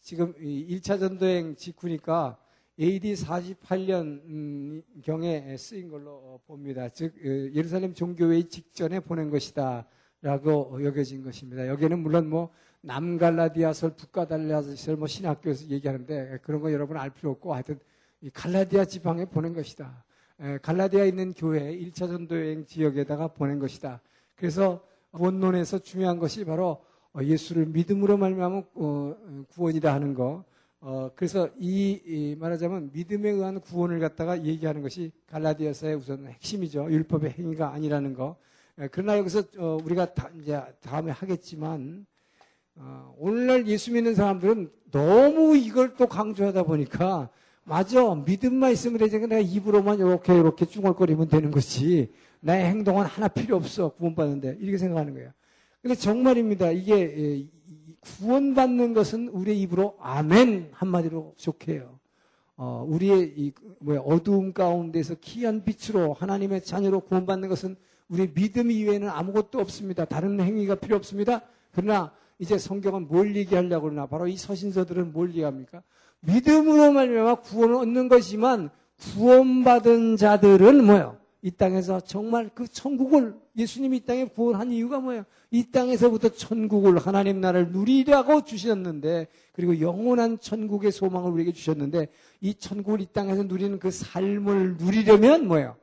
지금 0.00 0.32
1차 0.34 1.00
전도행 1.00 1.56
직후니까 1.56 2.38
AD 2.80 3.14
48년 3.14 4.22
음, 4.24 4.82
경에 5.02 5.56
쓰인 5.56 5.90
걸로 5.90 6.12
어, 6.12 6.40
봅니다. 6.46 6.88
즉 6.88 7.14
어, 7.16 7.28
예루살렘 7.54 7.94
종교회의 7.94 8.48
직전에 8.48 9.00
보낸 9.00 9.30
것이다. 9.30 9.86
라고 10.20 10.78
여겨진 10.82 11.22
것입니다. 11.22 11.68
여기에는 11.68 12.00
물론 12.00 12.28
뭐 12.28 12.50
남갈라디아설, 12.80 13.94
북갈라디아설 13.96 14.96
뭐 14.96 15.06
신학교에서 15.06 15.68
얘기하는데 15.68 16.38
그런 16.42 16.60
거 16.60 16.72
여러분 16.72 16.96
알 16.96 17.10
필요 17.10 17.30
없고 17.30 17.54
하여튼 17.54 17.78
이 18.20 18.30
갈라디아 18.30 18.84
지방에 18.84 19.26
보낸 19.26 19.54
것이다. 19.54 20.04
갈라디아에 20.62 21.08
있는 21.08 21.32
교회 21.34 21.76
1차 21.76 22.08
전도 22.08 22.36
여행 22.36 22.64
지역에다가 22.66 23.28
보낸 23.28 23.58
것이다. 23.58 24.00
그래서 24.36 24.84
원론에서 25.12 25.78
중요한 25.78 26.18
것이 26.18 26.44
바로 26.44 26.82
어, 27.12 27.22
예수를 27.22 27.66
믿음으로 27.66 28.16
말미암아 28.16 28.62
어, 28.74 29.16
구원이다 29.50 29.92
하는 29.92 30.14
거. 30.14 30.44
어, 30.80 31.10
그래서 31.16 31.48
이, 31.58 32.36
말하자면 32.38 32.90
믿음에 32.92 33.30
의한 33.30 33.60
구원을 33.60 33.98
갖다가 33.98 34.44
얘기하는 34.44 34.82
것이 34.82 35.10
갈라디아서의 35.26 35.96
우선 35.96 36.26
핵심이죠. 36.26 36.90
율법의 36.90 37.32
행위가 37.32 37.72
아니라는 37.72 38.14
거. 38.14 38.36
그러나 38.92 39.18
여기서 39.18 39.42
우리가 39.82 40.14
다, 40.14 40.30
이제 40.40 40.60
다음에 40.80 41.10
하겠지만 41.10 42.06
오늘날 43.16 43.66
예수 43.66 43.92
믿는 43.92 44.14
사람들은 44.14 44.70
너무 44.92 45.56
이걸 45.56 45.94
또 45.96 46.06
강조하다 46.06 46.62
보니까 46.62 47.28
맞아 47.64 48.14
믿음만 48.14 48.72
있으면 48.72 48.98
되지 48.98 49.18
내가 49.18 49.40
입으로만 49.40 49.98
이렇게 49.98 50.34
이렇게 50.34 50.64
쭈글거리면 50.64 51.28
되는 51.28 51.50
것이 51.50 52.12
나의 52.40 52.66
행동은 52.66 53.04
하나 53.04 53.28
필요 53.28 53.56
없어 53.56 53.90
구원받는데 53.90 54.58
이렇게 54.60 54.78
생각하는 54.78 55.12
거예요. 55.14 55.32
근데 55.82 55.94
정말입니다. 55.94 56.70
이게 56.70 57.46
구원받는 58.00 58.94
것은 58.94 59.28
우리의 59.28 59.60
입으로 59.62 59.96
아멘 60.00 60.70
한마디로 60.72 61.34
좋게요. 61.36 61.98
어, 62.56 62.84
우리의 62.88 63.34
이, 63.36 63.52
뭐야, 63.80 64.00
어두움 64.00 64.52
가운데서 64.52 65.16
기이한 65.20 65.64
빛으로 65.64 66.12
하나님의 66.14 66.62
자녀로 66.62 67.00
구원받는 67.00 67.48
것은 67.48 67.76
우리 68.08 68.32
믿음 68.32 68.70
이외에는 68.70 69.08
아무것도 69.08 69.58
없습니다. 69.60 70.04
다른 70.04 70.40
행위가 70.40 70.76
필요 70.76 70.96
없습니다. 70.96 71.42
그러나 71.72 72.12
이제 72.38 72.56
성경은 72.56 73.08
뭘 73.08 73.36
얘기하려고 73.36 73.88
그러나 73.88 74.06
바로 74.06 74.26
이 74.28 74.36
서신서들은 74.36 75.12
뭘 75.12 75.30
얘기합니까? 75.30 75.82
믿음으로 76.20 76.92
말미암아 76.92 77.36
구원을 77.36 77.76
얻는 77.76 78.08
것이지만 78.08 78.70
구원받은 78.98 80.16
자들은 80.16 80.84
뭐예요? 80.84 81.18
이 81.42 81.52
땅에서 81.52 82.00
정말 82.00 82.50
그 82.52 82.66
천국을 82.66 83.36
예수님이 83.56 83.98
이 83.98 84.00
땅에 84.00 84.24
구원한 84.24 84.72
이유가 84.72 84.98
뭐예요? 84.98 85.24
이 85.50 85.70
땅에서부터 85.70 86.30
천국을 86.30 86.98
하나님 86.98 87.40
나라를 87.40 87.70
누리라고 87.70 88.44
주셨는데 88.44 89.28
그리고 89.52 89.80
영원한 89.80 90.38
천국의 90.40 90.90
소망을 90.90 91.30
우리에게 91.30 91.52
주셨는데 91.52 92.08
이 92.40 92.54
천국을 92.54 93.00
이 93.00 93.06
땅에서 93.06 93.44
누리는 93.44 93.78
그 93.78 93.90
삶을 93.90 94.78
누리려면 94.78 95.46
뭐예요? 95.46 95.76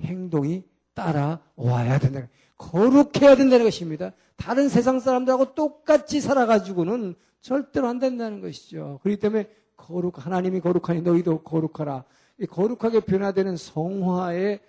행동이 0.00 0.62
따라와야 0.96 1.98
된다. 2.00 2.26
거룩해야 2.56 3.36
된다는 3.36 3.66
것입니다. 3.66 4.12
다른 4.36 4.68
세상 4.68 4.98
사람들하고 4.98 5.54
똑같이 5.54 6.20
살아가지고는 6.20 7.14
절대로 7.42 7.86
안 7.86 7.98
된다는 7.98 8.40
것이죠. 8.40 8.98
그렇기 9.02 9.20
때문에 9.20 9.48
거룩 9.76 10.24
하나님이 10.24 10.60
거룩하니 10.60 11.02
너희도 11.02 11.42
거룩하라. 11.42 12.04
거룩하게 12.50 13.00
변화되는 13.00 13.56
성화의 13.56 14.60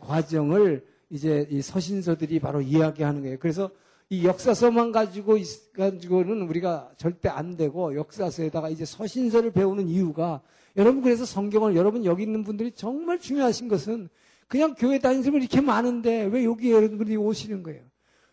과정을 0.00 0.84
이제 1.08 1.46
이 1.50 1.62
서신서들이 1.62 2.40
바로 2.40 2.60
이야기하는 2.60 3.22
거예요. 3.22 3.38
그래서 3.38 3.70
이 4.08 4.24
역사서만 4.24 4.92
가지고 4.92 5.36
가지고는 5.76 6.42
우리가 6.42 6.90
절대 6.96 7.28
안 7.28 7.56
되고 7.56 7.94
역사서에다가 7.94 8.70
이제 8.70 8.84
서신서를 8.84 9.52
배우는 9.52 9.88
이유가 9.88 10.40
여러분 10.76 11.02
그래서 11.02 11.24
성경을 11.24 11.74
여러분 11.74 12.04
여기 12.04 12.22
있는 12.22 12.44
분들이 12.44 12.72
정말 12.72 13.18
중요하신 13.18 13.68
것은 13.68 14.08
그냥 14.48 14.74
교회 14.76 14.98
다니시면 14.98 15.40
이렇게 15.40 15.60
많은데 15.60 16.24
왜 16.24 16.44
여기 16.44 16.70
여러분들이 16.70 17.16
오시는 17.16 17.62
거예요? 17.62 17.82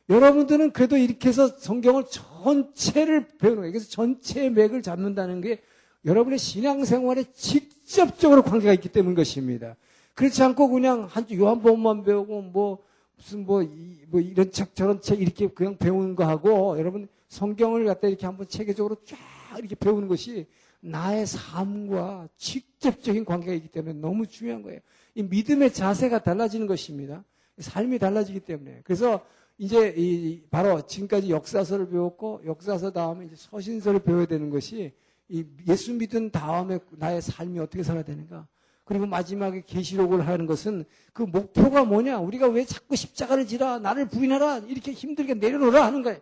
여러분들은 0.09 0.71
그래도 0.71 0.97
이렇게 0.97 1.29
해서 1.29 1.47
성경을 1.47 2.05
전체를 2.09 3.27
배우는 3.37 3.61
거예요. 3.61 3.71
그래서 3.71 3.89
전체의 3.89 4.51
맥을 4.51 4.81
잡는다는 4.81 5.41
게 5.41 5.61
여러분의 6.05 6.37
신앙생활에 6.37 7.23
직접적으로 7.33 8.43
관계가 8.43 8.73
있기 8.73 8.89
때문 8.89 9.15
것입니다. 9.15 9.75
그렇지 10.13 10.43
않고 10.43 10.69
그냥 10.69 11.07
한 11.09 11.25
요한복음만 11.31 12.03
배우고 12.03 12.41
뭐 12.41 12.83
무슨 13.15 13.45
뭐, 13.45 13.63
이, 13.63 14.01
뭐 14.09 14.19
이런 14.19 14.51
책 14.51 14.75
저런 14.75 15.01
책 15.01 15.21
이렇게 15.21 15.47
그냥 15.47 15.77
배우는 15.77 16.15
거 16.15 16.25
하고 16.25 16.77
여러분 16.77 17.07
성경을 17.29 17.85
갖다 17.85 18.07
이렇게 18.07 18.25
한번 18.25 18.47
체계적으로 18.47 18.97
쫙 19.05 19.17
이렇게 19.57 19.75
배우는 19.75 20.07
것이 20.07 20.45
나의 20.81 21.25
삶과 21.25 22.27
직접적인 22.37 23.23
관계가 23.23 23.53
있기 23.53 23.69
때문에 23.69 23.99
너무 23.99 24.27
중요한 24.27 24.61
거예요. 24.61 24.81
이 25.15 25.23
믿음의 25.23 25.73
자세가 25.73 26.23
달라지는 26.23 26.67
것입니다. 26.67 27.23
삶이 27.59 27.99
달라지기 27.99 28.41
때문에. 28.41 28.81
그래서 28.83 29.25
이제 29.57 29.93
이 29.95 30.41
바로 30.49 30.85
지금까지 30.85 31.29
역사서를 31.29 31.89
배웠고 31.89 32.41
역사서 32.45 32.91
다음에 32.91 33.25
이제 33.25 33.35
서신서를 33.37 33.99
배워야 33.99 34.25
되는 34.25 34.49
것이 34.49 34.93
이 35.29 35.45
예수 35.67 35.93
믿은 35.93 36.31
다음에 36.31 36.79
나의 36.91 37.21
삶이 37.21 37.59
어떻게 37.59 37.83
살아야 37.83 38.03
되는가. 38.03 38.47
그리고 38.85 39.05
마지막에 39.05 39.63
계시록을 39.65 40.27
하는 40.27 40.45
것은 40.45 40.83
그 41.13 41.23
목표가 41.23 41.85
뭐냐? 41.85 42.19
우리가 42.19 42.47
왜 42.47 42.65
자꾸 42.65 42.95
십자가를 42.95 43.47
지라 43.47 43.79
나를 43.79 44.07
부인하라 44.09 44.63
이렇게 44.67 44.91
힘들게 44.91 45.35
내려놓으라 45.35 45.85
하는 45.85 46.01
거예요. 46.01 46.19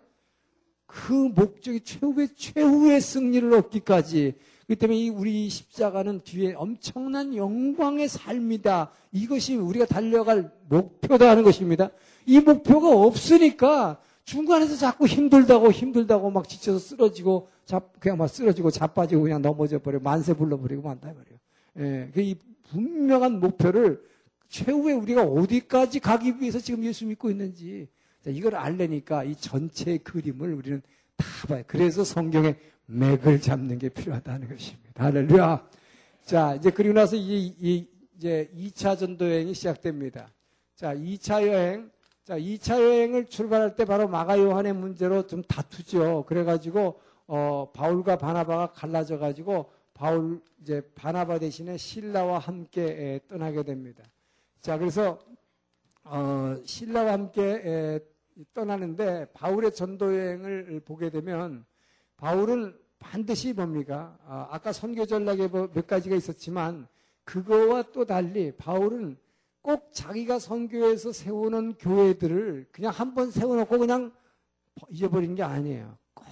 그 0.86 1.14
목적이 1.14 1.80
최후의 1.82 2.36
최후의 2.36 3.02
승리를 3.02 3.52
얻기까지 3.54 4.36
그렇기 4.68 4.80
때문에 4.80 5.10
우리 5.10 5.50
십자가는 5.50 6.22
뒤에 6.24 6.54
엄청난 6.54 7.36
영광의 7.36 8.08
삶이다. 8.08 8.92
이것이 9.12 9.56
우리가 9.56 9.86
달려갈 9.86 10.52
목표다 10.70 11.30
하는 11.30 11.44
것입니다. 11.44 11.90
이 12.26 12.40
목표가 12.40 12.90
없으니까 12.90 14.00
중간에서 14.24 14.76
자꾸 14.76 15.08
힘들다고 15.08 15.72
힘들다고 15.72 16.30
막 16.32 16.48
지쳐서 16.48 16.80
쓰러지고 16.80 17.50
잡 17.66 18.00
그냥 18.00 18.18
막 18.18 18.28
쓰러지고 18.28 18.72
자빠지고 18.72 19.24
그냥 19.24 19.42
넘어져 19.42 19.80
버려 19.80 20.00
만세 20.00 20.34
불러버리고 20.34 20.84
만다 20.84 21.14
말이에요. 21.14 21.40
예, 21.80 22.12
그이 22.14 22.36
분명한 22.70 23.40
목표를 23.40 24.02
최후에 24.50 24.94
우리가 24.94 25.24
어디까지 25.24 26.00
가기 26.00 26.40
위해서 26.40 26.60
지금 26.60 26.84
예수 26.84 27.06
믿고 27.06 27.30
있는지 27.30 27.88
자, 28.24 28.30
이걸 28.30 28.56
알려니까 28.56 29.24
이 29.24 29.36
전체 29.36 29.98
그림을 29.98 30.54
우리는 30.54 30.82
다 31.22 31.48
봐요. 31.48 31.64
그래서 31.68 32.04
성경에 32.04 32.56
맥을 32.86 33.40
잡는 33.40 33.78
게 33.78 33.90
필요하다는 33.90 34.50
것입니다. 34.50 35.06
할렐루야. 35.06 35.68
자, 36.26 36.56
이제 36.56 36.70
그리고 36.72 36.94
나서 36.94 37.16
이, 37.16 37.54
이 37.60 37.88
이제 38.18 38.52
2차 38.56 38.98
전도 38.98 39.26
여행이 39.26 39.54
시작됩니다. 39.54 40.30
자, 40.76 40.96
2차 40.96 41.48
여행. 41.48 41.92
자, 42.24 42.38
2차 42.38 42.82
여행을 42.82 43.26
출발할 43.26 43.76
때 43.76 43.86
바로 43.86 44.08
마가 44.08 44.38
요한의 44.38 44.74
문제로 44.74 45.26
좀 45.26 45.42
다투죠. 45.44 46.26
그래가지고, 46.28 47.00
어, 47.28 47.72
바울과 47.74 48.18
바나바가 48.18 48.74
갈라져가지고, 48.74 49.72
바울, 49.94 50.42
이제 50.62 50.82
바나바 50.96 51.40
대신에 51.40 51.78
신라와 51.78 52.40
함께 52.40 52.84
에, 52.84 53.20
떠나게 53.28 53.64
됩니다. 53.64 54.04
자, 54.62 54.78
그래서, 54.78 55.20
어, 56.04 56.56
신라와 56.64 57.14
함께 57.14 57.42
에, 57.42 58.00
떠나는데, 58.54 59.28
바울의 59.34 59.74
전도 59.74 60.16
여행을 60.18 60.82
보게 60.86 61.10
되면, 61.10 61.66
바울은 62.18 62.78
반드시 63.00 63.54
뭡니까? 63.54 64.18
아, 64.26 64.48
아까 64.52 64.72
선교 64.72 65.06
전략에 65.06 65.48
뭐몇 65.48 65.88
가지가 65.88 66.16
있었지만, 66.16 66.88
그거와 67.24 67.84
또 67.94 68.06
달리 68.06 68.52
바울은 68.52 69.18
꼭 69.62 69.90
자기가 69.94 70.40
선교에서 70.40 71.12
세우는 71.12 71.76
교회들을 71.76 72.68
그냥 72.72 72.92
한 72.92 73.14
번 73.14 73.30
세워놓고 73.32 73.78
그냥 73.78 74.12
잊어버린 74.90 75.36
게 75.36 75.44
아니에요. 75.44 75.98
꼭, 76.14 76.26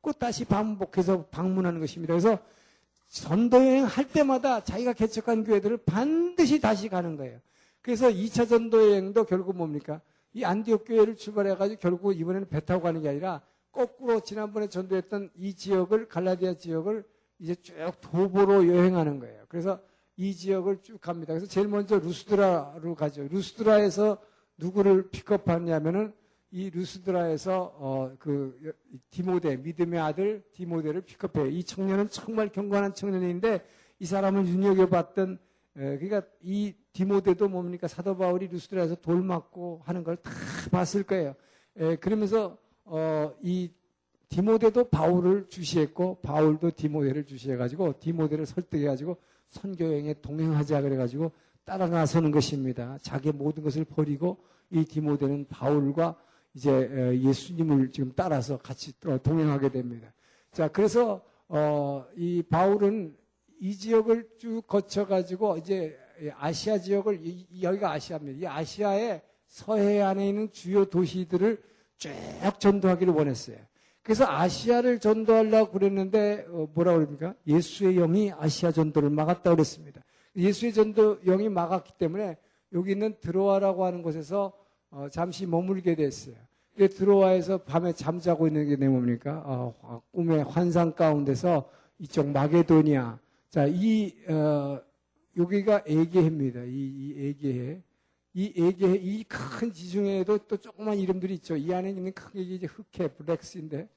꼭 0.00 0.18
다시 0.18 0.44
반복해서 0.44 1.24
방문하는 1.26 1.80
것입니다. 1.80 2.12
그래서 2.12 2.38
전도여행 3.08 3.84
할 3.86 4.06
때마다 4.08 4.62
자기가 4.62 4.92
개척한 4.92 5.44
교회들을 5.44 5.78
반드시 5.78 6.60
다시 6.60 6.88
가는 6.90 7.16
거예요. 7.16 7.40
그래서 7.80 8.08
2차 8.10 8.46
전도여행도 8.48 9.24
결국 9.24 9.56
뭡니까? 9.56 10.02
이 10.32 10.44
안디옥 10.44 10.84
교회를 10.86 11.16
출발해가지고 11.16 11.80
결국 11.80 12.12
이번에는 12.12 12.48
배 12.48 12.60
타고 12.60 12.82
가는 12.82 13.00
게 13.02 13.08
아니라 13.08 13.42
거꾸로 13.72 14.20
지난번에 14.20 14.68
전도했던 14.68 15.30
이 15.36 15.54
지역을 15.54 16.08
갈라디아 16.08 16.54
지역을 16.54 17.04
이제 17.38 17.54
쭉 17.56 17.74
도보로 18.00 18.66
여행하는 18.66 19.18
거예요. 19.20 19.44
그래서 19.48 19.80
이 20.16 20.34
지역을 20.34 20.82
쭉 20.82 21.00
갑니다. 21.00 21.32
그래서 21.32 21.46
제일 21.46 21.68
먼저 21.68 21.98
루스드라로 21.98 22.94
가죠. 22.94 23.28
루스드라에서 23.28 24.18
누구를 24.56 25.10
픽업하냐면은 25.10 26.12
이 26.50 26.70
루스드라에서 26.70 27.76
어 27.78 28.16
그 28.18 28.74
디모데 29.10 29.56
믿음의 29.58 30.00
아들 30.00 30.42
디모데를 30.52 31.02
픽업해요. 31.02 31.46
이 31.46 31.62
청년은 31.62 32.08
정말 32.08 32.48
경건한 32.48 32.94
청년인데 32.94 33.64
이 34.00 34.06
사람을 34.06 34.44
눈여겨봤던 34.44 35.38
에, 35.76 35.98
그러니까 35.98 36.22
이 36.40 36.74
디모데도 36.98 37.48
뭡니까 37.48 37.86
사도 37.86 38.16
바울이 38.16 38.48
루스드라에서 38.48 38.96
돌 38.96 39.22
맞고 39.22 39.82
하는 39.84 40.02
걸 40.02 40.16
다 40.16 40.32
봤을 40.72 41.04
거예요. 41.04 41.36
에, 41.76 41.94
그러면서 41.94 42.58
어, 42.84 43.32
이 43.40 43.70
디모데도 44.28 44.88
바울을 44.88 45.46
주시했고 45.48 46.18
바울도 46.22 46.72
디모데를 46.72 47.24
주시해가지고 47.24 48.00
디모데를 48.00 48.46
설득해가지고 48.46 49.16
선교여행에 49.46 50.14
동행하자 50.14 50.82
그래가지고 50.82 51.30
따라 51.64 51.86
나서는 51.86 52.32
것입니다. 52.32 52.98
자기 53.00 53.30
모든 53.30 53.62
것을 53.62 53.84
버리고 53.84 54.38
이 54.70 54.84
디모데는 54.84 55.46
바울과 55.48 56.16
이제 56.52 57.12
예수님을 57.22 57.92
지금 57.92 58.12
따라서 58.16 58.58
같이 58.58 58.92
동행하게 59.22 59.68
됩니다. 59.68 60.12
자, 60.50 60.66
그래서 60.66 61.22
어, 61.46 62.04
이 62.16 62.42
바울은 62.42 63.16
이 63.60 63.76
지역을 63.76 64.30
쭉 64.38 64.62
거쳐가지고 64.66 65.58
이제 65.58 65.96
아시아 66.36 66.78
지역을 66.78 67.20
여기가 67.62 67.92
아시아입니다. 67.92 68.38
이 68.38 68.46
아시아의 68.46 69.22
서해안에 69.46 70.28
있는 70.28 70.52
주요 70.52 70.84
도시들을 70.84 71.62
쭉 71.96 72.10
전도하기를 72.58 73.12
원했어요. 73.12 73.56
그래서 74.02 74.24
아시아를 74.26 75.00
전도하려고 75.00 75.72
그랬는데 75.72 76.46
어, 76.48 76.68
뭐라 76.72 76.94
그럽니까? 76.94 77.34
예수의 77.46 77.96
영이 77.96 78.32
아시아 78.32 78.72
전도를 78.72 79.10
막았다 79.10 79.50
그랬습니다. 79.50 80.02
예수의 80.34 80.72
전도 80.72 81.20
영이 81.20 81.48
막았기 81.48 81.92
때문에 81.98 82.36
여기 82.72 82.92
있는 82.92 83.14
드로아라고 83.20 83.84
하는 83.84 84.02
곳에서 84.02 84.52
어, 84.90 85.08
잠시 85.10 85.46
머물게 85.46 85.94
됐어요. 85.96 86.36
드로아에서 86.76 87.58
밤에 87.58 87.92
잠자고 87.92 88.46
있는 88.46 88.68
게 88.68 88.76
뭡니까? 88.88 89.42
어, 89.44 89.74
어, 89.82 90.00
꿈의 90.12 90.44
환상 90.44 90.92
가운데서 90.92 91.68
이쪽 91.98 92.28
마게도니아. 92.28 93.18
자, 93.50 93.66
이 93.66 94.14
어, 94.28 94.80
여기가 95.38 95.84
에게해입니다. 95.86 96.64
이, 96.64 96.70
이 96.72 97.14
에게해. 97.28 97.82
이 98.34 98.52
에게해, 98.56 98.96
이 98.96 99.24
큰 99.24 99.72
지중해에도 99.72 100.38
또 100.46 100.56
조그만 100.56 100.98
이름들이 100.98 101.34
있죠. 101.34 101.56
이 101.56 101.72
안에 101.72 101.90
있는 101.90 102.12
크게 102.12 102.40
이제 102.42 102.66
흑해, 102.66 103.08
블랙스인데 103.14 103.88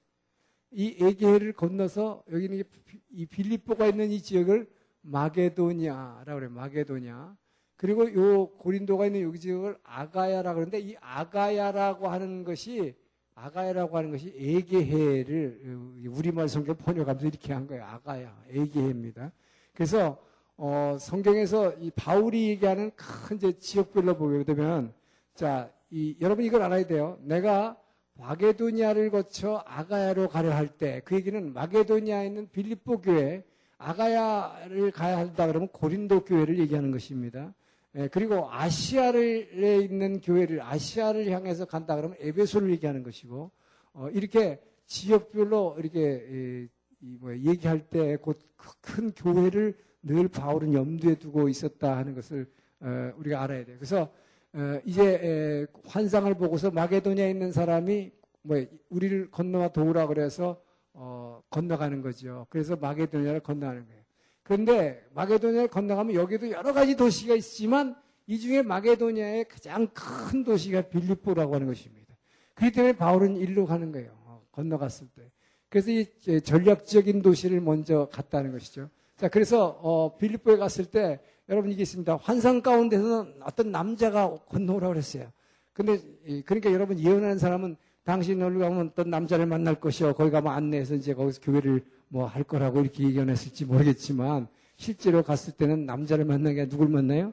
이 0.72 0.96
에게해를 1.00 1.54
건너서 1.54 2.24
여기는 2.32 2.64
이 3.12 3.26
빌립보가 3.26 3.88
있는 3.88 4.10
이 4.12 4.22
지역을 4.22 4.68
마게도니아라고 5.02 6.40
그래요. 6.40 6.50
마게도니아. 6.52 7.36
그리고 7.76 8.14
요 8.14 8.48
고린도가 8.60 9.08
있는 9.08 9.22
여기 9.22 9.40
지역을 9.40 9.78
아가야라고 9.84 10.56
그러는데 10.56 10.80
이 10.80 10.96
아가야라고 11.02 12.08
하는 12.08 12.44
것이 12.44 12.94
아가야라고 13.34 13.98
하는 13.98 14.12
것이 14.12 14.34
에게해를 14.38 15.80
우리말 16.08 16.48
성경 16.48 16.78
번역하면서 16.78 17.28
이렇게 17.28 17.54
한 17.54 17.66
거예요. 17.68 17.84
아가야, 17.84 18.44
에게해입니다. 18.50 19.32
그래서 19.74 20.24
어, 20.58 20.98
성경에서 21.00 21.74
이 21.80 21.92
바울이 21.92 22.50
얘기하는 22.50 22.92
큰 22.96 23.38
이제 23.38 23.58
지역별로 23.58 24.16
보게 24.18 24.44
되면 24.44 24.94
자, 25.34 25.72
이, 25.90 26.16
여러분 26.22 26.46
이걸 26.46 26.62
알아야 26.62 26.86
돼요. 26.86 27.18
내가 27.24 27.78
마게도니아를 28.16 29.10
거쳐 29.10 29.64
아가야로 29.66 30.28
가려 30.30 30.52
할 30.54 30.68
때 30.78 31.02
그 31.04 31.16
얘기는 31.16 31.54
마게도니아에 31.54 32.28
있는 32.28 32.48
빌립보 32.50 33.02
교회 33.02 33.44
아가야를 33.78 34.92
가야 34.92 35.18
한다 35.18 35.48
그러면 35.48 35.68
고린도 35.70 36.26
교회를 36.26 36.60
얘기하는 36.60 36.92
것입니다. 36.92 37.54
예, 37.96 38.08
그리고 38.10 38.48
아시아에 38.52 39.80
있는 39.82 40.22
교회를 40.22 40.62
아시아를 40.62 41.30
향해서 41.32 41.66
간다 41.66 41.96
그러면 41.96 42.16
에베소를 42.20 42.70
얘기하는 42.72 43.02
것이고 43.04 43.50
어, 43.94 44.10
이렇게 44.14 44.62
지역별로 44.86 45.78
이렇게 45.80 46.00
예, 46.00 46.68
뭐 47.00 47.36
얘기할 47.36 47.90
때 47.90 48.18
곧 48.24 48.38
큰 48.82 49.12
교회를 49.12 49.76
늘 50.04 50.28
바울은 50.28 50.74
염두에 50.74 51.16
두고 51.16 51.50
있었다 51.50 51.98
하는 51.98 52.16
것을 52.16 52.48
어, 52.80 53.14
우리가 53.18 53.42
알아야 53.44 53.66
돼요. 53.66 53.78
그래서 53.78 54.12
어, 54.54 54.80
이제 54.86 55.68
환상을 55.86 56.34
보고서 56.36 56.72
마게도니아에 56.72 57.30
있는 57.30 57.52
사람이 57.52 58.12
뭐 58.42 58.58
우리를 58.90 59.30
건너와 59.32 59.70
도우라 59.70 60.08
그래서 60.08 60.62
어, 60.94 61.42
건너가는 61.50 62.02
거죠. 62.02 62.48
그래서 62.50 62.76
마게도니아를 62.76 63.42
건너가는 63.42 63.86
거예요. 63.86 64.02
그런데 64.44 65.06
마게도니아를 65.14 65.68
건너가면 65.70 66.16
여기도 66.16 66.50
여러 66.50 66.74
가지 66.74 66.96
도시가 66.96 67.36
있지만 67.36 67.96
이 68.28 68.40
중에 68.40 68.62
마게도니아의 68.62 69.48
가장 69.48 69.88
큰 69.94 70.44
도시가 70.44 70.84
빌립보라고 70.84 71.56
하는 71.56 71.68
것입니다. 71.68 72.16
그렇기 72.56 72.76
때문에 72.76 72.94
바울은 72.94 73.38
일로 73.38 73.66
가는 73.66 73.92
거예요. 73.92 74.12
어, 74.26 74.44
건너갔을 74.52 75.08
때. 75.16 75.32
그래서 75.70 75.92
이 75.92 76.06
전략적인 76.44 77.22
도시를 77.22 77.62
먼저 77.62 78.10
갔다는 78.12 78.52
것이죠. 78.52 78.90
자, 79.22 79.30
그래서 79.30 79.80
어, 79.84 80.18
빌립보에 80.18 80.58
갔을 80.58 80.86
때 80.86 81.20
여러분 81.48 81.70
이게 81.72 81.84
있습니다. 81.84 82.18
환상 82.24 82.60
가운데서는 82.60 83.36
어떤 83.44 83.72
남자가 83.72 84.36
건너오라고 84.50 84.94
그랬어요. 84.94 85.32
근데 85.74 86.00
그러니까 86.44 86.74
여러분 86.74 86.98
예언하는 86.98 87.38
사람은 87.38 87.76
당신 88.04 88.42
어디 88.42 88.58
가면 88.58 88.88
어떤 88.88 89.12
남자를 89.12 89.46
만날 89.46 89.76
것이요. 89.76 90.16
거기 90.16 90.32
가면 90.32 90.52
안내해서 90.52 90.96
이제 90.96 91.14
거기서 91.14 91.40
교회를 91.42 91.84
뭐 92.08 92.26
할 92.26 92.44
거라고 92.44 92.82
이렇게 92.82 93.04
예견했을지 93.04 93.66
모르겠지만 93.66 94.48
실제로 94.76 95.22
갔을 95.22 95.54
때는 95.54 95.86
남자를 95.86 96.26
만나게 96.26 96.68
누굴 96.68 96.90
만나요? 96.90 97.32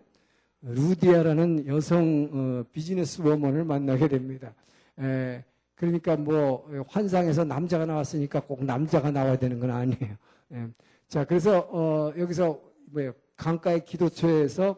루디아라는 0.61 1.69
여성 1.69 2.29
어, 2.31 2.65
비즈니스 2.71 3.23
워먼을 3.23 3.65
만나게 3.65 4.09
됩니다. 4.09 4.53
에, 4.99 5.43
그러니까 5.75 6.17
뭐 6.17 6.69
환상에서 6.87 7.45
남자가 7.45 7.87
나왔으니까 7.87 8.41
꼭 8.41 8.63
남자가 8.63 9.11
나와야 9.11 9.39
되는 9.39 9.59
건 9.59 9.71
아니에요. 9.71 10.17
에, 10.53 10.67
자 11.09 11.25
그래서 11.25 11.61
어, 11.71 12.13
여기서 12.19 12.61
뭐예요? 12.93 13.15
강가의 13.35 13.83
기도처에서 13.87 14.77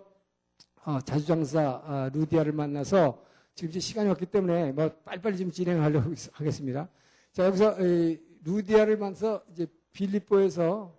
어, 0.85 1.01
자주장사 1.01 1.83
어, 1.85 2.11
루디아를 2.12 2.53
만나서 2.53 3.20
지금 3.57 3.70
이제 3.70 3.81
시간이 3.81 4.09
없기 4.11 4.26
때문에 4.26 4.70
뭐 4.70 4.89
빨리빨리 5.05 5.37
좀 5.37 5.51
진행하려고 5.51 6.14
하겠습니다. 6.33 6.89
자 7.33 7.47
여기서 7.47 7.76
이, 7.81 8.20
루디아를 8.45 8.97
만나서 8.97 9.43
이제 9.51 9.66
빌립보에서 9.93 10.97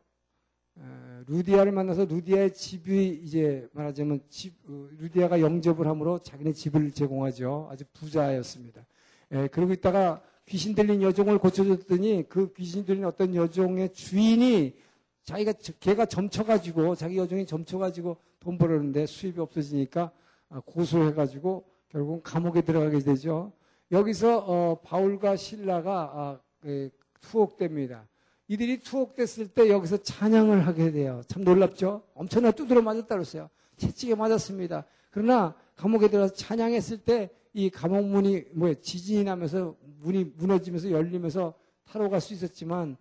어, 0.76 1.24
루디아를 1.28 1.72
만나서 1.72 2.06
루디아의 2.06 2.54
집이 2.54 3.22
이제 3.24 3.70
말하자면 3.72 4.24
집, 4.28 4.54
어, 4.68 4.90
루디아가 4.98 5.40
영접을 5.40 5.88
함으로 5.88 6.20
자기네 6.20 6.52
집을 6.52 6.92
제공하죠. 6.92 7.70
아주 7.72 7.86
부자였습니다. 7.94 8.86
예, 9.32 9.48
그러고 9.48 9.72
있다가 9.72 10.22
귀신 10.46 10.76
들린 10.76 11.02
여종을 11.02 11.38
고쳐줬더니 11.38 12.26
그 12.28 12.52
귀신 12.52 12.84
들린 12.84 13.06
어떤 13.06 13.34
여종의 13.34 13.94
주인이 13.94 14.76
자기가 15.24 15.54
걔가 15.80 16.06
점쳐가지고 16.06 16.96
자기 16.96 17.18
여종이 17.18 17.46
점쳐가지고 17.46 18.18
돈 18.40 18.58
벌었는데 18.58 19.06
수입이 19.06 19.40
없어지니까 19.40 20.12
아, 20.50 20.62
고소해가지고 20.66 21.64
결국은 21.90 22.22
감옥에 22.24 22.62
들어가게 22.62 23.00
되죠. 23.00 23.52
여기서 23.92 24.40
어, 24.40 24.80
바울과 24.84 25.36
신라가 25.36 26.12
아, 26.14 26.40
예, 26.66 26.90
투옥됩니다. 27.20 28.08
이들이 28.48 28.80
투옥됐을 28.80 29.50
때 29.50 29.70
여기서 29.70 29.98
찬양을 29.98 30.66
하게 30.68 30.92
돼요. 30.92 31.22
참 31.28 31.44
놀랍죠? 31.44 32.04
엄청나 32.14 32.52
두드려 32.52 32.82
맞았다 32.82 33.16
그랬어요. 33.16 33.50
채찍에 33.78 34.16
맞았습니다. 34.16 34.86
그러나 35.10 35.56
감옥에 35.76 36.10
들어가서 36.10 36.34
찬양했을 36.34 36.98
때 37.00 37.30
이 37.54 37.70
감옥 37.70 38.06
문이 38.06 38.46
뭐 38.54 38.74
지진이 38.74 39.26
나면서 39.26 39.76
문이 40.00 40.24
무너지면서 40.38 40.92
열리면서 40.92 41.54
타러 41.84 42.10
갈 42.10 42.22
수 42.22 42.34
있었지만 42.34 42.92
에, 42.92 42.96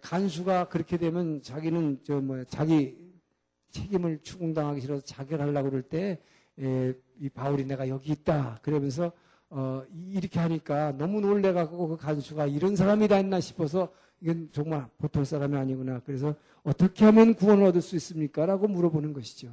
간수가 0.00 0.68
그렇게 0.68 0.96
되면 0.96 1.42
자기는 1.42 2.00
저 2.04 2.20
뭐 2.20 2.44
자기 2.44 2.96
책임을 3.70 4.18
추궁당하기 4.22 4.80
싫어서 4.80 5.04
자결하려고 5.04 5.70
그럴 5.70 5.82
때 5.82 6.20
이 7.20 7.28
바울이 7.28 7.64
내가 7.64 7.88
여기 7.88 8.12
있다 8.12 8.58
그러면서 8.62 9.12
어, 9.50 9.82
이렇게 10.08 10.38
하니까 10.40 10.92
너무 10.92 11.20
놀래갖고 11.20 11.88
그 11.88 11.96
간수가 11.96 12.46
이런 12.46 12.76
사람이다 12.76 13.16
했나 13.16 13.40
싶어서 13.40 13.88
이건 14.20 14.48
정말 14.52 14.86
보통 14.98 15.24
사람이 15.24 15.56
아니구나. 15.56 16.00
그래서 16.04 16.34
어떻게 16.62 17.04
하면 17.06 17.34
구원을 17.34 17.64
얻을 17.64 17.80
수 17.80 17.96
있습니까? 17.96 18.46
라고 18.46 18.68
물어보는 18.68 19.12
것이죠. 19.12 19.48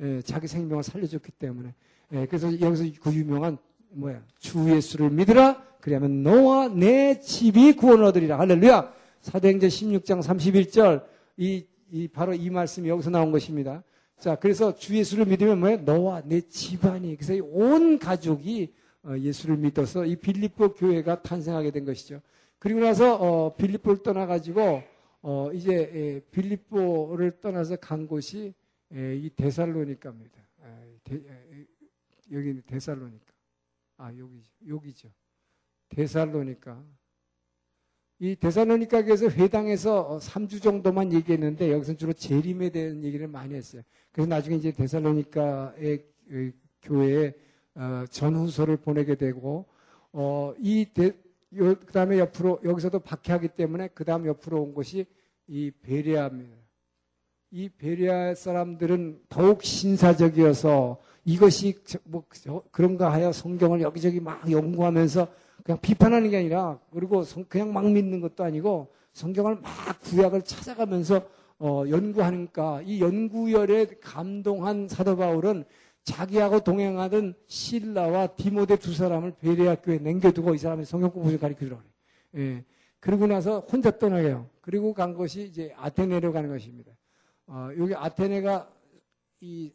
예, 0.00 0.20
자기 0.22 0.48
생명을 0.48 0.82
살려줬기 0.82 1.32
때문에. 1.32 1.74
예, 2.12 2.26
그래서 2.26 2.60
여기서 2.60 2.84
그 3.00 3.14
유명한 3.14 3.58
뭐야 3.90 4.22
주 4.38 4.68
예수를 4.68 5.10
믿으라. 5.10 5.62
그러면 5.80 6.22
너와 6.22 6.68
내 6.68 7.20
집이 7.20 7.74
구원을 7.74 8.04
얻으리라. 8.04 8.38
할렐루야. 8.38 8.92
사도행전 9.20 9.68
16장 9.68 10.22
31절 10.22 11.04
이, 11.36 11.66
이 11.90 12.08
바로 12.08 12.34
이 12.34 12.50
말씀이 12.50 12.88
여기서 12.88 13.10
나온 13.10 13.30
것입니다. 13.30 13.82
자, 14.18 14.34
그래서 14.34 14.74
주 14.74 14.96
예수를 14.96 15.26
믿으면 15.26 15.60
뭐예요? 15.60 15.78
너와 15.78 16.22
내 16.24 16.40
집안이 16.40 17.16
그래서 17.16 17.44
온 17.44 17.98
가족이 17.98 18.74
어, 19.04 19.16
예수를 19.16 19.56
믿어서 19.56 20.04
이 20.04 20.16
빌립보 20.16 20.74
교회가 20.74 21.22
탄생하게 21.22 21.70
된 21.70 21.84
것이죠. 21.84 22.20
그리고 22.58 22.80
나서 22.80 23.14
어, 23.14 23.54
빌립보를 23.54 24.02
떠나가지고 24.02 24.82
어, 25.22 25.50
이제 25.52 25.74
에, 25.74 26.20
빌립보를 26.30 27.40
떠나서 27.40 27.76
간 27.76 28.06
곳이 28.06 28.54
에, 28.92 29.16
이 29.16 29.30
데살로니카입니다. 29.30 30.38
에, 30.64 30.98
데, 31.04 31.66
여기는 32.30 32.62
데살로니카. 32.66 33.32
아 33.98 34.12
여기 34.16 34.44
여기죠. 34.66 35.08
데살로니카. 35.88 36.84
이 38.20 38.34
데살로니카에서 38.34 39.28
회당에서 39.28 40.18
3주 40.20 40.60
정도만 40.60 41.12
얘기했는데 41.12 41.70
여기서 41.72 41.94
주로 41.94 42.12
재림에 42.12 42.70
대한 42.70 43.04
얘기를 43.04 43.28
많이 43.28 43.54
했어요. 43.54 43.82
그래서 44.10 44.28
나중에 44.28 44.56
이제 44.56 44.72
데살로니카의 44.72 46.04
교회에 46.82 47.32
어, 47.76 48.04
전후서를 48.10 48.78
보내게 48.78 49.14
되고 49.14 49.66
어, 50.12 50.52
이 50.58 50.86
데, 50.92 51.12
요, 51.56 51.74
그 51.76 51.92
다음에 51.92 52.18
옆으로, 52.18 52.60
여기서도 52.64 52.98
박해하기 53.00 53.48
때문에 53.48 53.88
그 53.94 54.04
다음 54.04 54.26
옆으로 54.26 54.62
온 54.62 54.74
것이 54.74 55.06
이 55.46 55.70
베리아입니다. 55.70 56.56
이 57.50 57.68
베리아 57.68 58.34
사람들은 58.34 59.22
더욱 59.28 59.62
신사적이어서 59.62 60.98
이것이 61.24 61.78
뭐 62.04 62.24
그런가 62.70 63.12
하여 63.12 63.32
성경을 63.32 63.80
여기저기 63.80 64.20
막 64.20 64.50
연구하면서 64.50 65.28
그냥 65.68 65.78
비판하는 65.82 66.30
게 66.30 66.38
아니라 66.38 66.80
그리고 66.90 67.22
그냥 67.46 67.74
막 67.74 67.84
믿는 67.84 68.22
것도 68.22 68.42
아니고 68.42 68.88
성경을 69.12 69.56
막 69.56 70.00
구약을 70.00 70.40
찾아가면서 70.40 71.28
어, 71.58 71.84
연구하니까 71.86 72.80
이 72.86 73.02
연구열에 73.02 73.98
감동한 74.00 74.88
사도 74.88 75.14
바울은 75.18 75.66
자기하고 76.04 76.60
동행하던 76.60 77.34
신라와 77.48 78.28
디모데 78.28 78.76
두 78.76 78.94
사람을 78.94 79.32
베레학교에 79.42 79.98
남겨두고 79.98 80.54
이 80.54 80.58
사람이 80.58 80.86
성경 80.86 81.10
공부를 81.10 81.38
주라고 81.38 81.54
그래요. 81.58 81.82
예. 82.36 82.64
그러고 82.98 83.26
나서 83.26 83.60
혼자 83.60 83.90
떠나게요. 83.90 84.48
그리고 84.62 84.94
간 84.94 85.12
것이 85.12 85.42
이제 85.42 85.74
아테네로 85.76 86.32
가는 86.32 86.48
것입니다. 86.48 86.92
어, 87.46 87.68
여기 87.76 87.94
아테네가 87.94 88.70
이 89.40 89.74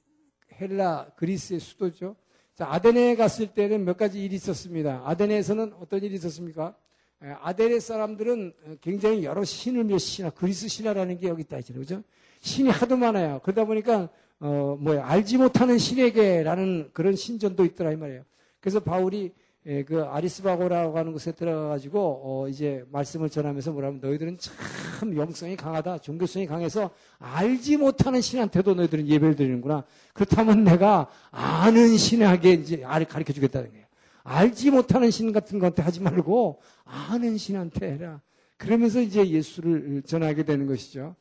헬라 0.60 1.12
그리스의 1.18 1.60
수도죠. 1.60 2.16
자, 2.56 2.68
아테네에 2.72 3.16
갔을 3.16 3.48
때는 3.48 3.84
몇 3.84 3.98
가지 3.98 4.24
일이 4.24 4.36
있었습니다. 4.36 5.02
아테네에서는 5.06 5.74
어떤 5.80 6.04
일이 6.04 6.14
있었습니까? 6.16 6.76
예, 7.24 7.36
아테네 7.42 7.80
사람들은 7.80 8.54
굉장히 8.82 9.24
여러 9.24 9.44
신을 9.44 9.86
몇 9.86 9.98
신화, 9.98 10.30
그리스 10.30 10.68
신화라는 10.68 11.18
게 11.18 11.30
여기 11.30 11.42
있다 11.42 11.58
있잖아요. 11.60 11.82
그죠? 11.82 12.04
신이 12.42 12.70
하도 12.70 12.96
많아요. 12.96 13.40
그러다 13.44 13.66
보니까 13.66 14.10
어, 14.40 14.78
뭐야, 14.80 15.08
알지 15.08 15.38
못하는 15.38 15.80
신에게라는 15.80 16.92
그런 16.94 17.16
신전도 17.16 17.66
있더라, 17.66 17.92
이 17.92 17.96
말이에요. 17.96 18.24
그래서 18.60 18.82
바울이 18.82 19.32
예, 19.66 19.82
그 19.84 20.04
아리스바고라고 20.04 20.98
하는 20.98 21.14
곳에 21.14 21.32
들어가 21.32 21.70
가지고, 21.70 22.22
어, 22.24 22.50
이제 22.50 22.84
말씀을 22.92 23.30
전하면서 23.30 23.72
뭐라면 23.72 24.02
너희들은 24.02 24.38
참 24.38 25.16
영성이 25.16 25.56
강하다, 25.56 26.00
종교성이 26.00 26.46
강해서 26.46 26.92
알지 27.18 27.78
못하는 27.78 28.20
신한테도 28.20 28.74
너희들은 28.74 29.08
예배를 29.08 29.38
드리는구나. 29.38 29.86
그렇다면 30.14 30.66
내가 30.66 31.08
아는 31.32 31.96
신에게 31.96 32.52
이제 32.54 32.82
가르쳐 32.82 33.32
주겠다는 33.32 33.72
거예요. 33.72 33.86
알지 34.24 34.72
못하는 34.72 35.10
신 35.12 35.32
같은 35.32 35.60
것한테 35.60 35.82
하지 35.82 36.02
말고 36.02 36.60
아는 36.84 37.38
신한테 37.38 37.94
해라. 37.94 38.22
그러면서 38.58 39.00
이제 39.00 39.26
예수를 39.26 40.04
전하게 40.06 40.44
되는 40.44 40.68
것이죠. 40.68 41.16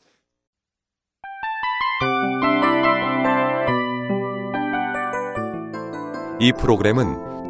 이 6.40 6.52
프로그램은 6.58 7.31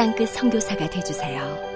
땅끝 0.00 0.30
성교사가 0.30 0.88
되주세요 0.88 1.69